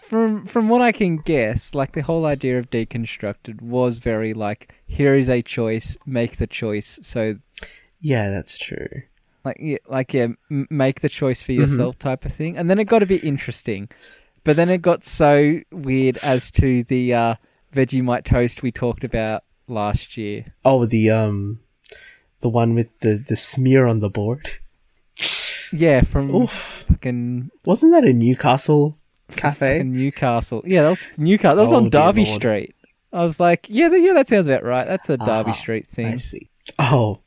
from 0.09 0.45
from 0.45 0.67
what 0.69 0.81
I 0.81 0.91
can 0.91 1.17
guess, 1.17 1.73
like 1.75 1.91
the 1.93 2.01
whole 2.01 2.25
idea 2.25 2.57
of 2.57 2.69
deconstructed 2.69 3.61
was 3.61 3.99
very 3.99 4.33
like 4.33 4.73
here 4.87 5.15
is 5.15 5.29
a 5.29 5.41
choice, 5.41 5.97
make 6.05 6.37
the 6.37 6.47
choice. 6.47 6.99
So 7.01 7.37
yeah, 8.01 8.29
that's 8.29 8.57
true. 8.57 9.03
like 9.45 9.57
yeah, 9.59 9.77
like 9.87 10.13
yeah, 10.13 10.27
m- 10.49 10.67
make 10.69 11.01
the 11.01 11.09
choice 11.09 11.41
Mm-hmm. 11.41 11.45
for 11.45 11.61
yourself 11.61 11.99
type 11.99 12.25
of 12.25 12.33
thing. 12.33 12.57
And 12.57 12.69
then 12.69 12.79
it 12.79 12.85
got 12.85 13.03
a 13.03 13.05
bit 13.05 13.23
interesting, 13.23 13.89
but 14.43 14.55
then 14.55 14.69
it 14.69 14.81
got 14.81 15.03
so 15.03 15.59
weird 15.71 16.17
as 16.23 16.49
to 16.51 16.83
the 16.85 17.13
uh, 17.13 17.35
Vegemite 17.73 18.23
toast 18.25 18.63
we 18.63 18.71
talked 18.71 19.03
about 19.03 19.43
last 19.67 20.17
year. 20.17 20.45
Oh, 20.65 20.85
the, 20.85 21.11
um, 21.11 21.59
the 22.41 22.49
one 22.49 22.73
with 22.73 22.89
the, 23.01 23.23
the 23.27 23.35
smear 23.35 23.85
on 23.85 23.99
the 23.99 24.09
board. 24.09 24.49
Yeah, 25.71 26.01
from 26.01 26.33
Oof. 26.33 26.85
fucking, 26.89 27.51
Wasn't 27.63 27.91
that 27.91 28.03
a 28.05 28.11
Newcastle 28.13 28.97
cafe? 29.35 29.77
fucking 29.79 29.91
Newcastle. 29.93 30.61
Yeah, 30.65 30.83
that 30.83 30.89
was 30.89 31.03
Newcastle. 31.17 31.55
That 31.55 31.61
was 31.63 31.73
Oh, 31.73 31.77
on 31.77 31.89
Darby 31.89 32.25
Lord. 32.25 32.35
Street. 32.41 32.75
I 33.11 33.21
was 33.23 33.39
like, 33.39 33.65
yeah, 33.69 33.89
yeah, 33.95 34.13
that 34.13 34.27
sounds 34.27 34.47
about 34.47 34.63
right. 34.63 34.85
That's 34.87 35.09
a 35.09 35.17
Darby 35.17 35.51
Ah, 35.51 35.53
Street 35.53 35.87
I 35.91 35.95
thing. 35.95 36.19
see. 36.19 36.49
Oh, 36.77 37.19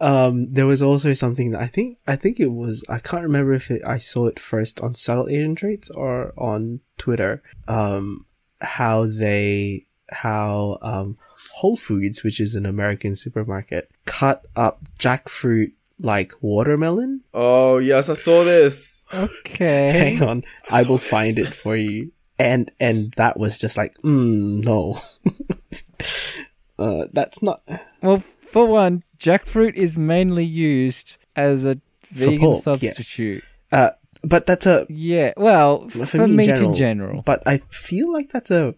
um, 0.00 0.52
there 0.52 0.66
was 0.66 0.82
also 0.82 1.12
something 1.14 1.50
that 1.52 1.60
I 1.62 1.66
think 1.66 1.98
I 2.06 2.16
think 2.16 2.38
it 2.40 2.48
was 2.52 2.84
I 2.88 2.98
can't 2.98 3.22
remember 3.22 3.52
if 3.54 3.70
it, 3.70 3.82
I 3.86 3.98
saw 3.98 4.26
it 4.26 4.38
first 4.38 4.80
on 4.80 4.94
Subtle 4.94 5.28
Asian 5.28 5.54
Traits 5.54 5.88
or 5.90 6.32
on 6.36 6.80
Twitter. 6.98 7.42
Um, 7.68 8.26
how 8.60 9.06
they 9.06 9.86
how 10.10 10.78
um 10.82 11.16
Whole 11.54 11.76
Foods, 11.76 12.22
which 12.24 12.40
is 12.40 12.54
an 12.54 12.66
American 12.66 13.14
supermarket, 13.16 13.90
cut 14.04 14.44
up 14.56 14.80
jackfruit 14.98 15.72
like 16.00 16.32
watermelon. 16.42 17.22
Oh 17.32 17.78
yes, 17.78 18.08
I 18.08 18.14
saw 18.14 18.44
this. 18.44 18.93
Okay. 19.12 19.90
Hang 20.18 20.22
on, 20.22 20.44
I 20.70 20.82
will 20.84 20.98
find 21.14 21.38
it 21.38 21.48
for 21.48 21.76
you. 21.76 22.12
And 22.38 22.70
and 22.80 23.14
that 23.16 23.38
was 23.38 23.58
just 23.58 23.76
like, 23.76 23.96
mm, 23.98 24.64
no, 24.64 25.00
uh, 26.78 27.06
that's 27.12 27.42
not. 27.42 27.62
Well, 28.02 28.24
for 28.48 28.66
one, 28.66 29.04
jackfruit 29.18 29.74
is 29.74 29.96
mainly 29.96 30.44
used 30.44 31.16
as 31.36 31.64
a 31.64 31.80
vegan 32.10 32.40
pork, 32.40 32.82
yes. 32.82 32.96
substitute. 32.96 33.44
Uh, 33.70 33.90
but 34.22 34.46
that's 34.46 34.66
a 34.66 34.86
Yeah, 34.88 35.32
well, 35.36 35.88
for, 35.88 36.26
me 36.26 36.46
meat 36.46 36.58
in 36.58 36.74
general. 36.74 37.22
But 37.22 37.42
I 37.46 37.58
feel 37.68 38.12
like 38.12 38.32
that's 38.32 38.50
a 38.50 38.74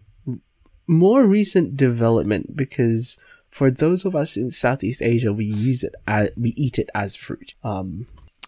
more 0.87 1.25
recent 1.25 1.75
development 1.75 2.55
because 2.55 3.17
for 3.49 3.71
those 3.71 4.05
of 4.05 4.15
us 4.15 4.37
in 4.37 4.51
Southeast 4.51 5.01
Asia, 5.01 5.33
we 5.33 5.45
use 5.45 5.83
it 5.83 5.95
as 6.07 6.31
we 6.37 6.53
eat 6.55 6.77
it 6.77 6.89
as 6.93 7.15
fruit. 7.15 7.53
Um, 7.63 8.07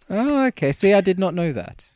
Oh, 0.10 0.45
okay. 0.47 0.72
See, 0.72 0.93
I 0.93 1.01
did 1.01 1.20
not 1.20 1.34
know 1.34 1.51
that. 1.53 1.88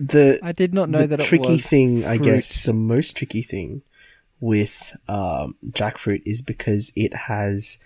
the 0.00 0.38
I 0.42 0.52
did 0.52 0.72
not 0.72 0.88
know 0.88 1.06
the 1.06 1.16
that 1.18 1.20
tricky 1.20 1.48
it 1.48 1.52
was. 1.52 1.66
thing, 1.66 2.04
I 2.04 2.16
guess, 2.16 2.64
the 2.64 2.72
most 2.72 3.16
tricky 3.16 3.42
thing 3.42 3.82
with 4.40 4.96
um, 5.08 5.56
jackfruit 5.70 6.22
is 6.24 6.42
because 6.42 6.92
it 6.94 7.14
has 7.14 7.78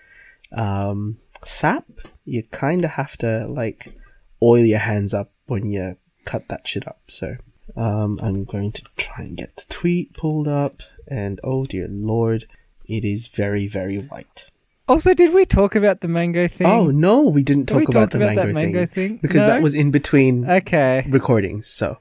um, 0.51 1.17
sap. 1.43 1.85
You 2.25 2.43
kind 2.43 2.85
of 2.85 2.91
have 2.91 3.17
to 3.17 3.47
like 3.47 3.93
oil 4.41 4.63
your 4.63 4.79
hands 4.79 5.13
up 5.13 5.31
when 5.47 5.71
you 5.71 5.97
cut 6.25 6.47
that 6.49 6.67
shit 6.67 6.87
up. 6.87 7.01
So 7.07 7.37
um, 7.75 8.19
I'm 8.21 8.43
going 8.45 8.71
to 8.73 8.83
try 8.97 9.25
and 9.25 9.37
get 9.37 9.55
the 9.55 9.65
tweet 9.69 10.13
pulled 10.13 10.47
up, 10.47 10.81
and 11.07 11.39
oh 11.43 11.65
dear 11.65 11.87
lord, 11.89 12.45
it 12.85 13.03
is 13.03 13.27
very 13.27 13.67
very 13.67 13.97
white. 13.97 14.45
Also, 14.87 15.13
did 15.13 15.33
we 15.33 15.45
talk 15.45 15.75
about 15.75 16.01
the 16.01 16.07
mango 16.09 16.47
thing? 16.47 16.67
Oh 16.67 16.87
no, 16.87 17.21
we 17.21 17.41
didn't 17.43 17.67
Did 17.67 17.77
we 17.77 17.85
talk 17.85 17.89
about 17.95 18.11
the 18.11 18.17
about 18.17 18.49
mango 18.53 18.85
thing, 18.85 18.87
thing? 18.87 19.17
because 19.21 19.37
No? 19.41 19.47
that 19.47 19.61
was 19.61 19.73
in 19.73 19.91
between 19.91 20.49
Okay. 20.49 21.05
recordings. 21.09 21.67
So 21.67 21.99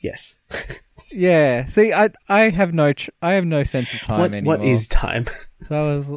yes, 0.00 0.34
Yeah. 1.10 1.66
See, 1.66 1.92
I 1.92 2.08
I 2.28 2.48
have 2.48 2.72
no 2.72 2.94
tr- 2.94 3.10
I 3.20 3.32
have 3.32 3.44
no 3.44 3.64
sense 3.64 3.92
of 3.92 4.00
time 4.00 4.18
what 4.20 4.32
anymore. 4.32 4.56
what 4.56 4.64
is 4.66 4.88
time? 4.88 5.26
So 5.68 5.76
I 5.80 5.94
was, 5.94 6.10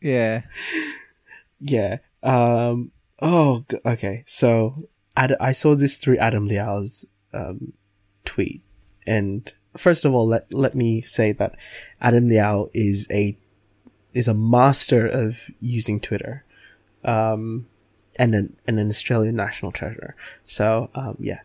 yeah. 0.00 0.42
Yeah. 1.60 1.98
Um. 2.22 2.92
Oh. 3.20 3.64
Okay. 3.84 4.22
So 4.26 4.88
Ad- 5.16 5.36
I 5.40 5.52
saw 5.52 5.74
this 5.74 5.96
through 5.98 6.16
Adam 6.18 6.48
Liaw's 6.48 7.04
um, 7.34 7.72
tweet, 8.24 8.62
and 9.06 9.52
first 9.76 10.04
of 10.06 10.14
all, 10.14 10.26
let 10.26 10.52
let 10.54 10.74
me 10.74 11.00
say 11.02 11.32
that 11.32 11.56
Adam 12.00 12.28
Liaw 12.28 12.70
is 12.72 13.06
a 13.10 13.36
is 14.16 14.28
a 14.28 14.34
master 14.34 15.06
of 15.06 15.50
using 15.60 16.00
Twitter, 16.00 16.44
um, 17.04 17.66
and 18.16 18.34
an 18.34 18.56
and 18.66 18.80
an 18.80 18.88
Australian 18.88 19.36
national 19.36 19.72
treasure. 19.72 20.16
So 20.46 20.90
um, 20.94 21.16
yeah, 21.20 21.40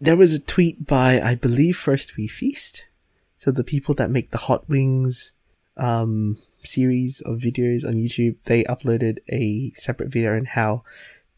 there 0.00 0.16
was 0.16 0.32
a 0.32 0.40
tweet 0.40 0.86
by 0.86 1.20
I 1.20 1.34
believe 1.34 1.76
First 1.76 2.16
We 2.16 2.26
Feast, 2.26 2.84
so 3.38 3.50
the 3.50 3.64
people 3.64 3.94
that 3.96 4.10
make 4.10 4.30
the 4.30 4.44
hot 4.48 4.68
wings 4.68 5.32
um 5.76 6.38
series 6.62 7.22
of 7.22 7.38
videos 7.38 7.86
on 7.86 7.94
YouTube, 7.94 8.36
they 8.44 8.64
uploaded 8.64 9.18
a 9.28 9.72
separate 9.74 10.12
video 10.12 10.36
on 10.36 10.44
how 10.44 10.82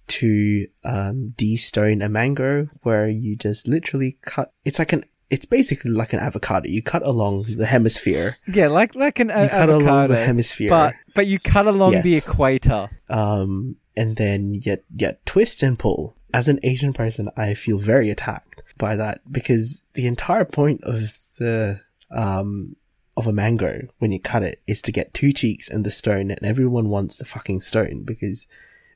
to 0.09 0.67
um, 0.85 1.31
de-stone 1.37 2.03
a 2.03 2.09
mango, 2.09 2.69
where 2.83 3.09
you 3.09 3.37
just 3.37 3.69
literally 3.69 4.19
cut. 4.21 4.53
It's 4.65 4.79
like 4.79 4.93
an 4.93 5.05
it's 5.33 5.47
basically 5.47 5.91
like 5.91 6.13
an 6.13 6.21
avocado. 6.21 6.69
You 6.69 6.83
cut 6.83 7.03
along 7.13 7.45
the 7.63 7.67
hemisphere, 7.67 8.37
Yeah, 8.47 8.69
like 8.69 8.95
like 8.95 9.19
an 9.19 9.31
a- 9.31 9.45
You 9.45 9.49
cut 9.49 9.69
along 9.71 10.09
the 10.09 10.25
hemisphere. 10.25 10.69
but 10.69 10.95
but 11.15 11.27
you 11.27 11.39
cut 11.39 11.67
along 11.67 12.01
the 12.03 12.15
equator. 12.17 12.91
um, 13.09 13.77
and 13.97 14.17
then 14.17 14.55
yet 14.69 14.85
yet 14.95 15.25
twist 15.27 15.63
and 15.63 15.79
pull. 15.79 16.15
As 16.35 16.49
an 16.49 16.59
Asian 16.63 16.93
person, 16.93 17.29
I 17.37 17.55
feel 17.55 17.79
very 17.79 18.09
attacked 18.11 18.63
by 18.79 18.97
that 18.97 19.21
because 19.31 19.83
the 19.95 20.07
entire 20.07 20.45
point 20.47 20.83
of 20.85 21.19
the 21.39 21.81
um 22.11 22.77
of 23.17 23.27
a 23.27 23.33
mango 23.33 23.73
when 23.99 24.11
you 24.13 24.19
cut 24.21 24.43
it 24.43 24.61
is 24.67 24.81
to 24.83 24.93
get 24.93 25.13
two 25.13 25.33
cheeks 25.33 25.69
and 25.69 25.85
the 25.85 25.91
stone, 25.91 26.31
and 26.31 26.43
everyone 26.43 26.89
wants 26.89 27.17
the 27.17 27.25
fucking 27.27 27.61
stone 27.61 28.03
because 28.05 28.47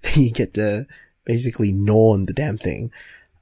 then 0.02 0.22
you 0.24 0.30
get 0.30 0.54
to 0.54 0.86
basically 1.24 1.72
gnaw 1.72 2.12
on 2.14 2.26
the 2.26 2.32
damn 2.32 2.56
thing. 2.58 2.90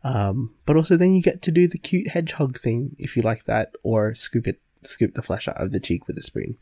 Um, 0.04 0.54
but 0.66 0.76
also 0.76 0.96
then 0.96 1.14
you 1.14 1.22
get 1.22 1.40
to 1.42 1.50
do 1.50 1.66
the 1.66 1.78
cute 1.78 2.08
hedgehog 2.08 2.58
thing 2.58 2.94
if 2.98 3.16
you 3.16 3.22
like 3.22 3.44
that, 3.44 3.74
or 3.82 4.14
scoop 4.14 4.46
it, 4.46 4.60
scoop 4.82 5.14
the 5.14 5.22
flesh 5.22 5.48
out 5.48 5.60
of 5.60 5.72
the 5.72 5.80
cheek 5.80 6.06
with 6.06 6.18
a 6.18 6.22
spoon. 6.22 6.56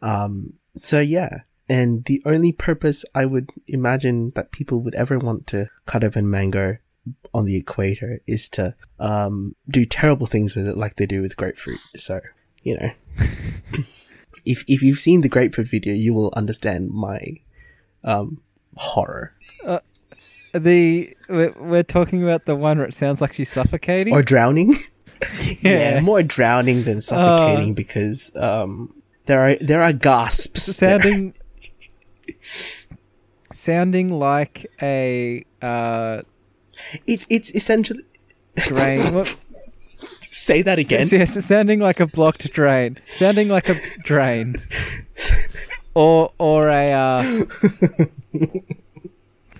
Um, 0.00 0.54
so 0.80 1.00
yeah. 1.00 1.40
And 1.68 2.04
the 2.04 2.22
only 2.24 2.52
purpose 2.52 3.04
I 3.14 3.26
would 3.26 3.50
imagine 3.66 4.32
that 4.36 4.52
people 4.52 4.80
would 4.80 4.94
ever 4.94 5.18
want 5.18 5.46
to 5.48 5.70
cut 5.86 6.04
open 6.04 6.30
mango 6.30 6.76
on 7.32 7.46
the 7.46 7.56
equator 7.56 8.20
is 8.26 8.48
to, 8.50 8.74
um, 9.00 9.56
do 9.68 9.84
terrible 9.84 10.26
things 10.26 10.54
with 10.54 10.68
it 10.68 10.76
like 10.76 10.96
they 10.96 11.06
do 11.06 11.20
with 11.20 11.36
grapefruit. 11.36 11.80
So, 11.96 12.20
you 12.62 12.78
know, 12.78 12.90
if, 14.44 14.64
if 14.68 14.82
you've 14.82 14.98
seen 14.98 15.22
the 15.22 15.28
grapefruit 15.28 15.68
video, 15.68 15.94
you 15.94 16.14
will 16.14 16.32
understand 16.36 16.90
my, 16.90 17.40
um, 18.04 18.40
horror. 18.76 19.32
The 20.54 21.16
we're, 21.28 21.52
we're 21.58 21.82
talking 21.82 22.22
about 22.22 22.46
the 22.46 22.54
one 22.54 22.78
where 22.78 22.86
it 22.86 22.94
sounds 22.94 23.20
like 23.20 23.32
she's 23.32 23.50
suffocating. 23.50 24.14
Or 24.14 24.22
drowning. 24.22 24.74
yeah. 25.60 26.00
more 26.00 26.22
drowning 26.22 26.84
than 26.84 27.02
suffocating 27.02 27.74
because, 27.74 28.30
um, 28.36 28.94
there 29.26 29.40
are, 29.40 29.56
there 29.56 29.82
are 29.82 29.92
gasps. 29.92 30.76
sounding 30.76 31.34
sounding 33.52 34.08
like 34.08 34.66
a 34.82 35.44
uh, 35.62 36.22
It's, 37.06 37.26
it's 37.28 37.50
essentially, 37.50 38.04
drain. 38.56 39.00
what, 39.14 39.36
say 40.30 40.62
that 40.62 40.78
again. 40.78 41.08
Yes, 41.10 41.34
yes, 41.34 41.44
sounding 41.44 41.80
like 41.80 42.00
a 42.00 42.06
blocked 42.06 42.52
drain. 42.52 42.98
Sounding 43.16 43.48
like 43.48 43.68
a 43.68 43.74
drain. 44.04 44.56
Or 45.94 46.32
or 46.38 46.68
a 46.68 46.92
uh, 46.92 47.44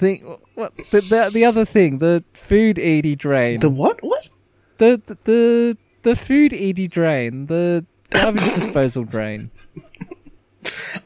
thing. 0.04 0.38
What 0.54 0.76
the, 0.90 1.00
the 1.00 1.30
the 1.32 1.44
other 1.44 1.64
thing? 1.64 1.98
The 1.98 2.22
food 2.32 2.78
eaty 2.78 3.16
drain. 3.16 3.60
The 3.60 3.70
what? 3.70 4.02
What? 4.02 4.28
the 4.78 5.00
the 5.06 5.18
the, 5.24 5.76
the 6.02 6.16
food 6.16 6.52
eaty 6.52 6.88
drain. 6.88 7.46
The 7.46 7.84
garbage 8.10 8.54
disposal 8.54 9.04
drain. 9.04 9.50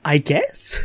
I 0.05 0.18
guess. 0.18 0.78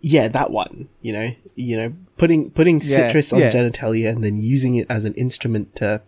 Yeah, 0.00 0.28
that 0.28 0.50
one. 0.50 0.88
You 1.02 1.12
know, 1.12 1.30
you 1.56 1.76
know, 1.76 1.92
putting 2.16 2.50
putting 2.50 2.80
Yeah, 2.80 3.08
citrus 3.08 3.32
on 3.32 3.40
yeah. 3.40 3.50
genitalia 3.50 4.10
and 4.10 4.22
then 4.22 4.36
using 4.36 4.76
it 4.76 4.86
as 4.88 5.04
an 5.04 5.14
instrument 5.14 5.74
to 5.76 6.02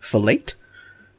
fellate. 0.00 0.54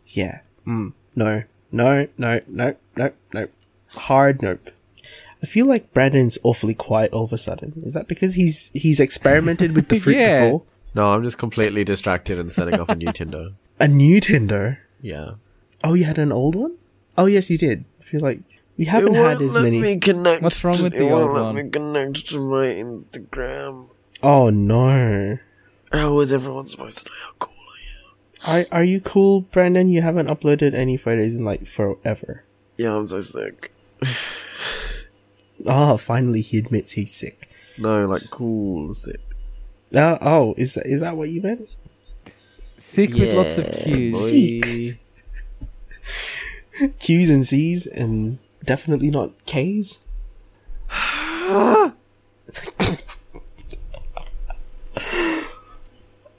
Yeah. 0.08 0.42
Mm. 0.66 0.94
No. 1.16 1.44
No. 1.72 2.08
No. 2.18 2.42
No. 2.48 2.76
No. 2.96 3.12
No. 3.34 3.48
Hard 3.90 4.42
nope. 4.42 4.72
I 5.44 5.46
feel 5.46 5.66
like 5.68 5.94
Brandon's 5.94 6.38
awfully 6.44 6.74
quiet 6.74 7.14
all 7.14 7.24
of 7.26 7.34
a 7.34 7.38
sudden. 7.38 7.82
Is 7.86 7.94
that 7.94 8.08
because 8.08 8.34
he's 8.36 8.72
he's 8.74 9.00
experimented 9.00 9.76
with 9.76 9.88
the 9.90 10.00
fruit 10.04 10.18
Yeah. 10.18 10.46
before? 10.46 10.64
No, 10.96 11.12
I'm 11.14 11.24
just 11.24 11.38
completely 11.38 11.84
distracted 11.84 12.40
and 12.40 12.52
setting 12.52 12.76
up 12.80 12.90
a 12.90 12.96
new 12.96 13.12
Tinder. 13.12 13.52
A 13.80 13.88
new 13.88 14.20
Tinder. 14.20 14.80
Yeah. 15.02 15.34
Oh, 15.84 15.94
you 15.94 16.06
had 16.06 16.18
an 16.18 16.32
old 16.32 16.56
one? 16.56 16.76
Oh, 17.16 17.28
yes, 17.28 17.48
you 17.52 17.60
did. 17.60 17.86
I 18.02 18.04
feel 18.06 18.22
like 18.22 18.40
we 18.76 18.86
haven't 18.86 19.14
had 19.14 19.40
as 19.40 19.54
many. 19.54 20.00
connect. 20.00 20.42
What's 20.42 20.64
wrong 20.64 20.82
with 20.82 20.96
it 20.96 20.98
the 20.98 21.06
won't 21.06 21.30
old 21.30 21.36
let 21.36 21.44
one? 21.44 21.56
me 21.56 21.70
connect 21.70 22.28
to 22.30 22.40
my 22.40 22.66
Instagram. 22.66 23.90
Oh 24.24 24.50
no. 24.50 25.38
How 25.92 26.20
is 26.22 26.34
everyone 26.34 26.66
supposed 26.66 26.98
to 27.00 27.06
know 27.06 27.12
how 27.26 27.32
cool 27.38 27.54
I 28.48 28.60
am? 28.60 28.66
Are 28.72 28.78
are 28.80 28.84
you 28.84 29.00
cool, 29.00 29.42
Brandon? 29.42 29.90
You 29.90 30.02
haven't 30.02 30.26
uploaded 30.28 30.74
any 30.74 30.98
photos 30.98 31.36
in 31.36 31.44
like 31.46 31.68
forever. 31.68 32.44
Yeah, 32.78 32.96
I'm 32.96 33.06
so 33.06 33.22
sick. 33.22 33.72
Oh, 35.66 35.98
finally 35.98 36.42
he 36.42 36.58
admits 36.58 36.94
he's 36.94 37.14
sick. 37.14 37.50
No, 37.78 38.06
like 38.06 38.24
cool 38.32 38.94
sick. 38.94 39.20
Uh, 39.94 40.18
oh, 40.22 40.54
is 40.58 40.74
that 40.74 40.88
is 40.88 41.02
that 41.02 41.16
what 41.18 41.30
you 41.30 41.42
meant? 41.42 41.70
Sick 42.78 43.14
with 43.14 43.34
lots 43.34 43.58
of 43.58 43.72
Q's. 43.72 44.16
boy. 44.16 45.00
Q's 47.00 47.30
and 47.30 47.48
C's 47.48 47.88
and 47.88 48.40
definitely 48.64 49.10
not 49.10 49.32
K's. 49.46 49.98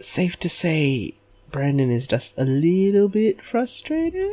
Safe 0.00 0.38
to 0.38 0.48
say, 0.48 1.14
Brandon 1.50 1.90
is 1.90 2.06
just 2.06 2.34
a 2.38 2.44
little 2.44 3.08
bit 3.08 3.42
frustrated. 3.44 4.30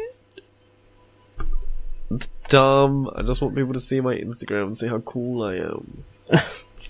It's 2.16 2.28
dumb. 2.50 3.10
I 3.16 3.22
just 3.22 3.42
want 3.42 3.56
people 3.56 3.74
to 3.74 3.80
see 3.80 4.02
my 4.02 4.16
Instagram 4.16 4.68
and 4.68 4.78
see 4.78 4.88
how 4.88 5.00
cool 5.00 5.44
I 5.44 5.56
am. 5.56 6.04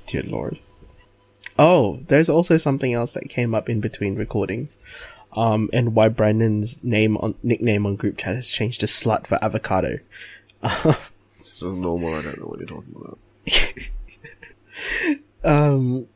Dear 0.08 0.24
Lord. 0.24 0.60
Oh, 1.58 2.00
there's 2.08 2.30
also 2.30 2.58
something 2.58 2.94
else 2.94 3.14
that 3.14 3.30
came 3.30 3.56
up 3.56 3.70
in 3.70 3.80
between 3.80 4.16
recordings. 4.16 4.78
Um, 5.34 5.70
and 5.74 5.96
why 5.96 6.08
Brandon's 6.10 6.82
name 6.84 7.18
on 7.18 7.36
nickname 7.44 7.86
on 7.86 7.98
group 7.98 8.18
chat 8.18 8.36
has 8.36 8.50
changed 8.50 8.80
to 8.82 8.86
slut 8.86 9.28
for 9.28 9.44
avocado. 9.44 10.00
It's 11.38 11.60
just 11.60 11.78
normal. 11.78 12.16
I 12.16 12.24
don't 12.24 12.40
know 12.40 12.48
what 12.48 12.58
you're 12.58 12.68
talking 12.68 12.96
about. 12.96 13.20
Um, 15.46 16.08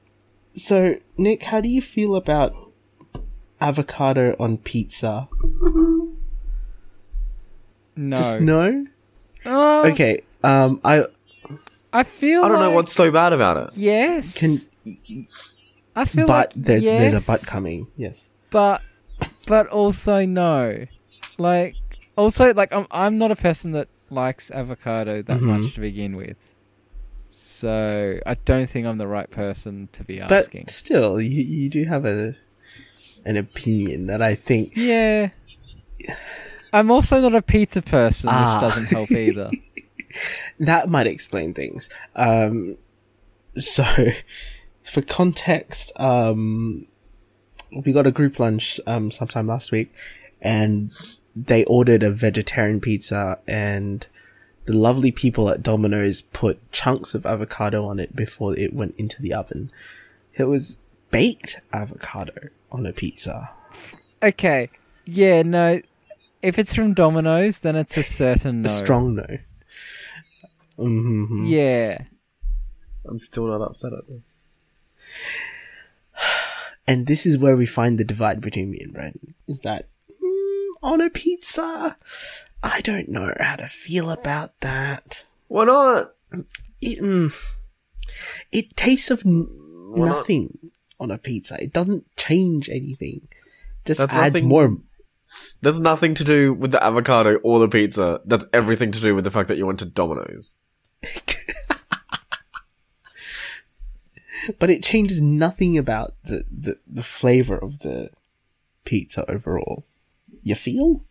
so 0.56 0.98
Nick, 1.18 1.44
how 1.44 1.62
do 1.62 1.70
you 1.70 1.84
feel 1.84 2.16
about 2.16 2.54
avocado 3.62 4.36
on 4.40 4.58
pizza? 4.58 5.30
No. 7.96 8.18
Just 8.18 8.40
no. 8.40 8.88
Oh, 9.46 9.86
Okay. 9.88 10.22
Um, 10.44 10.80
I 10.84 11.06
I 11.92 12.04
feel. 12.04 12.44
I 12.44 12.48
don't 12.50 12.60
know 12.60 12.68
like- 12.68 12.76
what's 12.76 12.94
so 12.94 13.12
bad 13.12 13.34
about 13.34 13.58
it. 13.58 13.78
Yes. 13.78 14.38
can, 14.40 15.28
I 15.96 16.06
feel 16.06 16.28
but 16.28 16.56
like 16.56 16.66
there's 16.66 16.84
yes, 16.84 17.12
there's 17.12 17.24
a 17.28 17.32
but 17.32 17.46
coming. 17.46 17.88
Yes. 17.98 18.30
but 18.52 18.82
but 19.48 19.68
also 19.68 20.26
no. 20.26 20.86
Like 21.38 21.76
also 22.16 22.54
like 22.54 22.72
I'm 22.74 22.88
I'm 22.92 23.18
not 23.18 23.32
a 23.32 23.36
person 23.36 23.72
that 23.74 23.88
likes 24.10 24.50
avocado 24.52 25.22
that 25.24 25.40
Mhm. 25.40 25.62
much 25.62 25.74
to 25.76 25.82
begin 25.82 26.16
with. 26.16 26.40
So 27.32 28.20
I 28.26 28.34
don't 28.46 28.68
think 28.70 28.88
I'm 28.88 28.98
the 28.98 29.08
right 29.08 29.30
person 29.30 29.90
to 29.94 30.04
be 30.04 30.20
But 30.20 30.32
asking. 30.32 30.68
still, 30.68 31.20
you 31.22 31.44
you 31.44 31.70
do 31.70 31.84
have 31.86 32.06
a 32.06 32.36
an 33.26 33.36
opinion 33.38 34.08
that 34.08 34.22
I 34.22 34.36
think 34.36 34.72
yeah. 34.76 35.30
I'm 36.74 36.92
also 36.92 37.22
not 37.22 37.36
a 37.36 37.42
pizza 37.42 37.82
person, 37.82 38.30
Ah. 38.32 38.56
which 38.56 38.70
doesn't 38.70 38.86
help 38.88 39.12
either. 39.12 39.50
that 40.60 40.90
might 40.90 41.08
explain 41.08 41.54
things. 41.54 41.90
Um, 42.16 42.78
so, 43.56 43.84
for 44.84 45.02
context, 45.02 45.92
um, 45.96 46.88
we 47.86 47.92
got 47.94 48.08
a 48.08 48.12
group 48.12 48.40
lunch 48.40 48.80
um, 48.88 49.12
sometime 49.12 49.48
last 49.48 49.72
week, 49.72 49.92
and 50.42 50.92
they 51.36 51.64
ordered 51.66 52.04
a 52.04 52.12
vegetarian 52.12 52.80
pizza, 52.82 53.40
and 53.48 54.08
the 54.66 54.76
lovely 54.76 55.12
people 55.12 55.50
at 55.50 55.64
Domino's 55.64 56.22
put 56.22 56.72
chunks 56.72 57.14
of 57.16 57.26
avocado 57.26 57.86
on 57.88 58.00
it 58.00 58.16
before 58.16 58.58
it 58.58 58.74
went 58.74 58.96
into 58.98 59.22
the 59.22 59.34
oven. 59.34 59.72
It 60.36 60.44
was 60.46 60.78
baked 61.12 61.62
avocado 61.74 62.50
on 62.72 62.86
a 62.86 62.94
pizza. 62.94 63.50
okay. 64.22 64.70
Yeah, 65.06 65.42
no. 65.42 65.82
If 66.42 66.58
it's 66.58 66.74
from 66.74 66.94
Domino's, 66.94 67.60
then 67.60 67.76
it's 67.76 67.98
a 67.98 68.04
certain 68.04 68.62
no. 68.62 68.68
A 68.70 68.72
strong 68.72 69.16
no. 69.16 69.38
hmm 70.78 71.46
Yeah. 71.46 72.04
I'm 73.08 73.20
still 73.20 73.48
not 73.48 73.62
upset 73.62 73.94
at 73.94 74.08
this. 74.08 74.22
And 76.88 77.06
this 77.08 77.26
is 77.26 77.38
where 77.38 77.56
we 77.56 77.66
find 77.66 77.98
the 77.98 78.04
divide 78.04 78.42
between 78.42 78.72
me 78.72 78.80
and 78.80 78.94
Brandon. 78.94 79.36
Is 79.48 79.60
that 79.60 79.88
mm, 80.24 80.68
on 80.82 81.02
a 81.02 81.10
pizza? 81.10 81.96
I 82.64 82.82
don't 82.82 83.10
know 83.10 83.34
how 83.40 83.58
to 83.58 83.68
feel 83.68 84.10
about 84.10 84.60
that. 84.62 85.24
Why 85.50 85.66
not? 85.66 86.14
It, 86.82 87.00
mm, 87.02 87.34
it 88.52 88.76
tastes 88.76 89.12
of 89.12 89.26
n- 89.26 89.48
not? 89.96 90.06
nothing 90.06 90.58
on 91.00 91.12
a 91.12 91.18
pizza. 91.18 91.62
It 91.62 91.74
doesn't 91.74 92.06
change 92.18 92.70
anything. 92.70 93.28
Just 93.86 94.00
That's 94.00 94.14
adds 94.14 94.34
nothing- 94.34 94.48
more. 94.50 94.78
There's 95.62 95.80
nothing 95.80 96.14
to 96.16 96.24
do 96.24 96.54
with 96.54 96.72
the 96.72 96.84
avocado 96.84 97.36
or 97.44 97.60
the 97.60 97.68
pizza. 97.68 98.22
That's 98.26 98.46
everything 98.54 98.92
to 98.92 99.00
do 99.00 99.14
with 99.16 99.24
the 99.26 99.32
fact 99.32 99.48
that 99.50 99.58
you 99.58 99.66
went 99.66 99.80
to 99.80 99.86
Domino's. 99.86 100.56
But 104.58 104.70
it 104.70 104.82
changes 104.82 105.20
nothing 105.20 105.78
about 105.78 106.16
the, 106.24 106.46
the, 106.50 106.78
the 106.88 107.04
flavor 107.04 107.58
of 107.58 107.80
the 107.80 108.10
pizza 108.86 109.30
overall. 109.30 109.86
You 110.44 110.56
feel? 110.56 111.06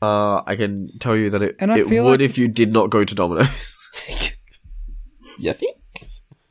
Uh, 0.00 0.42
I 0.46 0.54
can 0.56 0.88
tell 1.00 1.16
you 1.16 1.28
that 1.30 1.42
it, 1.42 1.56
And 1.58 1.72
I 1.72 1.78
it 1.80 1.88
would 1.90 2.04
like- 2.04 2.20
if 2.20 2.38
you 2.38 2.46
did 2.48 2.72
not 2.72 2.90
go 2.90 3.04
to 3.04 3.14
Domino's. 3.14 3.48
You 5.40 5.52
think? 5.52 5.76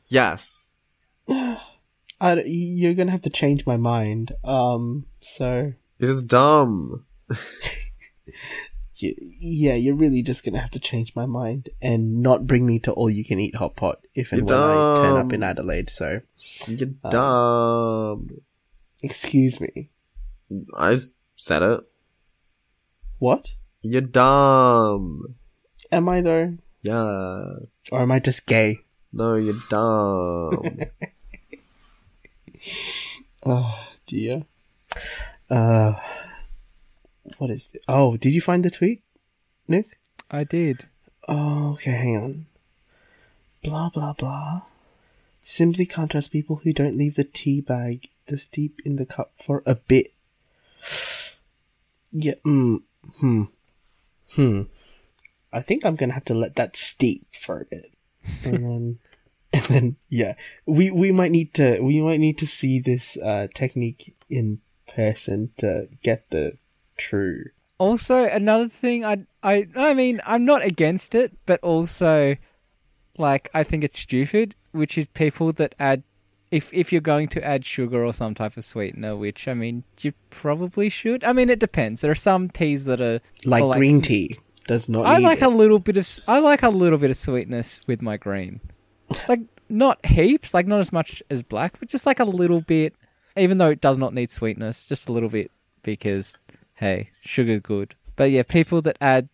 yes. 0.08 0.72
I 1.28 2.34
d 2.36 2.42
you're 2.46 2.94
gonna 2.94 3.10
have 3.12 3.20
to 3.22 3.28
change 3.30 3.66
my 3.66 3.76
mind. 3.76 4.32
Um, 4.42 5.04
so 5.20 5.74
It 5.98 6.08
is 6.08 6.22
dumb. 6.22 7.04
yeah, 8.96 9.74
you're 9.74 9.94
really 9.94 10.22
just 10.22 10.44
gonna 10.44 10.60
have 10.60 10.70
to 10.72 10.80
change 10.80 11.14
my 11.14 11.26
mind 11.26 11.68
and 11.80 12.20
not 12.22 12.46
bring 12.46 12.66
me 12.66 12.78
to 12.80 12.92
all 12.92 13.10
you 13.10 13.24
can 13.24 13.38
eat 13.40 13.56
hot 13.56 13.76
pot 13.76 14.00
if 14.14 14.32
and 14.32 14.48
You're 14.48 14.58
when 14.60 14.78
I 14.78 14.94
turn 14.96 15.16
up 15.26 15.32
in 15.32 15.42
Adelaide. 15.42 15.90
So 15.90 16.20
You're 16.66 16.88
Um, 17.04 17.10
dumb. 17.10 18.40
excuse 19.02 19.60
me. 19.60 19.90
I 20.76 20.98
said 21.36 21.62
it. 21.62 21.80
What 23.18 23.54
You're 23.82 24.00
dumb. 24.02 25.34
am 25.92 26.08
I 26.08 26.20
though, 26.20 26.56
Yes. 26.82 27.82
or 27.92 28.00
am 28.00 28.10
I 28.12 28.18
just 28.20 28.46
gay? 28.46 28.80
No, 29.12 29.34
you're 29.34 29.54
dumb. 29.70 30.80
Oh 33.44 33.86
dear. 34.06 34.42
Uh, 35.50 35.94
what 37.38 37.50
is? 37.50 37.68
Th- 37.68 37.84
oh, 37.88 38.16
did 38.16 38.34
you 38.34 38.40
find 38.40 38.64
the 38.64 38.70
tweet, 38.70 39.02
Nick? 39.66 39.98
I 40.30 40.44
did. 40.44 40.88
Oh, 41.26 41.72
okay, 41.72 41.92
hang 41.92 42.16
on. 42.16 42.46
Blah 43.62 43.90
blah 43.90 44.12
blah. 44.12 44.62
Simply 45.42 45.86
can't 45.86 46.10
trust 46.10 46.32
people 46.32 46.56
who 46.56 46.72
don't 46.72 46.96
leave 46.96 47.16
the 47.16 47.24
tea 47.24 47.60
bag 47.60 48.08
this 48.26 48.46
deep 48.46 48.80
in 48.84 48.96
the 48.96 49.06
cup 49.06 49.32
for 49.42 49.62
a 49.66 49.74
bit. 49.74 50.12
Yeah. 52.12 52.34
Mm, 52.44 52.82
hmm. 53.20 53.42
Hmm. 54.32 54.62
I 55.52 55.62
think 55.62 55.84
I'm 55.84 55.96
gonna 55.96 56.12
have 56.12 56.26
to 56.26 56.34
let 56.34 56.56
that 56.56 56.76
steep 56.76 57.26
for 57.32 57.60
a 57.60 57.64
bit, 57.64 57.92
and 58.44 58.54
then, 58.64 58.98
and 59.52 59.64
then, 59.64 59.96
yeah, 60.10 60.34
we 60.66 60.90
we 60.90 61.10
might 61.10 61.30
need 61.30 61.54
to 61.54 61.80
we 61.80 62.00
might 62.02 62.20
need 62.20 62.36
to 62.38 62.46
see 62.46 62.78
this 62.80 63.16
uh, 63.16 63.48
technique 63.54 64.14
in 64.28 64.60
person 64.98 65.50
to 65.58 65.88
get 66.02 66.28
the 66.30 66.58
true. 66.96 67.44
Also, 67.78 68.24
another 68.24 68.68
thing, 68.68 69.04
I, 69.04 69.24
I, 69.44 69.68
I 69.76 69.94
mean, 69.94 70.20
I'm 70.26 70.44
not 70.44 70.64
against 70.64 71.14
it, 71.14 71.32
but 71.46 71.60
also, 71.62 72.36
like, 73.16 73.48
I 73.54 73.62
think 73.62 73.84
it's 73.84 74.00
stupid, 74.00 74.56
which 74.72 74.98
is 74.98 75.06
people 75.06 75.52
that 75.52 75.76
add, 75.78 76.02
if 76.50 76.74
if 76.74 76.90
you're 76.90 77.00
going 77.00 77.28
to 77.28 77.44
add 77.44 77.64
sugar 77.64 78.04
or 78.04 78.12
some 78.12 78.34
type 78.34 78.56
of 78.56 78.64
sweetener, 78.64 79.14
which 79.14 79.46
I 79.46 79.54
mean, 79.54 79.84
you 80.00 80.12
probably 80.30 80.88
should. 80.88 81.22
I 81.22 81.32
mean, 81.32 81.50
it 81.50 81.60
depends. 81.60 82.00
There 82.00 82.10
are 82.10 82.16
some 82.16 82.48
teas 82.48 82.84
that 82.86 83.00
are 83.00 83.20
Like, 83.44 83.62
or, 83.62 83.74
green 83.74 84.00
tea 84.00 84.34
does 84.66 84.88
not. 84.88 85.06
I 85.06 85.18
like 85.18 85.42
it. 85.42 85.44
a 85.44 85.48
little 85.48 85.78
bit 85.78 85.96
of, 85.96 86.08
I 86.26 86.40
like 86.40 86.64
a 86.64 86.70
little 86.70 86.98
bit 86.98 87.10
of 87.10 87.16
sweetness 87.16 87.82
with 87.86 88.02
my 88.02 88.16
green, 88.16 88.60
like 89.28 89.42
not 89.68 90.04
heaps, 90.04 90.54
like 90.54 90.66
not 90.66 90.80
as 90.80 90.92
much 90.92 91.22
as 91.30 91.44
black, 91.44 91.78
but 91.78 91.88
just 91.88 92.06
like 92.06 92.18
a 92.18 92.24
little 92.24 92.62
bit. 92.62 92.94
Even 93.36 93.58
though 93.58 93.70
it 93.70 93.80
does 93.80 93.98
not 93.98 94.14
need 94.14 94.30
sweetness, 94.30 94.84
just 94.84 95.08
a 95.08 95.12
little 95.12 95.28
bit 95.28 95.50
because 95.82 96.34
hey, 96.74 97.10
sugar 97.20 97.58
good. 97.60 97.94
But 98.16 98.30
yeah, 98.30 98.42
people 98.48 98.80
that 98.82 98.96
add 99.00 99.28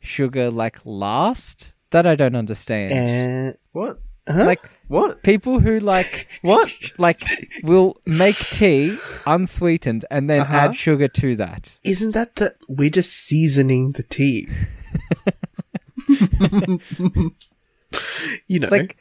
sugar 0.00 0.50
like 0.50 0.78
last, 0.84 1.74
that 1.90 2.06
I 2.06 2.14
don't 2.14 2.34
understand. 2.36 2.92
And 2.92 3.56
what? 3.72 4.00
huh? 4.28 4.44
Like 4.44 4.62
What? 4.88 5.22
people 5.22 5.60
who 5.60 5.78
like 5.80 6.28
What? 6.42 6.72
like 6.98 7.48
will 7.62 7.96
make 8.06 8.36
tea 8.36 8.98
unsweetened 9.26 10.04
and 10.10 10.28
then 10.30 10.42
Uh-huh. 10.42 10.56
add 10.56 10.76
sugar 10.76 11.08
to 11.08 11.36
that. 11.36 11.78
Isn't 11.84 12.12
that 12.12 12.36
the 12.36 12.54
we're 12.68 12.90
just 12.90 13.10
seasoning 13.12 13.92
the 13.92 14.02
tea? 14.04 14.48
you 18.46 18.58
know, 18.60 18.68
Like 18.70 18.96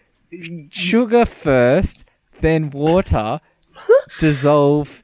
sugar 0.69 1.25
first, 1.25 2.05
then 2.41 2.69
water, 2.71 3.39
dissolve 4.19 5.03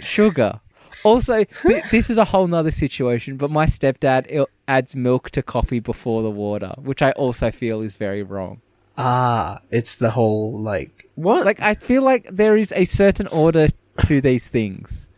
sugar. 0.00 0.60
Also, 1.04 1.44
th- 1.44 1.82
this 1.90 2.10
is 2.10 2.18
a 2.18 2.24
whole 2.24 2.46
nother 2.46 2.70
situation, 2.70 3.36
but 3.36 3.50
my 3.50 3.66
stepdad 3.66 4.26
il- 4.30 4.48
adds 4.68 4.94
milk 4.94 5.30
to 5.30 5.42
coffee 5.42 5.80
before 5.80 6.22
the 6.22 6.30
water, 6.30 6.72
which 6.78 7.02
I 7.02 7.10
also 7.12 7.50
feel 7.50 7.82
is 7.82 7.94
very 7.96 8.22
wrong. 8.22 8.60
ah, 8.98 9.60
it's 9.70 9.94
the 9.96 10.10
whole 10.10 10.60
like 10.60 11.08
What? 11.16 11.44
Like, 11.44 11.60
I 11.60 11.74
feel 11.74 12.02
like 12.02 12.28
there 12.30 12.56
is 12.56 12.72
a 12.72 12.84
certain 12.84 13.26
order 13.28 13.66
to 14.06 14.20
these 14.20 14.46
things. 14.48 15.08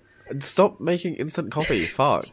Stop 0.41 0.81
making 0.81 1.17
instant 1.17 1.51
coffee. 1.53 1.81
Fuck. 2.01 2.27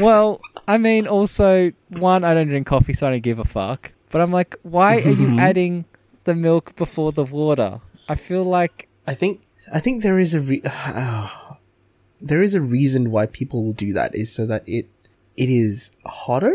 Well, 0.00 0.40
I 0.68 0.78
mean, 0.78 1.06
also, 1.06 1.64
one, 1.88 2.22
I 2.24 2.32
don't 2.32 2.46
drink 2.48 2.66
coffee, 2.66 2.92
so 2.94 3.08
I 3.08 3.10
don't 3.10 3.22
give 3.22 3.40
a 3.40 3.44
fuck. 3.44 3.90
But 4.10 4.20
I'm 4.20 4.30
like, 4.30 4.54
why 4.62 4.98
are 5.02 5.10
you 5.10 5.38
adding 5.38 5.84
the 6.24 6.34
milk 6.34 6.76
before 6.76 7.10
the 7.12 7.24
water? 7.24 7.80
I 8.08 8.14
feel 8.14 8.44
like 8.44 8.88
I 9.08 9.14
think 9.14 9.40
I 9.72 9.80
think 9.80 10.02
there 10.02 10.18
is 10.18 10.34
a 10.34 10.40
re- 10.40 10.62
there 12.20 12.42
is 12.42 12.54
a 12.54 12.60
reason 12.60 13.10
why 13.10 13.26
people 13.26 13.64
will 13.64 13.72
do 13.72 13.92
that 13.92 14.14
is 14.14 14.32
so 14.32 14.46
that 14.46 14.62
it 14.66 14.88
it 15.36 15.48
is 15.48 15.90
hotter 16.04 16.54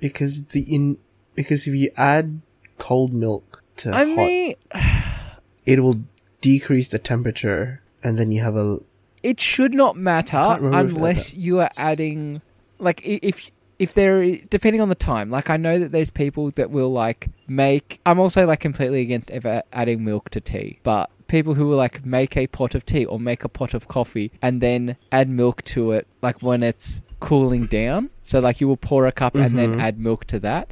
because 0.00 0.44
the 0.46 0.60
in 0.62 0.98
because 1.34 1.66
if 1.66 1.74
you 1.74 1.90
add 1.96 2.40
cold 2.78 3.12
milk 3.12 3.62
to 3.76 3.94
I 3.94 4.04
hot, 4.04 4.16
mean, 4.16 4.54
it 5.66 5.82
will 5.82 6.02
decrease 6.40 6.88
the 6.88 6.98
temperature 6.98 7.80
and 8.02 8.18
then 8.18 8.32
you 8.32 8.42
have 8.42 8.56
a 8.56 8.80
it 9.22 9.40
should 9.40 9.72
not 9.74 9.96
matter 9.96 10.58
unless 10.60 11.36
you 11.36 11.60
are 11.60 11.70
adding 11.76 12.42
like 12.78 13.00
if 13.04 13.50
if 13.78 13.94
there 13.94 14.36
depending 14.50 14.80
on 14.80 14.88
the 14.88 14.96
time 14.96 15.30
like 15.30 15.48
i 15.50 15.56
know 15.56 15.78
that 15.78 15.92
there's 15.92 16.10
people 16.10 16.50
that 16.52 16.70
will 16.70 16.92
like 16.92 17.28
make 17.46 18.00
i'm 18.04 18.18
also 18.18 18.46
like 18.46 18.58
completely 18.58 19.00
against 19.00 19.30
ever 19.30 19.62
adding 19.72 20.04
milk 20.04 20.30
to 20.30 20.40
tea 20.40 20.78
but 20.82 21.10
people 21.36 21.54
who 21.54 21.66
will 21.68 21.76
like 21.86 21.96
make 22.18 22.36
a 22.36 22.46
pot 22.58 22.74
of 22.76 22.82
tea 22.84 23.04
or 23.12 23.18
make 23.30 23.42
a 23.44 23.48
pot 23.58 23.72
of 23.78 23.88
coffee 23.88 24.28
and 24.42 24.60
then 24.60 24.96
add 25.18 25.28
milk 25.42 25.62
to 25.74 25.80
it 25.96 26.06
like 26.26 26.38
when 26.48 26.62
it's 26.70 27.02
cooling 27.20 27.64
down 27.66 28.10
so 28.22 28.38
like 28.46 28.60
you 28.60 28.66
will 28.68 28.76
pour 28.90 29.06
a 29.06 29.12
cup 29.22 29.34
and 29.44 29.52
then 29.58 29.70
Mhm. 29.72 29.80
add 29.86 29.98
milk 30.08 30.24
to 30.32 30.38
that 30.40 30.64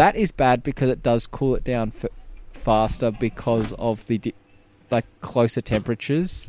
that 0.00 0.14
is 0.24 0.30
bad 0.44 0.62
because 0.62 0.88
it 0.96 1.02
does 1.02 1.26
cool 1.26 1.54
it 1.58 1.64
down 1.64 1.86
f- 1.96 2.10
faster 2.52 3.10
because 3.10 3.72
of 3.88 4.06
the 4.06 4.18
di- 4.18 4.34
like 4.90 5.06
closer 5.20 5.60
temperatures 5.74 6.48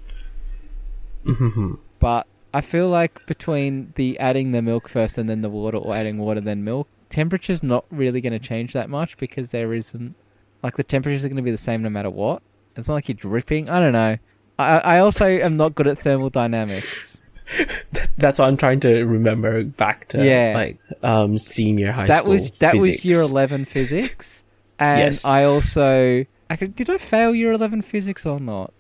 but 2.00 2.28
I 2.54 2.62
feel 2.62 2.90
like 2.90 3.14
between 3.26 3.92
the 3.96 4.18
adding 4.20 4.52
the 4.52 4.62
milk 4.62 4.88
first 4.88 5.18
and 5.18 5.28
then 5.30 5.42
the 5.42 5.50
water, 5.50 5.78
or 5.78 5.94
adding 5.96 6.18
water 6.18 6.40
then 6.42 6.64
milk, 6.64 6.88
temperature's 7.10 7.62
not 7.62 7.84
really 7.92 8.22
going 8.22 8.34
to 8.40 8.40
change 8.40 8.74
that 8.74 8.90
much 8.90 9.18
because 9.18 9.50
there 9.50 9.74
isn't 9.74 10.16
like 10.64 10.76
the 10.78 10.84
temperatures 10.84 11.26
are 11.26 11.30
going 11.30 11.36
to 11.44 11.50
be 11.52 11.52
the 11.52 11.58
same 11.70 11.82
no 11.84 11.90
matter 11.90 12.10
what. 12.10 12.42
It's 12.78 12.88
not 12.88 12.96
like 12.96 13.08
you're 13.10 13.16
dripping. 13.16 13.70
I 13.70 13.80
don't 13.80 13.94
know. 13.94 14.18
I 14.60 14.78
I 14.80 15.00
also 15.00 15.26
am 15.26 15.58
not 15.58 15.76
good 15.76 15.88
at 15.88 15.98
thermodynamics. 16.00 17.20
That's 18.18 18.40
what 18.40 18.48
I'm 18.48 18.58
trying 18.58 18.80
to 18.82 19.04
remember 19.06 19.64
back 19.64 20.08
to 20.10 20.24
Yeah. 20.26 20.54
like 20.56 20.78
um 21.04 21.38
senior 21.38 21.92
high 21.92 22.06
school. 22.06 22.08
that 22.16 22.24
school. 22.24 22.32
was 22.34 22.52
that 22.60 22.76
was 22.76 22.84
physics. 22.88 23.06
year 23.06 23.22
eleven 23.22 23.66
physics, 23.66 24.44
and 24.80 25.00
Yes. 25.14 25.26
I 25.26 25.44
also 25.46 26.26
I 26.50 26.56
could, 26.56 26.76
did 26.76 26.90
I 26.90 26.98
fail 26.98 27.34
year 27.36 27.52
eleven 27.52 27.82
physics 27.82 28.26
or 28.26 28.40
not? 28.40 28.74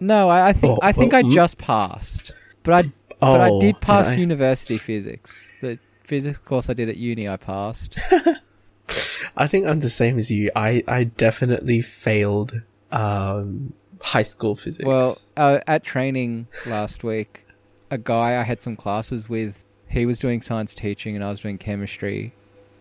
No, 0.00 0.28
I, 0.28 0.48
I 0.48 0.52
think 0.52 0.78
Oh, 0.78 0.78
I 0.82 0.92
think 0.92 1.12
well, 1.12 1.26
I 1.26 1.28
just 1.28 1.58
passed, 1.58 2.32
but 2.62 2.72
I 2.86 2.92
but 3.20 3.40
I 3.40 3.48
Oh, 3.50 3.60
did 3.60 3.80
pass 3.80 4.08
I? 4.08 4.14
university 4.14 4.78
physics. 4.78 5.52
The 5.60 5.78
physics 6.04 6.38
course 6.38 6.70
I 6.70 6.74
did 6.74 6.88
at 6.88 6.96
uni, 6.96 7.28
I 7.28 7.36
passed. 7.36 7.98
I 9.36 9.46
think 9.46 9.66
I'm 9.66 9.80
the 9.80 9.90
same 9.90 10.16
as 10.18 10.30
you. 10.30 10.50
I 10.56 10.82
I 10.88 11.04
definitely 11.04 11.82
failed 11.82 12.62
um 12.90 13.72
high 14.00 14.22
school 14.22 14.54
physics. 14.56 14.86
Well, 14.86 15.18
uh, 15.36 15.58
at 15.66 15.82
training 15.84 16.46
last 16.66 17.02
week, 17.04 17.44
a 17.90 17.98
guy 17.98 18.38
I 18.40 18.42
had 18.42 18.62
some 18.62 18.76
classes 18.76 19.28
with, 19.28 19.64
he 19.88 20.06
was 20.06 20.18
doing 20.18 20.40
science 20.40 20.74
teaching 20.74 21.16
and 21.16 21.24
I 21.24 21.30
was 21.30 21.40
doing 21.40 21.58
chemistry, 21.58 22.32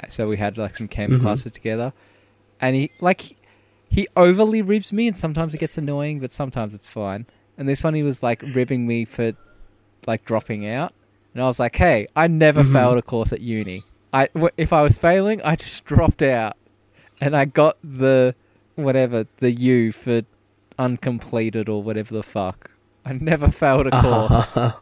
so 0.10 0.28
we 0.28 0.38
had 0.38 0.58
like 0.58 0.76
some 0.76 0.88
chem 0.88 1.12
Mhm. 1.14 1.22
classes 1.22 1.51
together, 1.51 1.93
and 2.62 2.76
he 2.76 2.91
like 2.99 3.36
he 3.89 4.08
overly 4.18 4.62
ribs 4.62 4.91
me, 4.91 5.08
and 5.08 5.16
sometimes 5.16 5.53
it 5.53 5.60
gets 5.60 5.78
annoying, 5.78 6.20
but 6.20 6.32
sometimes 6.32 6.74
it's 6.74 6.88
fine. 6.89 7.26
And 7.58 7.68
this 7.70 7.84
one, 7.84 7.93
he 7.93 8.03
was 8.03 8.22
like 8.22 8.41
ribbing 8.53 8.86
me 8.86 9.05
for 9.05 9.32
like 10.05 10.24
dropping 10.26 10.68
out, 10.68 10.93
and 11.34 11.41
I 11.41 11.47
was 11.47 11.60
like, 11.60 11.76
"Hey, 11.78 12.05
I 12.16 12.28
never 12.28 12.64
Mhm. 12.64 12.74
failed 12.74 12.97
a 12.97 13.01
course 13.01 13.32
at 13.34 13.41
uni. 13.41 13.84
I, 14.14 14.30
if 14.58 14.72
I 14.74 14.82
was 14.84 14.97
failing, 14.97 15.41
I 15.43 15.55
just 15.55 15.84
dropped 15.86 16.22
out, 16.22 16.55
and 17.22 17.36
I 17.36 17.45
got 17.45 17.78
the 17.84 18.36
whatever 18.78 19.25
the 19.38 19.51
U 19.51 19.91
for 19.91 20.21
uncompleted 20.80 21.67
or 21.67 21.84
whatever 21.84 22.13
the 22.13 22.23
fuck. 22.23 22.71
I 23.05 23.13
never 23.13 23.49
failed 23.51 23.88
a 23.88 23.91
course. 24.01 24.57
Oh, 24.57 24.80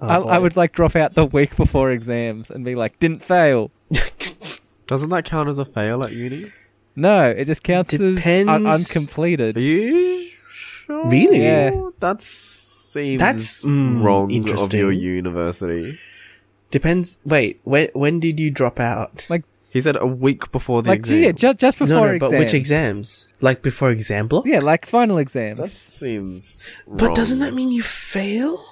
I, 0.00 0.16
I 0.16 0.38
would 0.38 0.56
like 0.56 0.72
drop 0.72 0.96
out 0.96 1.14
the 1.14 1.24
week 1.26 1.56
before 1.56 1.90
exams 1.90 2.50
and 2.50 2.64
be 2.64 2.74
like, 2.74 2.98
didn't 2.98 3.22
fail. 3.24 3.70
Doesn't 4.86 5.10
that 5.10 5.24
count 5.24 5.48
as 5.48 5.58
a 5.58 5.64
fail 5.64 6.02
at 6.04 6.12
uni? 6.12 6.52
No, 6.94 7.30
it 7.30 7.46
just 7.46 7.62
counts 7.62 7.94
as 7.94 8.00
un- 8.00 8.14
Depends. 8.16 8.50
Are 8.50 8.58
uncompleted. 8.60 9.56
you 9.56 10.28
sure? 10.50 11.06
Really? 11.06 11.42
Yeah. 11.42 11.88
That 12.00 12.20
seems 12.20 13.20
That's, 13.20 13.64
mm, 13.64 14.02
wrong 14.02 14.24
of 14.24 14.30
interesting. 14.32 14.80
your 14.80 14.92
university. 14.92 15.98
Depends. 16.70 17.20
Wait, 17.24 17.60
when 17.64 17.88
when 17.94 18.18
did 18.20 18.38
you 18.40 18.50
drop 18.50 18.80
out? 18.80 19.24
He 19.72 19.80
said 19.80 19.96
a 19.96 20.06
week 20.06 20.52
before 20.52 20.82
the 20.82 20.90
like 20.90 20.98
exam. 20.98 21.22
yeah, 21.22 21.32
just 21.32 21.58
just 21.58 21.78
before 21.78 21.96
no, 21.96 22.04
no, 22.04 22.12
exams. 22.12 22.32
but 22.32 22.38
which 22.38 22.52
exams? 22.52 23.28
Like 23.40 23.62
before 23.62 23.90
exam 23.90 24.28
block? 24.28 24.44
Yeah, 24.44 24.58
like 24.58 24.84
final 24.84 25.16
exams. 25.16 25.56
that 25.56 25.62
exams. 25.62 25.98
seems. 25.98 26.66
But 26.86 27.14
doesn't 27.14 27.38
that 27.38 27.54
mean 27.54 27.70
you 27.70 27.82
fail? 27.82 28.62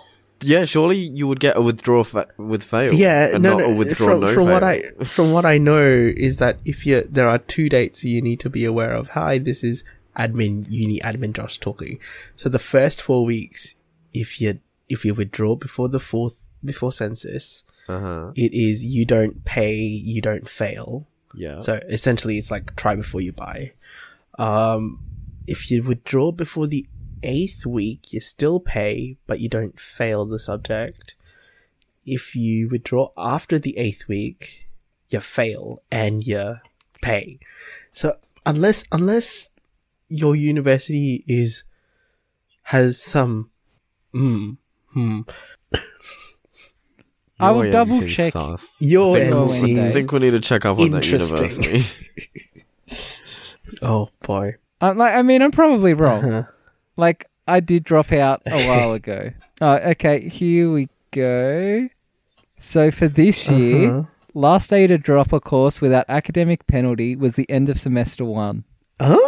Yeah, 0.42 0.66
surely 0.66 0.98
you 0.98 1.26
would 1.26 1.40
get 1.40 1.57
a 1.57 1.62
withdraw 1.62 2.05
fa- 2.05 2.28
with 2.36 2.62
fail. 2.62 2.92
Yeah, 2.92 3.34
and 3.34 3.42
no, 3.42 3.57
not 3.57 3.61
no. 3.61 3.72
a 3.72 3.74
withdraw 3.74 4.09
from 4.09 4.20
no 4.20 4.34
from 4.34 4.44
fail. 4.44 4.53
what 4.53 4.62
I 4.62 4.90
from 5.05 5.32
what 5.32 5.46
I 5.46 5.57
know 5.57 5.80
is 5.80 6.36
that 6.36 6.59
if 6.66 6.84
you 6.84 7.07
there 7.09 7.28
are 7.28 7.38
two 7.38 7.70
dates 7.70 8.05
you 8.05 8.20
need 8.20 8.40
to 8.40 8.51
be 8.51 8.66
aware 8.66 8.92
of. 8.92 9.09
Hi, 9.11 9.38
this 9.38 9.64
is 9.64 9.84
admin 10.18 10.66
uni 10.68 10.98
admin 11.01 11.32
Josh 11.32 11.59
talking. 11.59 11.98
So 12.36 12.51
the 12.51 12.59
first 12.59 13.01
four 13.01 13.24
weeks, 13.24 13.74
if 14.12 14.38
you 14.38 14.61
if 14.90 15.07
you 15.07 15.14
withdraw 15.14 15.57
before 15.57 15.88
the 15.88 16.01
fourth 16.01 16.51
before 16.62 16.92
census, 16.92 17.64
Uh-huh. 17.91 18.32
it 18.36 18.53
is 18.55 18.84
you 18.84 19.05
don't 19.05 19.45
pay, 19.45 19.74
you 19.74 20.20
don't 20.20 20.49
fail. 20.49 21.07
Yeah. 21.34 21.61
So 21.61 21.80
essentially, 21.88 22.38
it's 22.38 22.51
like 22.51 22.74
try 22.76 22.95
before 22.95 23.20
you 23.20 23.32
buy. 23.32 23.72
Um, 24.38 25.01
if 25.47 25.70
you 25.70 25.82
withdraw 25.82 26.32
before 26.32 26.66
the 26.66 26.86
eighth 27.22 27.66
week, 27.66 28.12
you 28.12 28.20
still 28.20 28.61
pay, 28.61 29.16
but 29.26 29.41
you 29.41 29.49
don't 29.49 29.78
fail 29.78 30.24
the 30.24 30.38
subject. 30.38 31.14
If 32.07 32.34
you 32.34 32.68
withdraw 32.68 33.11
after 33.16 33.59
the 33.59 33.76
eighth 33.78 34.09
week, 34.09 34.68
you 35.09 35.20
fail 35.20 35.82
and 35.91 36.26
you 36.26 36.57
pay. 37.03 37.38
So 37.93 38.16
unless 38.47 38.84
unless 38.91 39.51
your 40.09 40.34
university 40.34 41.24
is 41.26 41.64
has 42.64 43.01
some 43.03 43.51
mm, 44.14 44.57
hmm, 44.93 45.20
I 47.41 47.51
will 47.53 47.70
double 47.70 48.07
check. 48.07 48.32
sus. 48.32 48.76
your 48.80 49.14
think 49.14 49.26
end 49.26 49.34
we'll 49.34 49.49
seems- 49.49 49.78
one 49.78 49.88
I 49.88 49.91
think 49.93 50.12
we 50.12 50.18
need 50.20 50.30
to 50.32 50.41
check 50.41 50.64
up 50.64 50.78
on 50.78 50.91
that 50.91 51.05
university. 51.07 51.86
Oh 53.82 54.09
boy. 54.22 54.57
I'm 54.80 54.97
like, 54.99 55.14
I 55.14 55.22
mean, 55.22 55.43
I'm 55.43 55.51
probably 55.53 55.95
wrong. 55.95 56.24
Uh-huh. 56.24 56.51
Like, 56.97 57.28
I 57.47 57.61
did 57.61 57.84
drop 57.84 58.12
out 58.12 58.43
a 58.47 58.66
while 58.66 58.93
ago. 58.93 59.30
Oh, 59.61 59.74
okay, 59.91 60.28
here 60.28 60.70
we 60.72 60.88
go. 61.12 61.88
So 62.59 62.91
for 62.91 63.09
this 63.09 63.49
year, 63.49 63.91
Uh-huh. 63.91 64.03
last 64.34 64.70
day 64.70 64.86
to 64.86 64.99
drop 64.99 65.32
a 65.32 65.41
course 65.41 65.80
without 65.80 66.05
academic 66.09 66.66
penalty 66.66 67.14
was 67.16 67.34
the 67.34 67.49
end 67.51 67.68
of 67.68 67.78
semester 67.78 68.24
one. 68.24 68.64
Huh? 69.01 69.18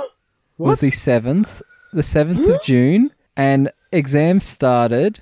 Was 0.59 0.81
the 0.81 0.91
seventh, 0.91 1.63
the 1.93 2.03
seventh 2.03 2.47
of 2.49 2.63
June, 2.63 3.13
and 3.37 3.71
exams 3.91 4.45
started 4.45 5.21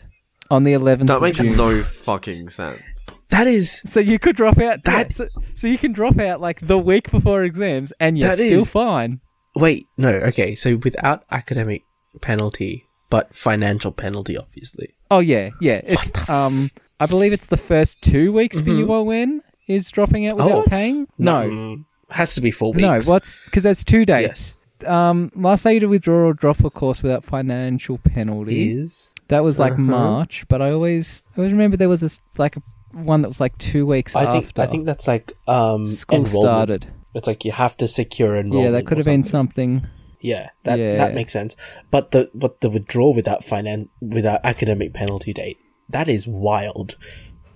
on 0.50 0.64
the 0.64 0.72
eleventh 0.72 1.08
that 1.08 1.16
of 1.16 1.22
makes 1.22 1.38
June. 1.38 1.56
no 1.56 1.82
fucking 1.82 2.48
sense. 2.50 3.06
That 3.28 3.46
is 3.46 3.80
So 3.84 4.00
you 4.00 4.18
could 4.18 4.34
drop 4.36 4.58
out 4.58 4.82
That- 4.84 5.08
that. 5.10 5.14
so, 5.14 5.28
so 5.54 5.66
you 5.68 5.78
can 5.78 5.92
drop 5.92 6.18
out 6.18 6.40
like 6.40 6.60
the 6.60 6.78
week 6.78 7.10
before 7.10 7.44
exams, 7.44 7.92
and 8.00 8.18
you're 8.18 8.28
That 8.28 8.38
still 8.38 8.62
is- 8.62 8.68
fine. 8.70 9.20
Wait, 9.56 9.86
no, 9.96 10.10
okay, 10.10 10.54
so 10.54 10.76
without 10.76 11.24
academic 11.30 11.84
penalty, 12.20 12.86
but 13.08 13.34
financial 13.34 13.92
penalty, 13.92 14.36
obviously. 14.36 14.94
Oh 15.10 15.18
yeah, 15.20 15.50
yeah. 15.60 15.80
It's 15.84 16.10
um, 16.28 16.70
I 17.00 17.06
believe 17.06 17.32
it's 17.32 17.46
the 17.46 17.56
first 17.56 18.00
two 18.02 18.32
weeks 18.32 18.60
for 18.60 18.70
you 18.70 18.86
UON 18.86 19.40
is 19.66 19.90
dropping 19.90 20.26
out 20.26 20.36
without 20.36 20.52
Oh. 20.52 20.62
paying. 20.68 21.06
No, 21.18 21.48
Mm, 21.48 21.84
has 22.10 22.34
to 22.34 22.40
be 22.40 22.50
four 22.50 22.72
weeks. 22.72 22.82
no. 22.82 23.00
What's 23.12 23.38
because 23.44 23.62
there's 23.62 23.82
two 23.84 24.04
dates. 24.04 24.56
Um, 24.86 25.30
last 25.34 25.64
day 25.64 25.78
to 25.78 25.86
withdraw 25.86 26.28
or 26.28 26.34
drop 26.34 26.64
a 26.64 26.70
course 26.70 27.02
without 27.02 27.24
financial 27.24 27.98
penalty. 27.98 28.70
Is 28.72 29.09
That 29.30 29.42
was 29.42 29.58
like 29.58 29.72
Uh-huh. 29.72 29.82
March, 29.82 30.44
but 30.48 30.60
I 30.60 30.70
always 30.72 31.24
I 31.34 31.38
always 31.38 31.52
remember 31.52 31.76
there 31.76 31.88
was 31.88 32.00
this 32.02 32.20
like 32.36 32.56
a 32.56 32.62
one 32.92 33.22
that 33.22 33.28
was 33.28 33.40
like 33.40 33.56
two 33.58 33.86
weeks 33.86 34.14
I 34.16 34.26
think 34.32 34.44
after 34.46 34.62
I 34.62 34.66
think 34.66 34.84
that's 34.84 35.06
like 35.08 35.32
um 35.46 35.84
school 35.86 36.18
enrollment. 36.18 36.44
started. 36.44 36.86
It's 37.14 37.26
like 37.26 37.44
you 37.44 37.52
have 37.52 37.76
to 37.78 37.88
secure 37.88 38.36
enrollment. 38.36 38.64
Yeah, 38.64 38.70
that 38.72 38.86
could 38.86 38.98
or 38.98 39.00
have 39.00 39.06
been 39.06 39.24
something. 39.24 39.80
something. 39.80 39.90
Yeah, 40.20 40.50
that 40.64 40.78
Yeah. 40.78 40.96
that 40.96 41.14
makes 41.14 41.32
sense. 41.32 41.56
But 41.90 42.10
the 42.10 42.30
but 42.34 42.60
the 42.60 42.70
withdrawal 42.70 43.14
without 43.14 43.42
finan 43.42 43.88
without 44.00 44.40
academic 44.44 44.92
penalty 44.94 45.32
date 45.32 45.58
that 45.88 46.08
is 46.08 46.26
wild. 46.26 46.96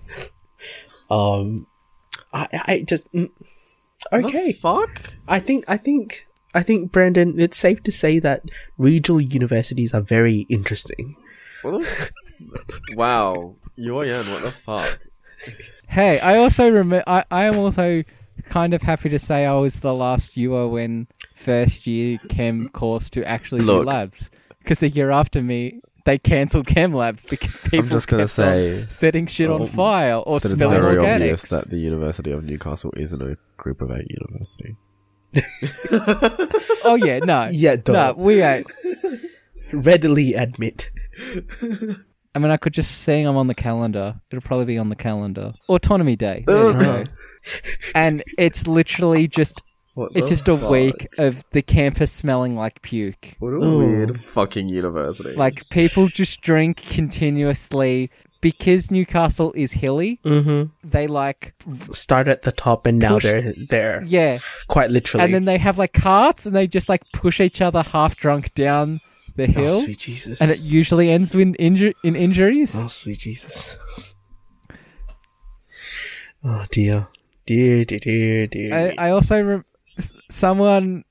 um, 1.09 1.67
I 2.33 2.47
I 2.67 2.83
just 2.87 3.11
mm, 3.13 3.29
okay. 4.11 4.47
The 4.47 4.53
fuck? 4.53 5.13
I 5.27 5.39
think 5.39 5.65
I 5.67 5.77
think 5.77 6.27
I 6.53 6.63
think 6.63 6.91
Brandon, 6.91 7.39
it's 7.39 7.57
safe 7.57 7.83
to 7.83 7.91
say 7.91 8.19
that 8.19 8.43
regional 8.77 9.21
universities 9.21 9.93
are 9.93 10.01
very 10.01 10.45
interesting. 10.49 11.15
What 11.65 11.81
the? 11.81 12.95
wow. 12.95 13.55
UON, 13.77 14.31
what 14.31 14.43
the 14.43 14.51
fuck? 14.51 14.99
Hey, 15.87 16.19
I 16.19 16.37
also 16.37 16.69
remember. 16.69 17.03
I, 17.07 17.23
I 17.31 17.45
am 17.45 17.57
also 17.57 18.03
kind 18.49 18.73
of 18.73 18.81
happy 18.81 19.09
to 19.09 19.19
say 19.19 19.45
I 19.45 19.53
was 19.55 19.79
the 19.79 19.93
last 19.93 20.35
UON 20.35 21.07
first 21.33 21.87
year 21.87 22.19
chem 22.29 22.69
course 22.69 23.09
to 23.11 23.23
actually 23.27 23.61
Look. 23.61 23.83
do 23.83 23.87
labs 23.87 24.29
because 24.59 24.79
the 24.79 24.89
year 24.89 25.11
after 25.11 25.41
me 25.41 25.79
they 26.05 26.17
cancelled 26.19 26.67
chem 26.67 26.93
labs 26.93 27.25
because 27.25 27.55
people 27.57 27.79
I'm 27.79 27.89
just 27.89 28.07
gonna 28.07 28.23
kept 28.23 28.33
say 28.33 28.85
setting 28.89 29.25
shit 29.27 29.49
on 29.49 29.67
fire 29.67 30.15
or 30.15 30.39
that 30.39 30.51
it's 30.51 30.55
spilling 30.55 30.79
very 30.81 30.97
organics. 30.97 31.13
obvious 31.15 31.49
that 31.49 31.69
the 31.69 31.77
University 31.77 32.31
of 32.31 32.43
Newcastle 32.43 32.93
isn't 32.95 33.21
a 33.21 33.37
group 33.57 33.81
of 33.81 33.91
eight 33.91 34.07
university. 34.09 34.75
oh 36.83 36.95
yeah, 37.01 37.19
no, 37.19 37.49
Yeah, 37.51 37.77
no, 37.87 38.13
we 38.17 38.41
ain't. 38.41 38.67
Readily 39.73 40.33
admit. 40.35 40.91
I 42.35 42.39
mean, 42.39 42.51
I 42.51 42.57
could 42.57 42.73
just 42.73 43.03
saying 43.03 43.25
I'm 43.27 43.37
on 43.37 43.47
the 43.47 43.55
calendar. 43.55 44.15
It'll 44.29 44.41
probably 44.41 44.65
be 44.65 44.77
on 44.77 44.89
the 44.89 44.95
calendar. 44.95 45.53
Autonomy 45.69 46.15
Day. 46.15 46.43
There 46.45 46.67
you 46.67 46.73
go. 46.73 47.03
And 47.93 48.23
it's 48.39 48.65
literally 48.67 49.27
just 49.27 49.61
What 49.93 50.11
it's 50.15 50.29
the 50.31 50.35
just 50.35 50.47
a 50.47 50.57
fuck? 50.57 50.69
week 50.71 51.07
of 51.19 51.43
the 51.51 51.61
campus 51.61 52.11
smelling 52.11 52.55
like 52.55 52.81
puke. 52.81 53.35
What 53.37 53.53
a 53.53 53.63
Ooh. 53.63 53.77
weird 53.77 54.19
fucking 54.19 54.67
university. 54.67 55.35
Like 55.35 55.69
people 55.69 56.07
just 56.07 56.41
drink 56.41 56.77
continuously 56.77 58.09
because 58.41 58.89
Newcastle 58.89 59.53
is 59.55 59.73
hilly. 59.73 60.19
Mm-hmm. 60.25 60.89
They 60.89 61.05
like 61.05 61.53
Start 61.93 62.27
at 62.27 62.41
the 62.41 62.51
top 62.51 62.87
and 62.87 62.97
now 62.97 63.13
Pushed- 63.19 63.25
they're 63.27 63.53
there. 63.69 64.03
yeah, 64.07 64.39
Quite 64.67 64.89
literally. 64.89 65.23
and 65.25 65.33
then 65.33 65.45
they 65.45 65.59
have 65.59 65.77
like 65.77 65.93
carts 65.93 66.47
and 66.47 66.55
they 66.55 66.65
just 66.65 66.89
like 66.89 67.03
push 67.13 67.39
each 67.39 67.61
other 67.61 67.83
half 67.83 68.15
drunk 68.15 68.55
down 68.55 69.01
the 69.35 69.43
oh, 69.43 69.51
hill, 69.51 69.79
sweet 69.81 69.99
Jesus. 69.99 70.41
and 70.41 70.49
it 70.51 70.59
usually 70.61 71.09
ends 71.09 71.35
with 71.35 71.53
inju- 71.57 71.93
in 72.03 72.15
injuries. 72.15 72.73
Oh, 72.77 72.87
sweet 72.87 73.19
Jesus. 73.19 73.77
Oh 76.43 76.65
dear, 76.71 77.07
dear, 77.45 77.85
dear, 77.85 77.99
dear, 77.99 78.47
dear. 78.47 78.93
I, 78.99 79.07
I 79.07 79.09
also 79.11 79.41
rem- 79.43 79.65
someone 80.29 81.03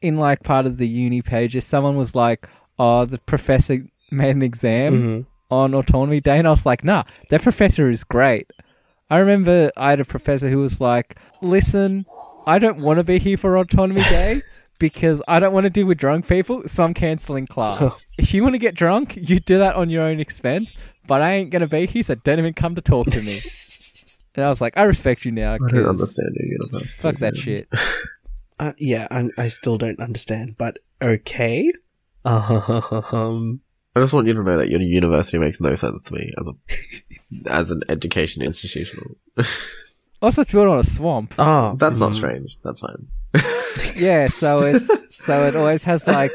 in 0.00 0.16
like 0.16 0.42
part 0.42 0.66
of 0.66 0.78
the 0.78 0.88
uni 0.88 1.22
pages, 1.22 1.64
someone 1.66 1.96
was 1.96 2.14
like, 2.14 2.48
"Oh, 2.78 3.04
the 3.04 3.18
professor 3.18 3.84
made 4.10 4.30
an 4.36 4.42
exam 4.42 4.92
Mhm. 4.94 5.26
on 5.50 5.74
autonomy 5.74 6.20
day," 6.20 6.38
and 6.38 6.48
I 6.48 6.50
was 6.50 6.64
like, 6.64 6.82
"Nah, 6.82 7.02
that 7.30 7.42
professor 7.42 7.90
is 7.90 8.04
great." 8.04 8.50
I 9.10 9.18
remember 9.18 9.70
I 9.76 9.90
had 9.90 10.00
a 10.00 10.04
professor 10.04 10.48
who 10.48 10.58
was 10.58 10.80
like, 10.80 11.18
"Listen, 11.42 12.06
I 12.46 12.58
don't 12.58 12.78
want 12.78 12.98
to 12.98 13.04
be 13.04 13.18
here 13.18 13.36
for 13.36 13.56
autonomy 13.58 14.02
day." 14.02 14.42
Because 14.78 15.20
I 15.26 15.40
don't 15.40 15.52
want 15.52 15.64
to 15.64 15.70
deal 15.70 15.86
with 15.86 15.98
drunk 15.98 16.28
people, 16.28 16.62
so 16.68 16.84
I'm 16.84 16.94
cancelling 16.94 17.46
class. 17.54 18.04
if 18.16 18.32
you 18.32 18.42
want 18.42 18.54
to 18.54 18.58
get 18.60 18.74
drunk, 18.74 19.16
you 19.16 19.40
do 19.40 19.58
that 19.58 19.74
on 19.74 19.90
your 19.90 20.04
own 20.04 20.20
expense. 20.20 20.72
But 21.06 21.20
I 21.22 21.32
ain't 21.32 21.50
gonna 21.50 21.66
be 21.66 21.86
here, 21.86 22.02
so 22.02 22.14
don't 22.14 22.38
even 22.38 22.54
come 22.54 22.74
to 22.76 22.82
talk 22.82 23.06
to 23.10 23.20
me. 23.22 23.36
and 24.36 24.44
I 24.44 24.50
was 24.50 24.60
like, 24.60 24.74
I 24.76 24.84
respect 24.84 25.24
you 25.24 25.32
now. 25.32 25.54
I 25.54 25.58
don't 25.58 25.68
'cause 25.70 25.84
understand 25.86 26.36
your 26.36 26.46
university. 26.60 27.02
Fuck 27.02 27.18
that 27.18 27.36
shit. 27.36 27.68
Uh, 28.60 28.72
yeah, 28.76 29.06
I, 29.08 29.28
I 29.38 29.46
still 29.46 29.78
don't 29.78 30.00
understand, 30.00 30.56
but 30.58 30.78
okay. 31.00 31.72
Um, 32.24 33.60
I 33.94 34.00
just 34.00 34.12
want 34.12 34.26
you 34.26 34.34
to 34.34 34.42
know 34.42 34.58
that 34.58 34.68
your 34.68 34.80
university 34.80 35.38
makes 35.38 35.60
no 35.60 35.76
sense 35.76 36.02
to 36.02 36.14
me 36.14 36.32
as 36.38 36.48
a 36.48 37.48
as 37.48 37.70
an 37.70 37.82
education 37.88 38.42
institution. 38.42 39.14
Also, 40.20 40.42
it's 40.42 40.50
built 40.50 40.66
on 40.66 40.80
a 40.80 40.84
swamp. 40.84 41.34
oh, 41.38 41.76
That's 41.78 42.00
not 42.00 42.10
mm, 42.10 42.14
strange. 42.16 42.58
That's 42.64 42.80
fine. 42.80 43.06
Yeah, 43.98 44.26
so 44.28 44.58
it's 44.62 44.90
so 45.14 45.46
it 45.46 45.56
always 45.56 45.84
has 45.84 46.06
like 46.06 46.32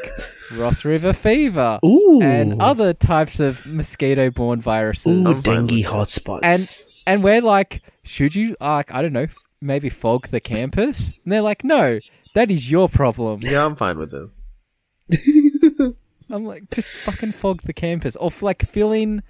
Ross 0.52 0.84
River 0.84 1.12
fever 1.12 1.78
Ooh, 1.84 2.20
and 2.22 2.60
other 2.60 2.92
types 2.92 3.40
of 3.40 3.64
mosquito-borne 3.66 4.60
viruses. 4.60 5.06
ooh, 5.46 5.52
I'm 5.52 5.66
dengue 5.66 5.84
hotspots. 5.84 6.40
And 6.42 6.70
and 7.06 7.24
we're 7.24 7.42
like, 7.42 7.82
should 8.02 8.34
you 8.34 8.56
like 8.60 8.92
I 8.92 9.02
don't 9.02 9.12
know, 9.12 9.26
maybe 9.60 9.88
fog 9.88 10.28
the 10.28 10.40
campus? 10.40 11.18
And 11.24 11.32
they're 11.32 11.42
like, 11.42 11.64
no, 11.64 12.00
that 12.34 12.50
is 12.50 12.70
your 12.70 12.88
problem. 12.88 13.40
Yeah, 13.42 13.64
I'm 13.64 13.76
fine 13.76 13.98
with 13.98 14.10
this. 14.10 14.46
I'm 16.30 16.44
like, 16.44 16.70
just 16.70 16.88
fucking 16.88 17.32
fog 17.32 17.62
the 17.62 17.72
campus 17.72 18.16
or 18.16 18.30
like 18.40 18.66
fill 18.66 18.92
in 18.92 19.22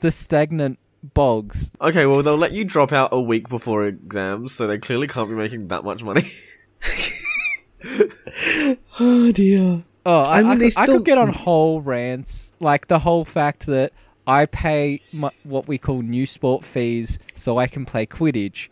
the 0.00 0.10
stagnant 0.10 0.78
bogs. 1.02 1.70
Okay, 1.80 2.06
well 2.06 2.22
they'll 2.22 2.36
let 2.36 2.52
you 2.52 2.64
drop 2.64 2.92
out 2.92 3.10
a 3.12 3.20
week 3.20 3.48
before 3.48 3.84
exams, 3.86 4.54
so 4.54 4.66
they 4.66 4.78
clearly 4.78 5.08
can't 5.08 5.28
be 5.28 5.34
making 5.34 5.68
that 5.68 5.84
much 5.84 6.02
money. 6.02 6.32
oh 9.00 9.32
dear. 9.32 9.84
Oh, 10.04 10.22
I, 10.22 10.38
I 10.38 10.42
mean, 10.42 10.50
I, 10.50 10.56
they 10.56 10.70
could, 10.70 10.78
I 10.78 10.86
could 10.86 11.04
get 11.04 11.18
on 11.18 11.28
whole 11.32 11.80
rants, 11.80 12.52
like 12.60 12.88
the 12.88 12.98
whole 12.98 13.24
fact 13.24 13.66
that 13.66 13.92
I 14.26 14.46
pay 14.46 15.00
my, 15.12 15.30
what 15.44 15.68
we 15.68 15.78
call 15.78 16.02
NUsport 16.02 16.64
fees 16.64 17.18
so 17.34 17.58
I 17.58 17.66
can 17.66 17.84
play 17.84 18.06
Quidditch, 18.06 18.68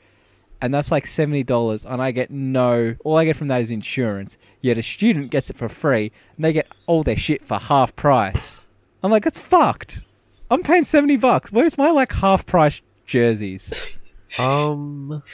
and 0.61 0.75
that's 0.75 0.91
like 0.91 1.07
seventy 1.07 1.43
dollars, 1.43 1.87
and 1.87 2.03
I 2.03 2.11
get 2.11 2.31
no. 2.31 2.97
All 3.05 3.17
I 3.17 3.25
get 3.25 3.37
from 3.37 3.49
that 3.49 3.61
is 3.61 3.71
insurance. 3.71 4.39
Yet 4.61 4.79
a 4.79 4.83
student 4.83 5.31
gets 5.31 5.51
it 5.51 5.57
for 5.57 5.69
free, 5.69 6.13
and 6.37 6.45
they 6.45 6.53
get 6.53 6.69
all 6.87 7.03
their 7.03 7.17
shit 7.17 7.45
for 7.45 7.59
half 7.59 7.95
price. 7.97 8.67
I'm 9.03 9.11
like, 9.11 9.25
that's 9.25 9.39
fucked. 9.39 10.03
I'm 10.51 10.63
paying 10.63 10.85
seventy 10.85 11.17
bucks. 11.17 11.53
Where's 11.53 11.79
my 11.79 11.91
like 11.91 12.13
half 12.13 12.47
price 12.47 12.83
jerseys? 13.07 13.97
Um, 14.39 15.25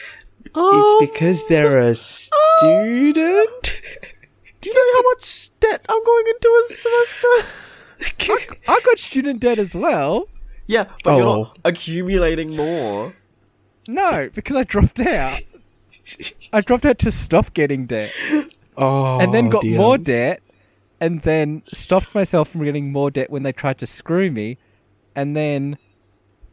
It's 0.55 1.11
because 1.11 1.47
they're 1.49 1.79
a 1.79 1.95
student. 1.95 3.15
do 4.61 4.69
you 4.71 4.75
know 4.75 4.95
how 4.99 5.03
much 5.11 5.51
debt 5.61 5.85
I'm 5.89 6.03
going 6.05 6.25
into 6.29 6.65
a 6.71 6.75
semester? 6.75 7.53
I 8.69 8.81
got 8.85 8.99
student 8.99 9.41
debt 9.41 9.59
as 9.59 9.75
well. 9.75 10.29
Yeah, 10.67 10.85
but 11.05 11.17
you're 11.17 11.27
Oh. 11.27 11.43
not 11.45 11.59
accumulating 11.65 12.57
more. 12.57 13.15
No, 13.89 14.29
because 14.35 14.57
I 14.57 14.65
dropped 14.65 14.99
out. 15.01 15.41
I 16.53 16.61
dropped 16.61 16.85
out 16.87 16.99
to 17.01 17.13
stop 17.13 17.55
getting 17.55 17.87
debt. 17.87 18.13
oh, 18.77 19.19
and 19.21 19.33
then 19.33 19.49
got 19.49 19.63
dear. 19.63 19.77
more 19.79 19.97
debt, 19.99 20.43
and 21.01 21.23
then 21.23 21.63
stopped 21.73 22.15
myself 22.15 22.49
from 22.49 22.65
getting 22.65 22.91
more 22.93 23.11
debt 23.11 23.31
when 23.31 23.43
they 23.45 23.53
tried 23.53 23.79
to 23.79 23.87
screw 23.87 24.31
me, 24.31 24.59
and 25.15 25.37
then, 25.37 25.79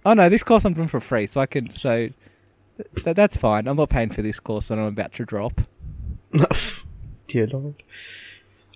oh 0.06 0.14
no, 0.14 0.30
this 0.30 0.44
course 0.44 0.64
I'm 0.66 0.74
doing 0.74 0.88
for 0.88 1.00
free, 1.00 1.26
so 1.26 1.42
I 1.42 1.46
can 1.48 1.72
so 1.72 2.10
th- 3.04 3.16
that's 3.16 3.38
fine. 3.38 3.68
I'm 3.68 3.78
not 3.78 3.90
paying 3.90 4.10
for 4.10 4.22
this 4.22 4.40
course 4.40 4.68
that 4.70 4.78
I'm 4.78 4.86
about 4.86 5.14
to 5.14 5.26
drop. 5.26 5.62
dear 7.28 7.48
Lord. 7.48 7.76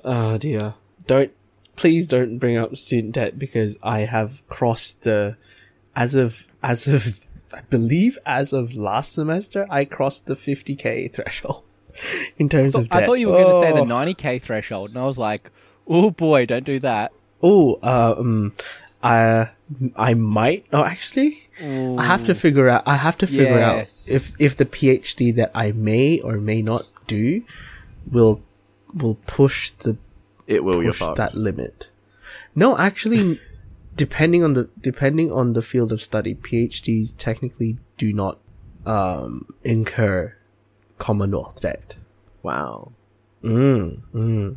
Oh 0.03 0.37
dear. 0.37 0.75
Don't 1.05 1.31
please 1.75 2.07
don't 2.07 2.37
bring 2.37 2.57
up 2.57 2.75
student 2.75 3.13
debt 3.13 3.37
because 3.37 3.77
I 3.83 3.99
have 4.01 4.41
crossed 4.47 5.01
the 5.01 5.37
as 5.95 6.15
of 6.15 6.43
as 6.63 6.87
of 6.87 7.25
I 7.53 7.61
believe 7.61 8.17
as 8.25 8.53
of 8.53 8.75
last 8.75 9.13
semester 9.13 9.65
I 9.69 9.85
crossed 9.85 10.25
the 10.25 10.35
50k 10.35 11.13
threshold 11.13 11.63
in 12.37 12.49
terms 12.49 12.75
of 12.75 12.89
debt. 12.89 13.03
I 13.03 13.05
thought 13.05 13.13
you 13.19 13.29
were 13.29 13.37
going 13.43 13.61
to 13.61 13.67
say 13.67 13.71
the 13.73 13.79
Oh. 13.81 13.85
90k 13.85 14.41
threshold, 14.41 14.89
and 14.91 14.99
I 14.99 15.05
was 15.05 15.17
like, 15.17 15.51
oh 15.87 16.11
boy, 16.11 16.45
don't 16.45 16.65
do 16.65 16.79
that. 16.79 17.11
Oh, 17.41 17.79
um, 17.83 18.53
I 19.01 19.49
I 19.95 20.13
might. 20.15 20.65
Oh, 20.73 20.83
actually, 20.83 21.46
I 21.59 22.05
have 22.05 22.25
to 22.25 22.35
figure 22.35 22.69
out. 22.69 22.83
I 22.85 22.95
have 22.95 23.17
to 23.19 23.27
figure 23.27 23.57
Yeah. 23.59 23.71
out 23.71 23.85
if 24.05 24.33
if 24.39 24.55
the 24.57 24.65
PhD 24.65 25.35
that 25.35 25.51
I 25.55 25.71
may 25.71 26.19
or 26.21 26.37
may 26.37 26.61
not 26.61 26.85
do 27.07 27.43
will 28.09 28.41
will 28.93 29.15
push 29.25 29.71
the 29.71 29.97
It 30.45 30.63
will. 30.63 30.81
Push 30.83 31.01
that 31.15 31.35
limit. 31.35 31.89
No, 32.55 32.77
actually, 32.77 33.39
depending 33.95 34.43
on 34.43 34.53
the 34.53 34.69
depending 34.79 35.31
on 35.31 35.53
the 35.53 35.61
field 35.61 35.91
of 35.91 36.01
study, 36.01 36.35
PhDs 36.35 37.13
technically 37.17 37.77
do 37.97 38.13
not 38.13 38.39
um 38.85 39.45
incur 39.63 40.33
Commonwealth 40.99 41.61
debt. 41.61 41.95
Wow. 42.43 42.91
Mm, 43.43 44.01
mm. 44.13 44.55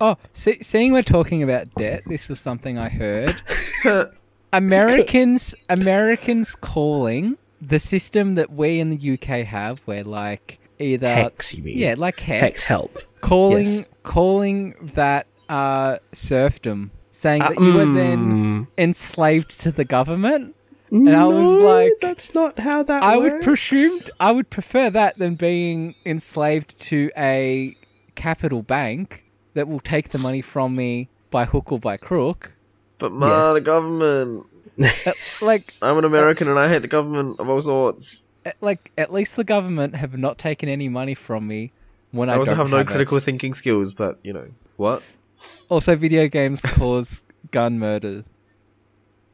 Oh, 0.00 0.16
see, 0.32 0.58
seeing 0.62 0.92
we're 0.92 1.02
talking 1.02 1.42
about 1.42 1.72
debt, 1.74 2.02
this 2.06 2.28
was 2.28 2.40
something 2.40 2.78
I 2.78 2.88
heard. 2.88 3.42
Americans, 4.52 5.54
Americans 5.68 6.54
calling 6.54 7.36
the 7.60 7.78
system 7.78 8.34
that 8.36 8.50
we 8.52 8.80
in 8.80 8.90
the 8.90 9.12
UK 9.14 9.44
have, 9.46 9.80
where 9.80 10.04
like 10.04 10.58
either 10.78 11.06
HECS, 11.08 11.54
you 11.56 11.62
mean? 11.62 11.78
yeah, 11.78 11.94
like 11.96 12.18
HECS, 12.20 12.40
HECS 12.40 12.64
help. 12.64 12.98
calling 13.20 13.66
Yes. 13.66 13.84
calling 14.02 14.74
that 14.94 15.26
uh, 15.48 15.98
serfdom, 16.12 16.90
saying 17.10 17.40
that 17.40 17.58
you 17.60 17.74
were 17.74 17.84
then 17.84 18.18
Mm. 18.18 18.66
enslaved 18.78 19.60
to 19.60 19.72
the 19.72 19.84
government. 19.84 20.54
And 20.92 21.08
I 21.14 21.26
was 21.26 21.58
No, 21.58 21.64
like- 21.66 21.92
that's 22.00 22.32
not 22.34 22.58
how 22.60 22.82
that 22.84 23.02
I 23.02 23.16
works. 23.18 23.32
would 23.34 23.42
presume 23.42 23.98
I 24.20 24.32
would 24.32 24.48
prefer 24.50 24.90
that 24.90 25.18
than 25.18 25.34
being 25.34 25.94
enslaved 26.06 26.78
to 26.82 27.10
a 27.16 27.76
capital 28.14 28.62
bank 28.62 29.24
that 29.54 29.66
will 29.68 29.80
take 29.80 30.10
the 30.10 30.18
money 30.18 30.40
from 30.40 30.74
me 30.76 31.08
by 31.30 31.44
hook 31.46 31.70
or 31.72 31.78
by 31.78 31.96
crook. 31.96 32.52
But 33.00 33.12
ma, 33.12 33.26
Yes. 33.26 33.54
the 33.54 33.60
government. 33.62 34.46
Uh, 34.80 35.12
like, 35.42 35.62
I'm 35.82 35.98
an 35.98 36.04
uh, 36.04 36.08
American 36.08 36.46
and 36.48 36.58
I 36.58 36.68
hate 36.68 36.82
the 36.82 36.88
government 36.88 37.40
of 37.40 37.48
all 37.48 37.60
sorts. 37.60 38.28
Uh, 38.46 38.52
like 38.60 38.92
at 38.96 39.12
least 39.12 39.36
the 39.36 39.44
government 39.44 39.96
have 39.96 40.16
not 40.16 40.38
taken 40.38 40.68
any 40.68 40.88
money 40.88 41.14
from 41.14 41.46
me 41.48 41.72
when 42.12 42.30
I, 42.30 42.34
I 42.34 42.36
also 42.36 42.52
don't 42.52 42.58
have 42.58 42.70
no 42.70 42.78
it. 42.78 42.86
critical 42.86 43.18
thinking 43.18 43.52
skills, 43.54 43.92
but 43.92 44.18
you 44.22 44.32
know 44.32 44.48
what? 44.76 45.02
Also, 45.68 45.96
video 45.96 46.28
games 46.28 46.60
cause 46.60 47.24
gun 47.50 47.78
murder. 47.78 48.24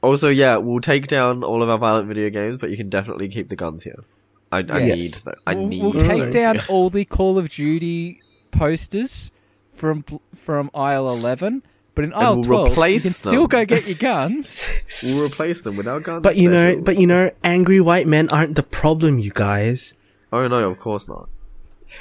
Also, 0.02 0.28
yeah, 0.28 0.56
we'll 0.56 0.80
take 0.80 1.06
down 1.08 1.42
all 1.42 1.62
of 1.62 1.68
our 1.68 1.78
violent 1.78 2.06
video 2.08 2.30
games, 2.30 2.58
but 2.60 2.70
you 2.70 2.76
can 2.76 2.88
definitely 2.88 3.28
keep 3.28 3.48
the 3.48 3.56
guns 3.56 3.82
here. 3.82 4.04
I, 4.52 4.58
I 4.68 4.78
Yes. 4.78 4.96
need 4.98 5.12
that. 5.24 5.38
I 5.46 5.54
we'll, 5.54 5.66
need. 5.68 5.82
we'll 5.82 5.92
take 5.94 6.30
down 6.30 6.60
all 6.68 6.90
the 6.90 7.04
Call 7.04 7.38
of 7.38 7.48
Duty 7.48 8.20
posters 8.52 9.32
from 9.72 10.04
from 10.34 10.70
aisle 10.74 11.10
eleven, 11.10 11.62
but 11.96 12.04
in 12.04 12.12
aisle 12.12 12.34
we'll 12.34 12.44
twelve, 12.44 12.66
you 12.68 12.72
replace 12.72 13.02
can 13.02 13.14
still 13.14 13.46
go 13.48 13.64
get 13.64 13.86
your 13.86 13.96
guns. 13.96 14.68
We'll 15.02 15.26
replace 15.26 15.62
them 15.62 15.76
with 15.76 15.88
our 15.88 15.98
guns. 15.98 16.22
But 16.22 16.36
you 16.36 16.48
know, 16.48 16.76
but 16.76 16.98
you 16.98 17.08
know, 17.08 17.32
angry 17.42 17.80
white 17.80 18.06
men 18.06 18.28
aren't 18.28 18.54
the 18.54 18.62
problem, 18.62 19.18
you 19.18 19.32
guys. 19.34 19.94
Oh 20.32 20.46
no, 20.46 20.70
of 20.70 20.78
course 20.78 21.08
not. 21.08 21.28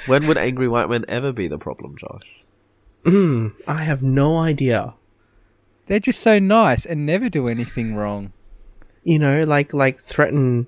When 0.06 0.26
would 0.28 0.36
angry 0.36 0.68
white 0.68 0.88
men 0.88 1.04
ever 1.08 1.32
be 1.32 1.48
the 1.48 1.58
problem, 1.58 1.96
Josh? 1.96 2.22
Mm, 3.04 3.54
I 3.66 3.82
have 3.84 4.02
no 4.02 4.36
idea. 4.36 4.94
They're 5.86 5.98
just 5.98 6.20
so 6.20 6.38
nice 6.38 6.84
and 6.84 7.06
never 7.06 7.28
do 7.28 7.48
anything 7.48 7.94
wrong. 7.94 8.32
You 9.02 9.18
know, 9.18 9.44
like 9.44 9.72
like 9.72 9.98
threaten 9.98 10.66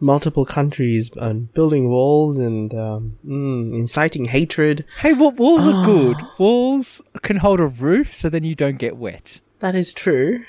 multiple 0.00 0.44
countries 0.44 1.10
and 1.16 1.52
building 1.54 1.88
walls 1.88 2.38
and 2.38 2.74
um, 2.74 3.18
mm, 3.24 3.74
inciting 3.74 4.26
hatred. 4.26 4.84
Hey, 5.00 5.12
what 5.12 5.36
walls 5.36 5.66
are 5.66 5.84
good? 5.84 6.16
Walls 6.38 7.02
can 7.22 7.38
hold 7.38 7.60
a 7.60 7.66
roof, 7.66 8.14
so 8.14 8.28
then 8.28 8.44
you 8.44 8.54
don't 8.54 8.78
get 8.78 8.96
wet. 8.96 9.40
That 9.60 9.74
is 9.74 9.92
true. 9.92 10.44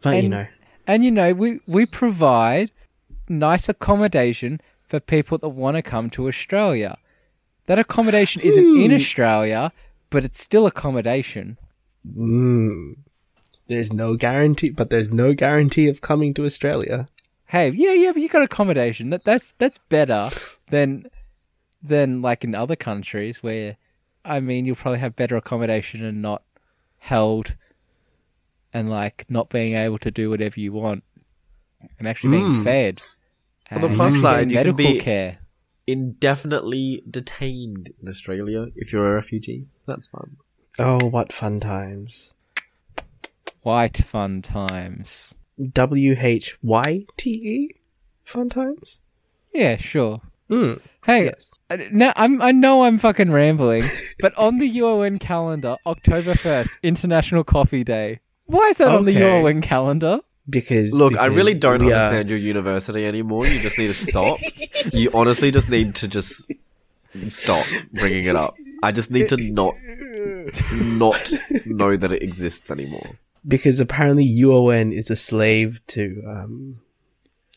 But 0.00 0.22
you 0.22 0.28
know, 0.28 0.46
And 0.86 1.04
you 1.04 1.10
know, 1.10 1.32
we 1.32 1.60
we 1.66 1.86
provide 1.86 2.70
nice 3.28 3.68
accommodation 3.68 4.60
for 4.86 5.00
people 5.00 5.38
that 5.38 5.48
want 5.50 5.76
to 5.76 5.82
come 5.82 6.08
to 6.10 6.28
Australia. 6.28 6.96
That 7.66 7.78
accommodation 7.78 8.40
isn't 8.42 8.78
in 8.78 8.92
Australia, 8.94 9.72
but 10.08 10.24
it's 10.24 10.40
still 10.40 10.66
accommodation. 10.66 11.58
mm, 12.08 12.94
there's 13.66 13.92
no 13.92 14.16
guarantee, 14.16 14.70
but 14.70 14.88
there's 14.88 15.10
no 15.10 15.34
guarantee 15.34 15.88
of 15.88 16.00
coming 16.00 16.32
to 16.34 16.46
Australia. 16.46 17.06
Hey, 17.48 17.70
yeah, 17.70 17.92
yeah, 17.92 18.12
but 18.12 18.20
you 18.22 18.28
got 18.28 18.42
accommodation. 18.42 19.10
That 19.10 19.24
that's 19.24 19.52
that's 19.58 19.78
better 19.88 20.30
than 20.68 21.04
than 21.82 22.20
like 22.22 22.44
in 22.44 22.54
other 22.54 22.76
countries 22.76 23.42
where 23.42 23.76
I 24.24 24.40
mean 24.40 24.64
you'll 24.66 24.76
probably 24.76 24.98
have 25.00 25.16
better 25.16 25.36
accommodation 25.36 26.04
and 26.04 26.20
not 26.20 26.42
held 26.98 27.56
and 28.74 28.90
like 28.90 29.24
not 29.28 29.48
being 29.48 29.74
able 29.74 29.98
to 29.98 30.10
do 30.10 30.28
whatever 30.28 30.60
you 30.60 30.72
want 30.72 31.04
and 31.98 32.06
actually 32.06 32.30
being 32.30 32.52
Mm. 32.52 32.64
fed. 32.64 33.02
On 33.70 33.80
the 33.80 33.86
and 33.88 33.96
plus 33.96 34.08
getting 34.14 34.22
side, 34.22 34.50
you 34.50 34.56
can 34.56 34.66
medical 34.76 34.94
be- 34.94 35.00
care. 35.00 35.38
Indefinitely 35.86 37.02
detained 37.10 37.92
in 38.02 38.08
Australia 38.08 38.66
if 38.76 38.92
you're 38.92 39.10
a 39.10 39.14
refugee, 39.14 39.66
so 39.78 39.92
that's 39.92 40.06
fun. 40.06 40.36
Oh, 40.78 40.98
what 41.08 41.32
fun 41.32 41.60
times! 41.60 42.30
White 43.62 43.96
fun 43.98 44.42
times. 44.42 45.34
W 45.72 46.16
H 46.18 46.56
Y 46.62 47.06
T 47.16 47.30
E, 47.30 47.70
fun 48.24 48.48
times. 48.48 49.00
Yeah, 49.54 49.76
sure. 49.76 50.20
Mm, 50.50 50.80
Hey, 51.04 51.24
yes. 51.26 51.50
I- 51.70 51.88
now 51.92 52.12
I'm 52.16 52.40
I 52.42 52.52
know 52.52 52.84
I'm 52.84 52.98
fucking 52.98 53.30
rambling, 53.32 53.84
but 54.20 54.36
on 54.38 54.58
the 54.58 54.70
UON 54.78 55.18
calendar, 55.20 55.76
October 55.86 56.34
first, 56.34 56.70
International 56.82 57.44
Coffee 57.44 57.84
Day. 57.84 58.20
Why 58.46 58.68
is 58.68 58.78
that 58.78 58.88
on 58.88 59.04
the 59.04 59.12
Okay. 59.16 59.20
UON 59.42 59.62
calendar? 59.62 60.20
Because 60.48 60.92
Look, 60.94 61.18
I 61.18 61.26
really 61.26 61.52
don't 61.54 61.84
we 61.84 61.92
are- 61.92 61.96
understand 61.96 62.30
your 62.30 62.38
university 62.38 63.04
anymore. 63.04 63.46
You 63.46 63.60
just 63.60 63.76
need 63.78 63.88
to 63.88 63.94
stop. 63.94 64.38
you 64.92 65.10
honestly 65.12 65.50
just 65.50 65.68
need 65.68 65.94
to 65.96 66.08
just 66.08 66.50
stop 67.28 67.66
bringing 67.92 68.24
it 68.24 68.36
up. 68.36 68.54
I 68.82 68.92
just 68.92 69.10
need 69.10 69.28
to 69.30 69.36
not 69.36 69.74
not 70.72 71.32
know 71.66 71.96
that 71.96 72.12
it 72.12 72.22
exists 72.22 72.70
anymore. 72.70 73.10
Because 73.48 73.80
apparently 73.80 74.28
UON 74.28 74.92
is 74.92 75.10
a 75.10 75.16
slave 75.16 75.80
to 75.88 76.22
um, 76.28 76.80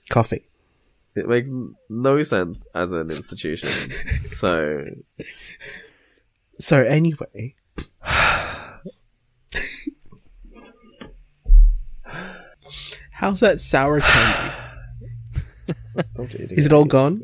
coffee. 0.09 0.47
It 1.13 1.27
makes 1.27 1.51
no 1.89 2.23
sense 2.23 2.65
as 2.73 2.91
an 2.93 3.11
institution. 3.11 3.69
So 4.25 4.85
So 6.57 6.83
anyway, 6.83 7.55
how's 13.11 13.41
that 13.41 13.59
sour 13.59 13.99
candy? 13.99 14.55
Is 16.55 16.65
it 16.65 16.73
all 16.73 16.85
gone? 16.85 17.23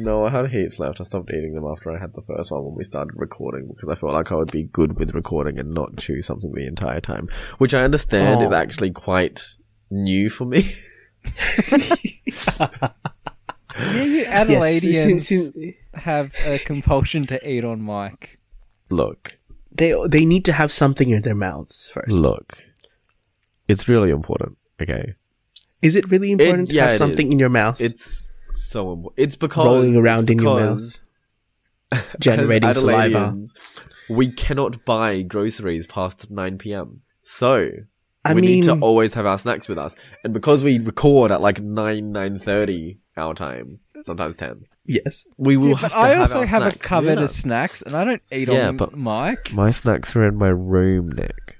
No, 0.00 0.24
I 0.26 0.30
had 0.30 0.50
heaps 0.50 0.78
left. 0.78 1.00
I 1.00 1.04
stopped 1.04 1.30
eating 1.32 1.54
them 1.54 1.64
after 1.64 1.90
I 1.90 1.98
had 1.98 2.14
the 2.14 2.22
first 2.22 2.50
one 2.52 2.64
when 2.64 2.74
we 2.76 2.84
started 2.84 3.12
recording 3.16 3.66
because 3.66 3.88
I 3.88 3.94
felt 3.96 4.12
like 4.12 4.30
I 4.30 4.36
would 4.36 4.52
be 4.52 4.62
good 4.64 4.98
with 4.98 5.12
recording 5.14 5.58
and 5.58 5.72
not 5.74 5.96
chew 5.96 6.22
something 6.22 6.52
the 6.52 6.66
entire 6.66 7.00
time. 7.00 7.28
Which 7.58 7.74
I 7.74 7.82
understand 7.82 8.42
is 8.42 8.52
Oh. 8.52 8.54
actually 8.54 8.92
quite 8.92 9.42
new 9.90 10.30
for 10.30 10.44
me. 10.44 10.74
Yeah, 13.80 14.02
you 14.02 14.16
Yes, 14.22 14.48
Adelaideans 14.48 15.04
since- 15.04 15.28
since- 15.28 15.74
have 15.94 16.32
a 16.44 16.58
compulsion 16.58 17.22
to 17.24 17.48
eat 17.48 17.64
on 17.64 17.84
mic. 17.84 18.38
Look, 18.90 19.38
they 19.70 19.94
they 20.08 20.24
need 20.24 20.44
to 20.46 20.52
have 20.52 20.72
something 20.72 21.10
in 21.10 21.22
their 21.22 21.34
mouths 21.36 21.88
first. 21.92 22.10
look. 22.10 22.58
It's 23.68 23.86
really 23.88 24.10
important. 24.10 24.56
Okay. 24.82 25.14
Is 25.82 25.94
it 25.94 26.10
really 26.10 26.32
important 26.32 26.68
It- 26.68 26.70
to 26.70 26.76
yeah, 26.76 26.88
have 26.88 26.96
something 26.98 27.26
is. 27.26 27.32
in 27.32 27.38
your 27.38 27.50
mouth? 27.50 27.80
It's 27.80 28.30
so 28.62 28.92
important. 28.92 29.14
It's 29.22 29.36
because 29.36 29.66
rolling 29.66 29.96
around 29.96 30.30
in 30.30 30.38
your 30.38 30.60
mouth, 30.60 31.00
generating 32.20 32.74
saliva. 32.74 33.40
We 34.10 34.28
cannot 34.30 34.84
buy 34.84 35.22
groceries 35.22 35.86
past 35.86 36.30
9 36.30 36.58
p.m. 36.58 37.02
So 37.22 37.70
I 38.24 38.34
we 38.34 38.40
need 38.40 38.64
to 38.64 38.74
always 38.80 39.14
have 39.14 39.26
our 39.26 39.38
snacks 39.38 39.68
with 39.68 39.78
us. 39.78 39.94
And 40.24 40.32
because 40.32 40.62
we 40.62 40.78
record 40.78 41.30
at 41.30 41.40
like 41.42 41.60
9, 41.60 42.12
9.30 42.12 42.98
our 43.16 43.34
time, 43.34 43.80
sometimes 44.02 44.36
10, 44.36 44.64
Yes. 44.86 45.26
we 45.36 45.58
will 45.58 45.68
Yeah, 45.68 45.74
have 45.76 45.90
but 45.92 45.96
to 45.98 46.02
I 46.02 46.08
have 46.10 46.20
also 46.20 46.38
our 46.40 46.46
have 46.46 46.62
a 46.62 46.70
snacks 46.70 46.86
cupboard 46.86 47.08
with 47.16 47.24
of 47.24 47.30
snacks, 47.30 47.82
and 47.82 47.94
I 47.94 48.04
don't 48.06 48.22
eat 48.32 48.48
Yeah, 48.48 48.68
on 48.68 48.76
but- 48.78 48.96
mic. 48.96 49.52
My 49.52 49.70
snacks 49.70 50.16
are 50.16 50.24
in 50.26 50.36
my 50.36 50.48
room, 50.48 51.10
Nick. 51.10 51.57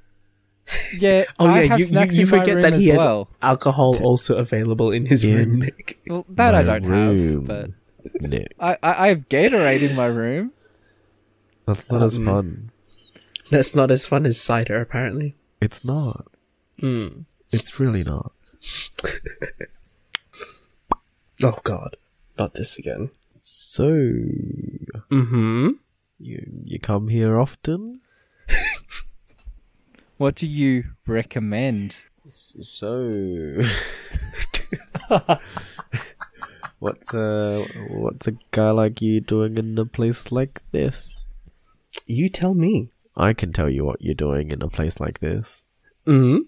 Yeah, 0.99 1.25
Oh 1.39 1.47
I 1.47 1.61
yeah, 1.63 1.67
have 1.69 1.79
you, 1.81 1.87
snacks 1.87 2.15
you, 2.17 2.21
you 2.21 2.27
in 2.27 2.31
my 2.31 2.39
forget 2.41 2.55
room 2.57 2.63
that 2.63 2.73
as 2.75 2.85
he 2.85 2.91
has 2.91 2.99
well. 2.99 3.29
alcohol 3.43 3.97
also 4.03 4.37
available 4.37 4.91
in 4.91 5.07
his 5.07 5.25
In 5.25 5.35
room, 5.35 5.59
Nick. 5.61 5.99
Well, 6.09 6.27
that 6.29 6.55
I 6.55 6.63
don't 6.63 6.85
room, 6.85 7.39
have, 7.39 7.47
but 7.47 7.71
Nick. 8.21 8.55
I, 8.61 8.75
I, 8.83 9.05
I 9.05 9.09
have 9.09 9.29
Gatorade 9.29 9.83
in 9.83 9.95
my 9.95 10.07
room. 10.07 10.53
That's 11.67 11.91
not 11.91 12.03
as 12.03 12.17
Um, 12.19 12.25
fun. 12.25 12.71
That's 13.51 13.75
not 13.75 13.91
as 13.91 14.07
fun 14.07 14.27
as 14.27 14.41
cider, 14.41 14.81
apparently. 14.81 15.37
It's 15.61 15.85
not. 15.85 16.27
Mm. 16.83 17.25
It's 17.51 17.79
really 17.81 18.05
not. 18.05 18.33
Oh 21.43 21.59
God, 21.63 21.97
not 22.37 22.55
this 22.55 22.79
again. 22.79 23.11
So 23.41 23.87
Mm-hmm. 25.11 25.69
you 26.19 26.47
you 26.65 26.79
come 26.81 27.09
here 27.09 27.39
often? 27.39 28.01
What 30.19 30.35
do 30.35 30.47
you 30.47 30.85
recommend? 31.07 32.01
So, 32.29 33.63
What's 36.81 37.13
a 37.15 37.65
what's 37.91 38.27
a 38.29 38.33
guy 38.53 38.71
like 38.71 39.03
you 39.03 39.21
doing 39.21 39.59
in 39.59 39.77
a 39.79 39.85
place 39.87 40.31
like 40.31 40.61
this? 40.71 41.49
You 42.07 42.29
tell 42.29 42.55
me. 42.55 42.91
I 43.17 43.33
can 43.33 43.53
tell 43.53 43.69
you 43.69 43.85
what 43.85 44.01
you're 44.01 44.15
doing 44.15 44.53
in 44.53 44.63
a 44.63 44.69
place 44.69 45.01
like 45.01 45.19
this. 45.19 45.75
Mm-hmm. 46.07 46.43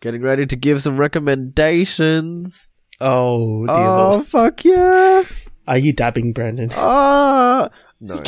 Getting 0.00 0.22
ready 0.22 0.46
to 0.46 0.54
give 0.56 0.80
some 0.82 0.96
recommendations. 0.96 2.68
Oh 3.00 3.66
dear 3.66 3.74
Oh 3.76 4.10
Lord. 4.12 4.26
fuck 4.26 4.64
yeah! 4.64 5.24
Are 5.66 5.78
you 5.78 5.92
dabbing, 5.92 6.32
Brandon? 6.32 6.70
Ah, 6.74 7.70
no, 8.00 8.22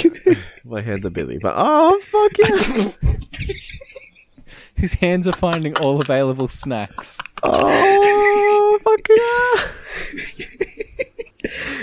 my 0.64 0.80
hands 0.80 1.07
are 1.07 1.11
busy. 1.11 1.39
But 1.39 1.55
oh 1.57 2.01
fuck 2.03 2.32
yeah! 2.39 2.91
His 4.77 4.95
hands 4.95 5.27
are 5.27 5.33
finding 5.33 5.77
all 5.79 6.01
available 6.01 6.47
snacks. 6.49 7.18
Oh 7.43 8.79
fuck 8.85 9.09
yeah! 9.09 9.66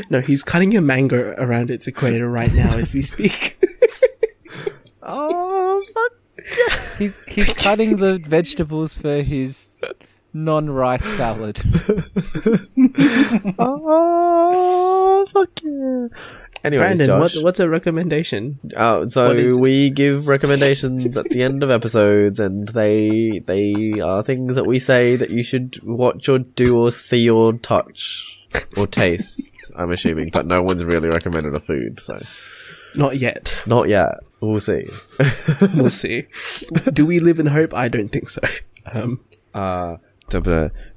No, 0.09 0.21
he's 0.21 0.43
cutting 0.43 0.75
a 0.77 0.81
mango 0.81 1.33
around 1.37 1.69
its 1.71 1.87
equator 1.87 2.29
right 2.29 2.53
now 2.53 2.77
as 2.77 2.93
we 2.93 3.01
speak. 3.01 3.59
Oh 5.05 5.83
fuck! 5.93 6.13
yeah. 6.37 6.79
He's 6.97 7.25
he's 7.25 7.51
cutting 7.53 7.97
the 7.97 8.19
vegetables 8.19 8.97
for 8.97 9.21
his 9.21 9.67
non-rice 10.33 11.03
salad. 11.03 11.61
Oh 13.59 15.25
fuck 15.29 15.49
yeah! 15.61 16.07
Anyways, 16.63 16.97
Brandon, 16.97 17.19
what, 17.19 17.33
what's 17.41 17.59
a 17.59 17.67
recommendation? 17.67 18.59
uh, 18.75 19.07
so 19.07 19.31
is- 19.31 19.57
we 19.57 19.89
give 19.89 20.27
recommendations 20.27 21.17
at 21.17 21.25
the 21.29 21.43
end 21.43 21.61
of 21.61 21.69
episodes, 21.69 22.39
and 22.39 22.67
they 22.69 23.41
they 23.45 23.99
are 24.01 24.23
things 24.23 24.55
that 24.55 24.65
we 24.65 24.79
say 24.79 25.15
that 25.17 25.29
you 25.29 25.43
should 25.43 25.77
watch 25.83 26.29
or 26.29 26.39
do 26.39 26.77
or 26.77 26.89
see 26.91 27.29
or 27.29 27.53
touch 27.53 28.39
or 28.77 28.87
taste. 28.87 29.53
I'm 29.75 29.91
assuming, 29.91 30.29
but 30.31 30.45
no 30.45 30.63
one's 30.63 30.83
really 30.85 31.09
recommended 31.09 31.53
a 31.55 31.59
food, 31.59 31.99
so 31.99 32.21
Not 32.95 33.17
yet. 33.17 33.57
not 33.65 33.89
yet. 33.89 34.19
We'll 34.39 34.59
see. 34.59 34.85
We'll 35.75 35.89
see. 35.89 36.27
Do 36.93 37.05
we 37.05 37.19
live 37.19 37.39
in 37.39 37.47
hope? 37.47 37.73
I 37.73 37.87
don't 37.89 38.09
think 38.09 38.29
so. 38.29 38.41
Um, 38.93 39.19
uh, 39.53 39.97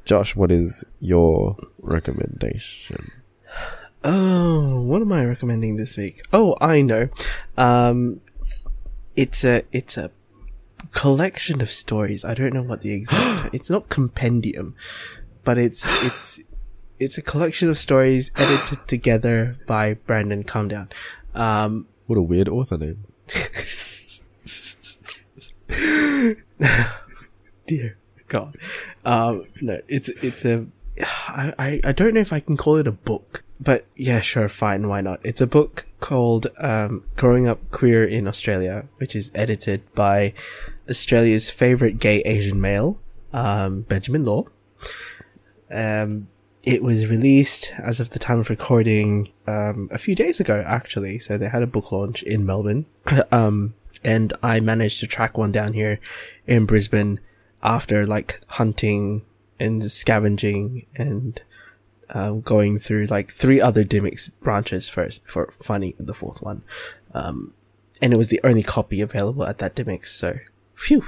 Josh, 0.05 0.35
what 0.37 0.51
is 0.53 0.85
your 1.01 1.57
recommendation? 1.81 3.11
Oh, 4.09 4.83
what 4.83 5.03
am 5.03 5.13
I 5.13 5.25
recommending 5.25 5.77
this 5.77 5.97
week? 5.97 6.23
Oh, 6.33 6.57
I 6.61 6.81
know. 6.81 7.09
Um, 7.57 8.21
it's 9.17 9.43
a 9.43 9.65
it's 9.73 9.97
a 9.97 10.13
collection 10.93 11.61
of 11.61 11.73
stories. 11.73 12.25
I 12.25 12.35
don't 12.35 12.55
know 12.55 12.63
what 12.63 12.83
the 12.83 12.93
exact. 12.93 13.51
it's 13.55 13.69
not 13.69 13.89
compendium, 13.89 14.77
but 15.43 15.59
it's 15.59 15.89
it's 16.05 16.39
it's 17.01 17.19
a 17.19 17.23
collection 17.23 17.69
of 17.69 17.79
stories 17.79 18.31
edited 18.37 18.87
together 18.87 19.57
by 19.67 19.95
Brandon. 19.95 20.45
Calm 20.45 20.69
down. 20.69 20.89
Um, 21.35 21.89
What 22.07 22.17
a 22.17 22.23
weird 22.23 22.49
author 22.49 22.79
name. 22.79 23.03
dear 27.67 27.99
God. 28.29 28.57
Um, 29.05 29.47
no, 29.61 29.81
it's 29.89 30.09
it's 30.09 30.45
a. 30.45 30.67
I, 31.01 31.53
I 31.59 31.81
I 31.83 31.93
don't 31.93 32.15
know 32.15 32.21
if 32.21 32.33
I 32.33 32.39
can 32.39 32.57
call 32.57 32.77
it 32.77 32.87
a 32.87 32.93
book, 32.93 33.43
but 33.61 33.87
yeah, 33.97 34.21
sure, 34.21 34.49
fine, 34.49 34.89
why 34.89 35.01
not? 35.01 35.21
It's 35.25 35.41
a 35.41 35.47
book 35.47 35.87
called 36.01 36.49
um, 36.59 37.05
"Growing 37.17 37.49
Up 37.49 37.59
Queer 37.71 38.05
in 38.05 38.29
Australia," 38.29 38.87
which 38.99 39.17
is 39.17 39.31
edited 39.35 39.83
by 39.95 40.35
Australia's 40.89 41.51
favorite 41.51 41.99
gay 41.99 42.21
Asian 42.23 42.61
male, 42.61 42.99
um, 43.33 43.83
Benjamin 43.83 44.25
Law. 44.25 44.45
Um, 45.71 46.29
it 46.63 46.83
was 46.83 47.07
released 47.07 47.73
as 47.79 48.01
of 48.01 48.11
the 48.11 48.19
time 48.19 48.41
of 48.41 48.51
recording 48.51 49.33
um, 49.47 49.89
a 49.93 49.99
few 49.99 50.15
days 50.15 50.41
ago, 50.41 50.63
actually. 50.67 51.19
So 51.19 51.39
they 51.39 51.49
had 51.49 51.63
a 51.63 51.67
book 51.67 51.93
launch 51.93 52.23
in 52.25 52.45
Melbourne, 52.45 52.87
um, 53.33 53.75
and 54.05 54.33
I 54.43 54.61
managed 54.61 55.01
to 55.01 55.07
track 55.07 55.39
one 55.39 55.53
down 55.53 55.73
here 55.73 55.99
in 56.47 56.67
Brisbane 56.67 57.21
after 57.63 58.07
like 58.07 58.41
hunting 58.49 59.23
and 59.59 59.91
scavenging 59.91 60.87
and 60.95 61.41
um, 62.11 62.41
going 62.41 62.79
through 62.79 63.07
like 63.07 63.31
three 63.31 63.61
other 63.61 63.85
Dymocks 63.85 64.31
branches 64.41 64.89
first 64.89 65.25
before 65.25 65.53
finding 65.63 65.95
the 65.99 66.15
fourth 66.15 66.43
one. 66.43 66.63
Um, 67.15 67.53
and 68.01 68.13
it 68.13 68.17
was 68.17 68.29
the 68.29 68.41
only 68.45 68.63
copy 68.63 69.01
available 69.01 69.45
at 69.45 69.59
that 69.59 69.75
Dymocks. 69.75 70.09
So, 70.09 70.39
phew. 70.75 71.05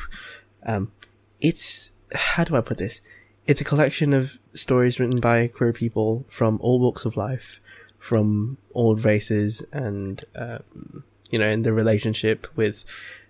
Um, 0.65 0.93
it's, 1.41 1.91
how 2.15 2.45
do 2.45 2.57
I 2.57 2.61
put 2.61 2.79
this? 2.79 3.01
It's 3.47 3.61
a 3.61 3.65
collection 3.65 4.13
of 4.13 4.39
stories 4.55 5.01
written 5.01 5.21
by 5.21 5.47
queer 5.49 5.73
people 5.73 6.27
from 6.29 6.59
all 6.61 6.81
walks 6.81 7.05
of 7.05 7.17
life, 7.17 7.61
from 7.99 8.59
all 8.75 8.95
races 8.95 9.63
and, 9.73 10.25
um, 10.35 11.05
you 11.31 11.39
know, 11.39 11.49
in 11.49 11.63
the 11.63 11.73
relationship 11.73 12.47
with 12.57 12.85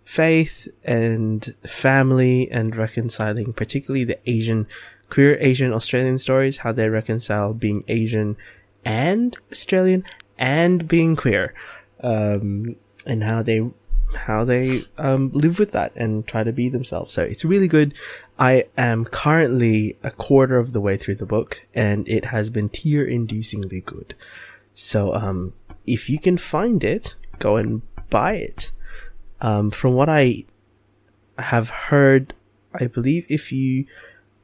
faith 0.05 0.67
and 0.85 1.55
family 1.67 2.51
and 2.51 2.75
reconciling, 2.75 3.53
particularly 3.53 4.05
the 4.05 4.19
Asian, 4.27 4.67
queer 5.09 5.37
Asian 5.41 5.73
Australian 5.73 6.19
stories, 6.19 6.59
how 6.59 6.73
they 6.73 6.89
reconcile 6.89 7.55
being 7.55 7.85
Asian 7.89 8.37
and 8.85 9.37
Australian 9.51 10.05
and 10.39 10.87
being 10.87 11.17
queer, 11.17 11.55
um, 12.03 12.77
and 13.07 13.25
how 13.25 13.43
they, 13.43 13.69
how 14.15 14.45
they, 14.45 14.83
um, 14.99 15.31
live 15.33 15.59
with 15.59 15.73
that 15.73 15.93
and 15.97 16.27
try 16.27 16.45
to 16.45 16.53
be 16.53 16.69
themselves. 16.69 17.15
So 17.15 17.23
it's 17.23 17.45
really 17.45 17.69
good. 17.69 17.95
I 18.39 18.67
am 18.77 19.05
currently 19.05 19.97
a 20.03 20.11
quarter 20.11 20.59
of 20.59 20.73
the 20.73 20.81
way 20.81 20.97
through 20.97 21.17
the 21.17 21.27
book 21.27 21.61
and 21.75 22.09
it 22.09 22.27
has 22.27 22.51
been 22.51 22.69
tear 22.69 23.07
inducingly 23.07 23.85
good. 23.85 24.15
So, 24.75 25.15
um, 25.15 25.55
if 25.87 26.09
you 26.09 26.19
can 26.19 26.39
find 26.39 26.85
it, 26.85 27.17
go 27.39 27.57
and 27.57 27.83
buy 28.11 28.35
it. 28.35 28.71
Um, 29.41 29.71
from 29.71 29.95
what 29.95 30.09
I 30.09 30.45
have 31.39 31.69
heard, 31.69 32.35
I 32.75 32.87
believe 32.87 33.27
if 33.29 33.51
you 33.53 33.87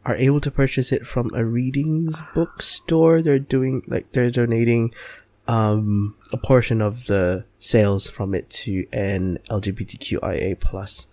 are 0.04 0.16
able 0.16 0.40
to 0.40 0.50
purchase 0.50 0.92
it 0.92 1.06
from 1.06 1.30
a 1.34 1.44
readings 1.44 2.20
bookstore, 2.34 3.22
they're 3.22 3.38
doing 3.38 3.82
like 3.86 4.12
they're 4.12 4.30
donating 4.30 4.92
um 5.46 6.16
a 6.32 6.36
portion 6.36 6.80
of 6.80 7.06
the 7.06 7.44
sales 7.58 8.08
from 8.08 8.34
it 8.34 8.48
to 8.48 8.86
an 8.92 9.38
LGBTQIA 9.50 10.58
plus 10.60 11.06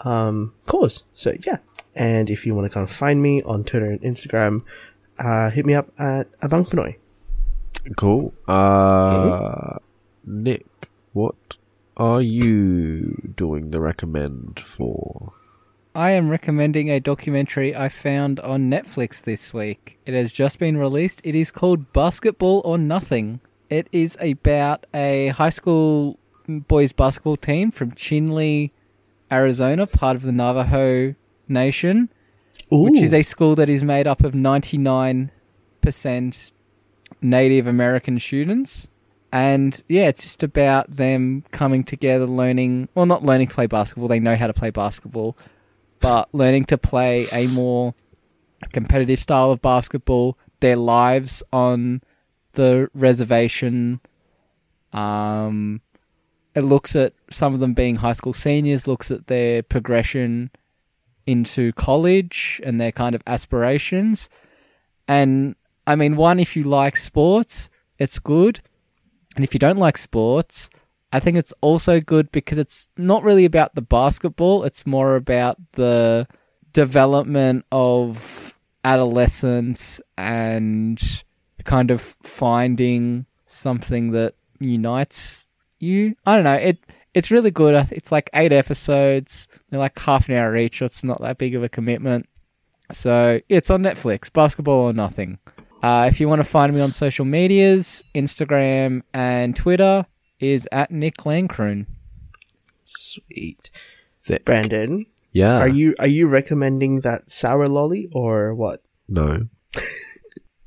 um 0.00 0.52
cause. 0.66 1.04
So 1.14 1.34
yeah. 1.46 1.58
And 1.96 2.28
if 2.28 2.44
you 2.44 2.54
want 2.54 2.66
to 2.66 2.74
come 2.74 2.88
find 2.88 3.22
me 3.22 3.42
on 3.42 3.64
Twitter 3.64 3.86
and 3.90 4.00
Instagram, 4.02 4.62
uh 5.18 5.50
hit 5.50 5.64
me 5.66 5.74
up 5.74 5.90
at 5.98 6.30
Abang 6.40 6.68
Pinoy. 6.68 6.96
Cool. 7.96 8.32
Uh, 8.48 9.78
Nick, 10.24 10.88
what 11.12 11.58
are 11.96 12.22
you 12.22 13.32
doing 13.36 13.70
the 13.70 13.80
recommend 13.80 14.58
for? 14.58 15.32
I 15.96 16.10
am 16.10 16.28
recommending 16.28 16.90
a 16.90 16.98
documentary 16.98 17.76
I 17.76 17.88
found 17.88 18.40
on 18.40 18.68
Netflix 18.68 19.22
this 19.22 19.54
week. 19.54 20.00
It 20.04 20.12
has 20.12 20.32
just 20.32 20.58
been 20.58 20.76
released. 20.76 21.20
It 21.22 21.36
is 21.36 21.52
called 21.52 21.92
Basketball 21.92 22.62
or 22.64 22.78
Nothing. 22.78 23.38
It 23.70 23.86
is 23.92 24.18
about 24.20 24.86
a 24.92 25.28
high 25.28 25.50
school 25.50 26.18
boys 26.48 26.90
basketball 26.90 27.36
team 27.36 27.70
from 27.70 27.92
Chinle, 27.92 28.72
Arizona, 29.30 29.86
part 29.86 30.16
of 30.16 30.22
the 30.22 30.32
Navajo 30.32 31.14
Nation, 31.46 32.08
which 32.72 33.00
is 33.00 33.14
a 33.14 33.22
school 33.22 33.54
that 33.54 33.70
is 33.70 33.84
made 33.84 34.08
up 34.08 34.24
of 34.24 34.32
99% 34.32 35.30
Native 37.22 37.66
American 37.68 38.18
students. 38.18 38.88
And 39.30 39.80
yeah, 39.88 40.08
it's 40.08 40.24
just 40.24 40.42
about 40.42 40.90
them 40.90 41.44
coming 41.52 41.84
together, 41.84 42.26
learning, 42.26 42.88
well, 42.96 43.06
not 43.06 43.22
learning 43.22 43.46
to 43.46 43.54
play 43.54 43.66
basketball, 43.66 44.08
they 44.08 44.18
know 44.20 44.34
how 44.34 44.48
to 44.48 44.52
play 44.52 44.70
basketball, 44.70 45.36
but 46.04 46.28
learning 46.34 46.66
to 46.66 46.76
play 46.76 47.26
a 47.32 47.46
more 47.46 47.94
competitive 48.74 49.18
style 49.18 49.50
of 49.50 49.62
basketball, 49.62 50.36
their 50.60 50.76
lives 50.76 51.42
on 51.50 52.02
the 52.52 52.90
reservation. 52.92 54.02
Um, 54.92 55.80
it 56.54 56.60
looks 56.60 56.94
at 56.94 57.14
some 57.30 57.54
of 57.54 57.60
them 57.60 57.72
being 57.72 57.96
high 57.96 58.12
school 58.12 58.34
seniors, 58.34 58.86
looks 58.86 59.10
at 59.10 59.28
their 59.28 59.62
progression 59.62 60.50
into 61.26 61.72
college 61.72 62.60
and 62.62 62.78
their 62.78 62.92
kind 62.92 63.14
of 63.14 63.22
aspirations. 63.26 64.28
And 65.08 65.56
I 65.86 65.96
mean, 65.96 66.16
one, 66.16 66.38
if 66.38 66.54
you 66.54 66.64
like 66.64 66.98
sports, 66.98 67.70
it's 67.98 68.18
good. 68.18 68.60
And 69.36 69.42
if 69.42 69.54
you 69.54 69.58
don't 69.58 69.78
like 69.78 69.96
sports, 69.96 70.68
I 71.14 71.20
think 71.20 71.36
it's 71.36 71.54
also 71.60 72.00
good 72.00 72.32
because 72.32 72.58
it's 72.58 72.88
not 72.96 73.22
really 73.22 73.44
about 73.44 73.76
the 73.76 73.82
basketball, 73.82 74.64
it's 74.64 74.84
more 74.84 75.14
about 75.14 75.56
the 75.74 76.26
development 76.72 77.64
of 77.70 78.52
adolescence 78.82 80.02
and 80.18 81.00
kind 81.62 81.92
of 81.92 82.16
finding 82.24 83.26
something 83.46 84.10
that 84.10 84.34
unites 84.58 85.46
you. 85.78 86.16
I 86.26 86.34
don't 86.34 86.42
know. 86.42 86.54
It 86.54 86.84
it's 87.14 87.30
really 87.30 87.52
good. 87.52 87.76
It's 87.92 88.10
like 88.10 88.28
eight 88.34 88.52
episodes. 88.52 89.46
They're 89.70 89.78
like 89.78 89.96
half 90.00 90.28
an 90.28 90.34
hour 90.34 90.56
each. 90.56 90.80
So 90.80 90.86
it's 90.86 91.04
not 91.04 91.20
that 91.20 91.38
big 91.38 91.54
of 91.54 91.62
a 91.62 91.68
commitment. 91.68 92.26
So 92.90 93.40
it's 93.48 93.70
on 93.70 93.82
Netflix. 93.82 94.32
Basketball 94.32 94.80
or 94.80 94.92
nothing. 94.92 95.38
Uh, 95.80 96.08
if 96.10 96.18
you 96.18 96.28
want 96.28 96.40
to 96.40 96.48
find 96.48 96.74
me 96.74 96.80
on 96.80 96.90
social 96.90 97.24
medias, 97.24 98.02
Instagram 98.16 99.02
and 99.12 99.54
Twitter 99.54 100.06
is 100.44 100.68
at 100.72 100.90
Nick 100.90 101.16
Lancroon. 101.24 101.86
Sweet. 102.84 103.70
Sick. 104.02 104.44
Brandon, 104.44 105.06
Yeah. 105.32 105.58
are 105.58 105.68
you 105.68 105.94
are 105.98 106.06
you 106.06 106.26
recommending 106.28 107.00
that 107.00 107.30
sour 107.30 107.66
lolly 107.66 108.08
or 108.12 108.54
what? 108.54 108.82
No. 109.08 109.48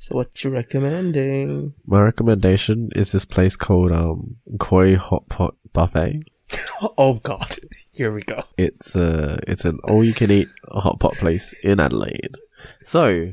So 0.00 0.14
what 0.16 0.42
you 0.42 0.48
recommending? 0.48 1.74
My 1.84 2.00
recommendation 2.00 2.88
is 2.96 3.12
this 3.12 3.26
place 3.26 3.56
called 3.56 3.92
um 3.92 4.36
Koi 4.58 4.96
Hot 4.96 5.28
Pot 5.28 5.54
Buffet. 5.74 6.22
Oh 6.96 7.14
God, 7.22 7.56
here 7.92 8.10
we 8.14 8.22
go. 8.22 8.42
It's 8.56 8.94
a 8.96 9.38
it's 9.46 9.66
an 9.66 9.80
all 9.84 10.02
you 10.02 10.14
can 10.14 10.30
eat 10.30 10.48
hot 10.68 10.98
pot 11.00 11.14
place 11.16 11.52
in 11.62 11.78
Adelaide. 11.80 12.36
So 12.84 13.32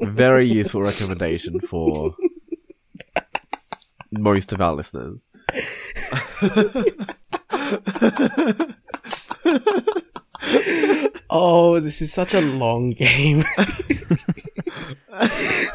very 0.00 0.46
useful 0.46 0.82
recommendation 0.82 1.58
for 1.60 2.14
most 4.12 4.52
of 4.52 4.60
our 4.60 4.74
listeners. 4.74 5.28
Oh, 11.28 11.80
this 11.80 12.00
is 12.00 12.12
such 12.12 12.34
a 12.34 12.40
long 12.40 12.92
game. 12.92 13.42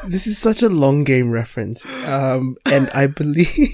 this 0.08 0.26
is 0.28 0.38
such 0.38 0.64
a 0.64 0.70
long 0.70 1.04
game 1.04 1.30
reference. 1.30 1.86
Um, 2.06 2.56
and 2.66 2.90
I 2.92 3.08
believe. 3.08 3.50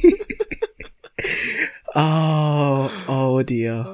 oh, 1.95 3.05
oh 3.08 3.43
dear. 3.43 3.86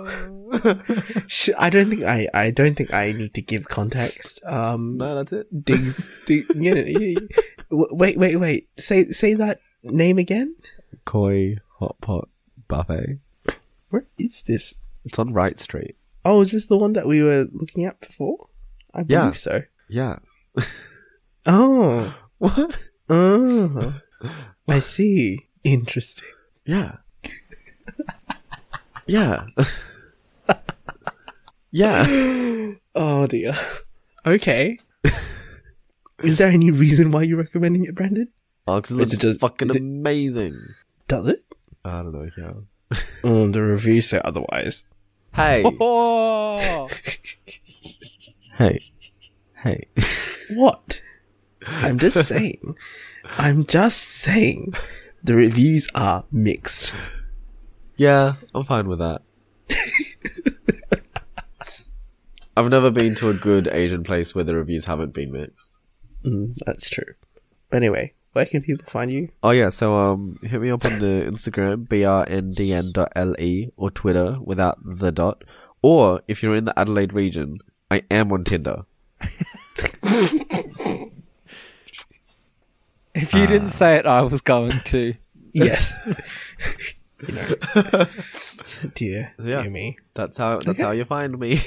I 1.57 1.69
don't 1.69 1.89
think 1.89 2.03
I. 2.03 2.29
I 2.33 2.51
don't 2.51 2.75
think 2.75 2.93
I 2.93 3.11
need 3.11 3.33
to 3.33 3.41
give 3.41 3.67
context. 3.67 4.39
Um, 4.45 4.97
No, 4.97 5.15
that's 5.15 5.33
it. 5.33 5.65
dig, 5.65 5.93
dig, 6.25 6.45
you 6.55 6.73
know, 6.75 6.81
you- 6.81 7.27
wait, 7.69 8.17
wait, 8.17 8.37
wait. 8.37 8.69
Say, 8.79 9.09
say 9.11 9.33
that 9.33 9.59
name 9.83 10.17
again. 10.17 10.55
Koi 11.05 11.57
Hot 11.79 11.95
Pot 12.01 12.29
Buffet. 12.67 13.19
Where 13.89 14.05
is 14.17 14.41
this? 14.43 14.75
It's 15.05 15.19
on 15.19 15.33
Wright 15.33 15.59
Street. 15.59 15.95
Oh, 16.25 16.41
is 16.41 16.51
this 16.51 16.67
the 16.67 16.77
one 16.77 16.93
that 16.93 17.05
we 17.05 17.21
were 17.21 17.47
looking 17.51 17.85
at 17.85 17.99
before? 17.99 18.47
I 18.93 19.03
believe 19.03 19.23
Yeah. 19.23 19.31
so. 19.33 19.63
Yeah. 19.89 20.19
Oh. 21.45 22.17
What? 22.37 22.79
Oh, 23.09 23.99
I 24.65 24.79
see. 24.95 25.47
Interesting. 25.65 26.29
Yeah. 26.65 26.95
yeah. 29.05 29.47
yeah. 31.71 32.71
Oh 32.95 33.27
dear. 33.27 33.53
Okay. 34.25 34.79
Is 36.23 36.37
there 36.37 36.47
any 36.49 36.71
reason 36.71 37.11
why 37.11 37.23
you're 37.23 37.37
recommending 37.39 37.83
it, 37.83 37.95
Brandon? 37.95 38.29
Oh, 38.67 38.77
because 38.81 38.91
Is 38.97 39.01
it's 39.01 39.13
it 39.15 39.19
just- 39.21 39.39
fucking 39.41 39.69
it- 39.69 39.75
amazing. 39.77 40.59
Does 41.07 41.27
it? 41.27 41.43
I 41.85 41.91
don't 42.01 42.13
know, 42.13 42.29
yeah. 42.37 42.97
Oh, 43.23 43.49
the 43.49 43.61
reviews 43.61 44.07
say 44.09 44.21
otherwise. 44.23 44.85
Hey. 45.35 45.63
Oh, 45.65 46.89
hey. 48.57 48.79
Hey. 49.63 49.87
What? 50.51 51.01
I'm 51.67 51.97
just 51.99 52.27
saying. 52.27 52.75
I'm 53.37 53.65
just 53.65 53.97
saying. 53.99 54.73
The 55.23 55.35
reviews 55.35 55.87
are 55.95 56.23
mixed. 56.31 56.93
Yeah, 57.97 58.33
I'm 58.53 58.63
fine 58.63 58.87
with 58.87 58.99
that. 58.99 59.21
I've 62.55 62.69
never 62.69 62.91
been 62.91 63.15
to 63.15 63.29
a 63.29 63.33
good 63.33 63.67
Asian 63.67 64.03
place 64.03 64.35
where 64.35 64.43
the 64.43 64.53
reviews 64.55 64.85
haven't 64.85 65.13
been 65.13 65.31
mixed. 65.31 65.79
Mm, 66.23 66.55
that's 66.65 66.89
true. 66.89 67.15
Anyway, 67.71 68.13
where 68.33 68.45
can 68.45 68.61
people 68.61 68.85
find 68.87 69.11
you? 69.11 69.29
Oh 69.41 69.51
yeah, 69.51 69.69
so 69.69 69.95
um, 69.97 70.37
hit 70.43 70.59
me 70.61 70.69
up 70.69 70.83
on 70.85 70.99
the 70.99 71.23
Instagram 71.27 71.87
brndn.le 71.87 73.71
or 73.77 73.91
Twitter 73.91 74.37
without 74.41 74.77
the 74.83 75.11
dot, 75.11 75.43
or 75.81 76.21
if 76.27 76.43
you're 76.43 76.55
in 76.55 76.65
the 76.65 76.77
Adelaide 76.77 77.13
region, 77.13 77.59
I 77.89 78.03
am 78.11 78.31
on 78.31 78.43
Tinder. 78.43 78.83
if 83.15 83.33
you 83.33 83.45
didn't 83.47 83.69
say 83.69 83.97
it, 83.97 84.05
I 84.05 84.21
was 84.21 84.41
going 84.41 84.79
to. 84.85 85.13
Yes. 85.55 85.93
you 87.27 87.33
know. 87.35 87.47
Dear, 88.95 89.35
Yeah. 89.37 89.59
dear 89.61 89.69
me. 89.69 89.97
That's 90.15 90.35
how 90.37 90.57
that's 90.57 90.81
how 90.81 90.89
you 90.89 91.05
find 91.05 91.37
me. 91.37 91.61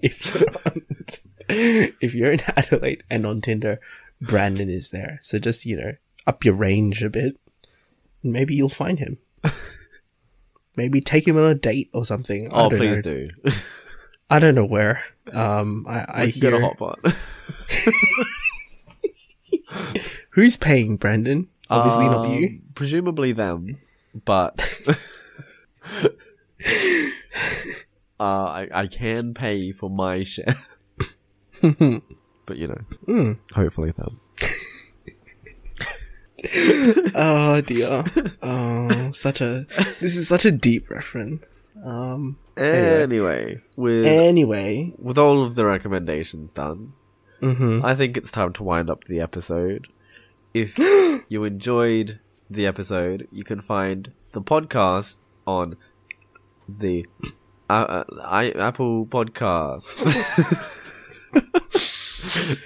if 0.00 0.32
you're 0.32 0.48
on, 0.64 0.82
if 1.48 2.14
you're 2.14 2.30
in 2.30 2.40
Adelaide 2.56 3.02
and 3.10 3.26
on 3.26 3.40
Tinder, 3.40 3.80
Brandon 4.22 4.68
is 4.68 4.90
there. 4.90 5.18
So 5.22 5.38
just 5.38 5.66
you 5.66 5.76
know, 5.76 5.92
up 6.26 6.44
your 6.44 6.54
range 6.54 7.02
a 7.02 7.10
bit. 7.10 7.36
Maybe 8.22 8.54
you'll 8.54 8.68
find 8.68 8.98
him. 8.98 9.18
Maybe 10.76 11.00
take 11.00 11.26
him 11.26 11.36
on 11.36 11.44
a 11.44 11.54
date 11.54 11.90
or 11.92 12.04
something. 12.04 12.48
Oh, 12.52 12.70
please 12.70 13.04
know. 13.04 13.28
do. 13.28 13.30
I 14.30 14.38
don't 14.38 14.54
know 14.54 14.64
where. 14.64 15.04
Um, 15.32 15.84
I, 15.88 16.06
I 16.08 16.30
can 16.30 16.40
get 16.40 16.54
a 16.54 16.60
hot 16.60 16.78
pot. 16.78 16.98
who's 20.30 20.56
paying 20.56 20.96
Brandon. 20.96 21.48
Obviously 21.68 22.08
not 22.08 22.28
you. 22.28 22.46
Um, 22.46 22.62
Presumably 22.74 23.32
them, 23.32 23.78
but 24.24 24.60
uh, 28.18 28.18
I 28.20 28.68
I 28.72 28.86
can 28.86 29.34
pay 29.34 29.72
for 29.72 29.90
my 29.90 30.22
share. 30.22 30.56
But 32.46 32.56
you 32.56 32.68
know, 32.68 32.80
Mm. 33.06 33.38
hopefully 33.52 33.92
them. 33.92 34.20
Oh 37.14 37.60
dear. 37.64 38.02
Oh, 38.42 39.12
such 39.12 39.40
a. 39.40 39.64
This 40.00 40.16
is 40.16 40.26
such 40.28 40.44
a 40.44 40.50
deep 40.50 40.90
reference. 40.90 41.44
Um. 41.84 42.36
Anyway. 42.56 43.02
Anyway, 43.02 43.60
with 43.76 44.04
Anyway. 44.06 44.92
with 44.98 45.18
all 45.18 45.42
of 45.42 45.54
the 45.54 45.64
recommendations 45.64 46.50
done, 46.50 46.92
Mm-hmm. 47.40 47.84
I 47.84 47.94
think 47.94 48.16
it's 48.16 48.30
time 48.30 48.52
to 48.54 48.62
wind 48.62 48.90
up 48.90 49.04
the 49.04 49.20
episode. 49.20 49.88
If 50.54 50.76
you 51.28 51.44
enjoyed 51.44 52.18
the 52.50 52.66
episode, 52.66 53.26
you 53.32 53.42
can 53.44 53.60
find 53.60 54.12
the 54.32 54.42
podcast 54.42 55.18
on 55.46 55.76
the 56.68 57.06
uh, 57.70 57.72
uh, 57.72 58.04
I, 58.22 58.50
Apple 58.50 59.06
Podcast 59.06 59.86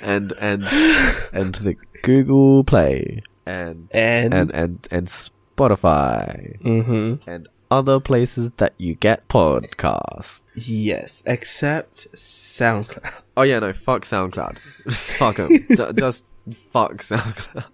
and 0.00 0.32
and 0.38 0.64
and 1.32 1.54
the 1.56 1.76
Google 2.02 2.64
Play 2.64 3.22
and 3.44 3.88
And. 3.92 4.34
and 4.34 4.52
and 4.54 4.88
and 4.90 5.06
Spotify 5.06 6.60
mm-hmm. 6.60 7.28
and 7.28 7.48
other 7.70 7.98
places 8.00 8.52
that 8.58 8.74
you 8.78 8.94
get 8.94 9.26
podcasts. 9.28 10.42
Yes, 10.54 11.22
except 11.26 12.10
SoundCloud. 12.12 13.22
Oh 13.36 13.42
yeah, 13.42 13.58
no, 13.58 13.72
fuck 13.72 14.04
SoundCloud. 14.04 14.58
fuck 14.92 15.38
'em. 15.38 15.66
Ju- 15.74 15.92
just 15.92 16.24
fuck 16.52 16.98
SoundCloud. 17.02 17.64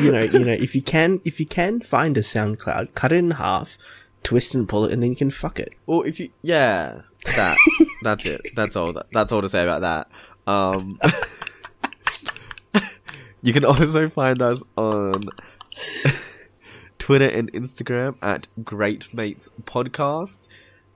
You 0.00 0.12
know, 0.12 0.22
you 0.22 0.44
know, 0.44 0.52
if 0.52 0.74
you 0.74 0.82
can, 0.82 1.20
if 1.24 1.38
you 1.38 1.46
can 1.46 1.80
find 1.80 2.16
a 2.16 2.20
SoundCloud, 2.20 2.94
cut 2.94 3.12
it 3.12 3.16
in 3.16 3.32
half, 3.32 3.76
twist 4.22 4.54
and 4.54 4.68
pull 4.68 4.86
it, 4.86 4.92
and 4.92 5.02
then 5.02 5.10
you 5.10 5.16
can 5.16 5.30
fuck 5.30 5.60
it. 5.60 5.74
Or 5.86 6.06
if 6.06 6.18
you, 6.18 6.30
yeah, 6.42 7.02
that, 7.36 7.56
that's 8.02 8.24
it. 8.26 8.40
That's 8.54 8.76
all. 8.76 8.92
That, 8.92 9.06
that's 9.12 9.30
all 9.32 9.42
to 9.42 9.48
say 9.48 9.62
about 9.62 9.82
that. 9.82 10.08
Um, 10.46 10.98
you 13.42 13.52
can 13.52 13.64
also 13.64 14.08
find 14.08 14.40
us 14.42 14.62
on 14.76 15.28
Twitter 16.98 17.28
and 17.28 17.52
Instagram 17.52 18.16
at 18.22 18.46
Great 18.64 19.12
Mates 19.14 19.48
Podcast. 19.64 20.40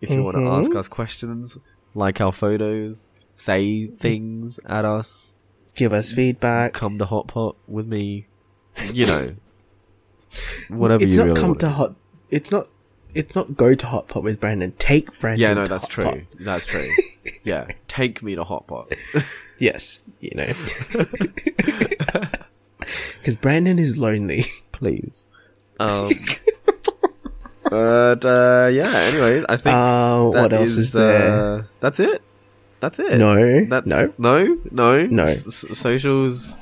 If 0.01 0.11
you 0.11 0.23
want 0.23 0.37
to 0.37 0.47
ask 0.47 0.75
us 0.75 0.89
questions, 0.89 1.59
like 1.95 2.21
our 2.21 2.33
photos, 2.33 3.07
say 3.35 3.87
things 3.87 4.61
at 4.67 4.85
us, 4.85 5.35
Give 5.75 5.93
us 5.93 6.13
feedback. 6.13 6.73
come 6.73 6.99
to 6.99 7.05
Hot 7.05 7.27
Pot 7.29 7.57
with 7.67 7.87
me, 7.87 8.27
you 8.93 9.07
know, 9.07 9.35
whatever 10.69 11.05
it's 11.05 11.13
you 11.13 11.19
not 11.19 11.25
really 11.27 11.41
come 11.41 11.55
to 11.59 11.69
hot. 11.69 11.95
It's 12.31 12.51
not. 12.51 12.69
It's 13.15 13.35
not 13.35 13.57
go 13.57 13.75
to 13.75 13.87
hot 13.87 14.09
pot 14.09 14.23
with 14.23 14.39
Brandon. 14.41 14.73
Take 14.79 15.19
Brandon. 15.21 15.41
Yeah, 15.41 15.55
no, 15.55 15.65
that's 15.67 15.85
Hot 15.85 15.91
true. 15.91 16.05
Pot. 16.05 16.19
That's 16.39 16.67
true. 16.67 16.87
Yeah, 17.45 17.67
take 17.89 18.23
me 18.23 18.35
to 18.35 18.45
Hot 18.45 18.67
Pot. 18.67 18.93
Yes, 19.59 20.03
you 20.21 20.33
know, 20.35 20.53
because 23.19 23.37
Brandon 23.41 23.79
is 23.79 23.97
lonely. 23.97 24.45
please. 24.73 25.25
Um, 25.81 26.11
but 27.71 28.25
uh, 28.25 28.69
yeah. 28.73 28.91
Anyway, 28.93 29.45
I 29.49 29.57
think 29.57 29.75
Uh, 29.75 30.25
what 30.29 30.53
else 30.53 30.77
is, 30.77 30.93
there? 30.93 31.57
uh, 31.59 31.63
that's 31.81 32.01
it. 32.01 32.23
That's 32.81 32.99
it. 32.99 33.17
No, 33.19 33.65
That's 33.65 33.87
no. 33.87 34.13
no, 34.19 34.59
no, 34.71 35.07
No. 35.07 35.23
S- 35.25 35.65
socials. 35.73 36.59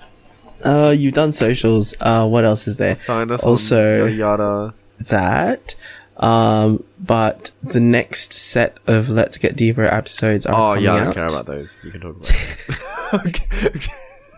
Uh, 0.63 0.95
you've 0.97 1.15
done 1.15 1.33
socials. 1.33 1.95
Uh, 2.01 2.27
what 2.29 2.45
else 2.45 2.69
is 2.69 2.77
there? 2.77 2.95
Find 2.95 3.31
us 3.33 3.43
Also- 3.43 4.07
yada. 4.07 4.73
That. 5.01 5.75
Um, 6.17 6.85
but 7.01 7.51
the 7.63 7.81
next 7.81 8.33
set 8.33 8.79
of 8.87 9.09
Let's 9.09 9.37
Get 9.39 9.57
Deeper 9.57 9.85
episodes 9.85 10.47
are 10.47 10.55
Oh 10.55 10.75
coming 10.75 10.85
yeah, 10.85 10.95
I 10.95 10.99
don't 10.99 11.09
out. 11.09 11.15
care 11.15 11.27
about 11.27 11.47
those. 11.47 11.81
You 11.83 11.91
can 11.91 12.01
talk 12.01 12.17
about. 12.17 12.31
Okay, 13.27 13.69
okay. 13.69 13.93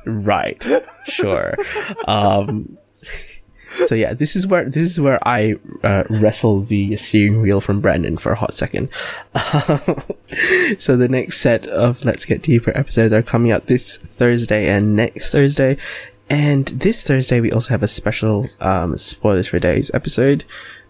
Right. 0.04 0.62
Sure. 1.06 1.54
um, 2.06 2.76
so 3.86 3.94
yeah, 3.94 4.12
this 4.12 4.36
is 4.36 4.46
where 4.46 4.68
this 4.68 4.90
is 4.90 5.00
where 5.00 5.18
I 5.26 5.56
uh, 5.82 6.04
wrestle 6.10 6.60
the 6.62 6.96
steering 6.96 7.40
wheel 7.40 7.60
from 7.60 7.80
Brandon 7.80 8.16
for 8.18 8.32
a 8.32 8.36
hot 8.36 8.54
second. 8.54 8.88
so 10.78 10.96
the 10.96 11.08
next 11.10 11.38
set 11.40 11.66
of 11.68 12.04
Let's 12.04 12.24
Get 12.24 12.42
Deeper 12.42 12.76
episodes 12.76 13.12
are 13.12 13.22
coming 13.22 13.50
out 13.50 13.66
this 13.66 13.96
Thursday 13.96 14.68
and 14.68 14.94
next 14.94 15.30
Thursday. 15.30 15.76
And 16.28 16.66
this 16.68 17.02
Thursday 17.04 17.40
we 17.40 17.52
also 17.52 17.70
have 17.70 17.82
a 17.82 17.88
special 17.88 18.48
um, 18.60 18.96
spoilers 18.98 19.46
for 19.48 19.58
days 19.58 19.90
episode 19.94 20.44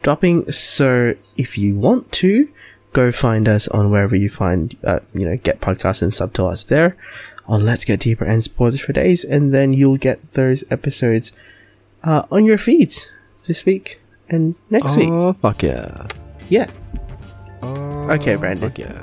dropping. 0.07 0.49
So 0.53 1.15
if 1.37 1.59
you 1.59 1.75
want 1.75 2.13
to, 2.23 2.49
go 2.93 3.11
find 3.11 3.49
us 3.49 3.67
on 3.69 3.91
wherever 3.91 4.15
you 4.15 4.29
find, 4.29 4.77
uh, 4.85 5.01
you 5.13 5.29
know, 5.29 5.37
get 5.37 5.61
podcasts 5.61 6.01
and 6.01 6.15
sub 6.15 6.33
to 6.35 6.47
us 6.47 6.63
there 6.63 6.97
on 7.49 7.65
Let's 7.65 7.85
Get 7.85 7.99
Deeper 7.99 8.25
and 8.25 8.45
Spoilers 8.45 8.81
for 8.81 8.93
Days, 8.93 9.25
and 9.25 9.53
then 9.53 9.73
you'll 9.73 9.97
get 9.97 10.35
those 10.35 10.63
episodes 10.71 11.33
uh, 12.05 12.23
on 12.31 12.45
your 12.45 12.57
feeds 12.57 13.09
this 13.49 13.65
week 13.67 14.01
and 14.29 14.55
next 14.71 14.95
week. 14.97 15.09
Oh 15.11 15.33
fuck 15.33 15.65
yeah. 15.65 16.07
Yeah, 16.49 16.71
Oh, 17.63 18.09
Okay, 18.13 18.37
Brandon. 18.37 18.69
Fuck 18.71 18.79
yeah. 18.79 19.03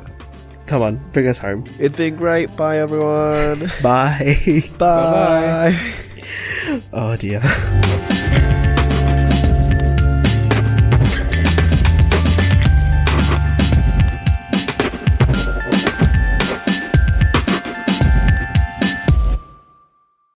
come 0.67 0.81
on, 0.83 1.01
bring 1.11 1.27
us 1.27 1.37
home. 1.37 1.65
It's 1.79 1.97
been 1.97 2.15
great. 2.15 2.55
Bye 2.55 2.77
everyone. 2.77 3.69
Bye. 3.83 4.63
Bye. 4.77 5.93
oh 6.93 7.17
dear. 7.17 7.41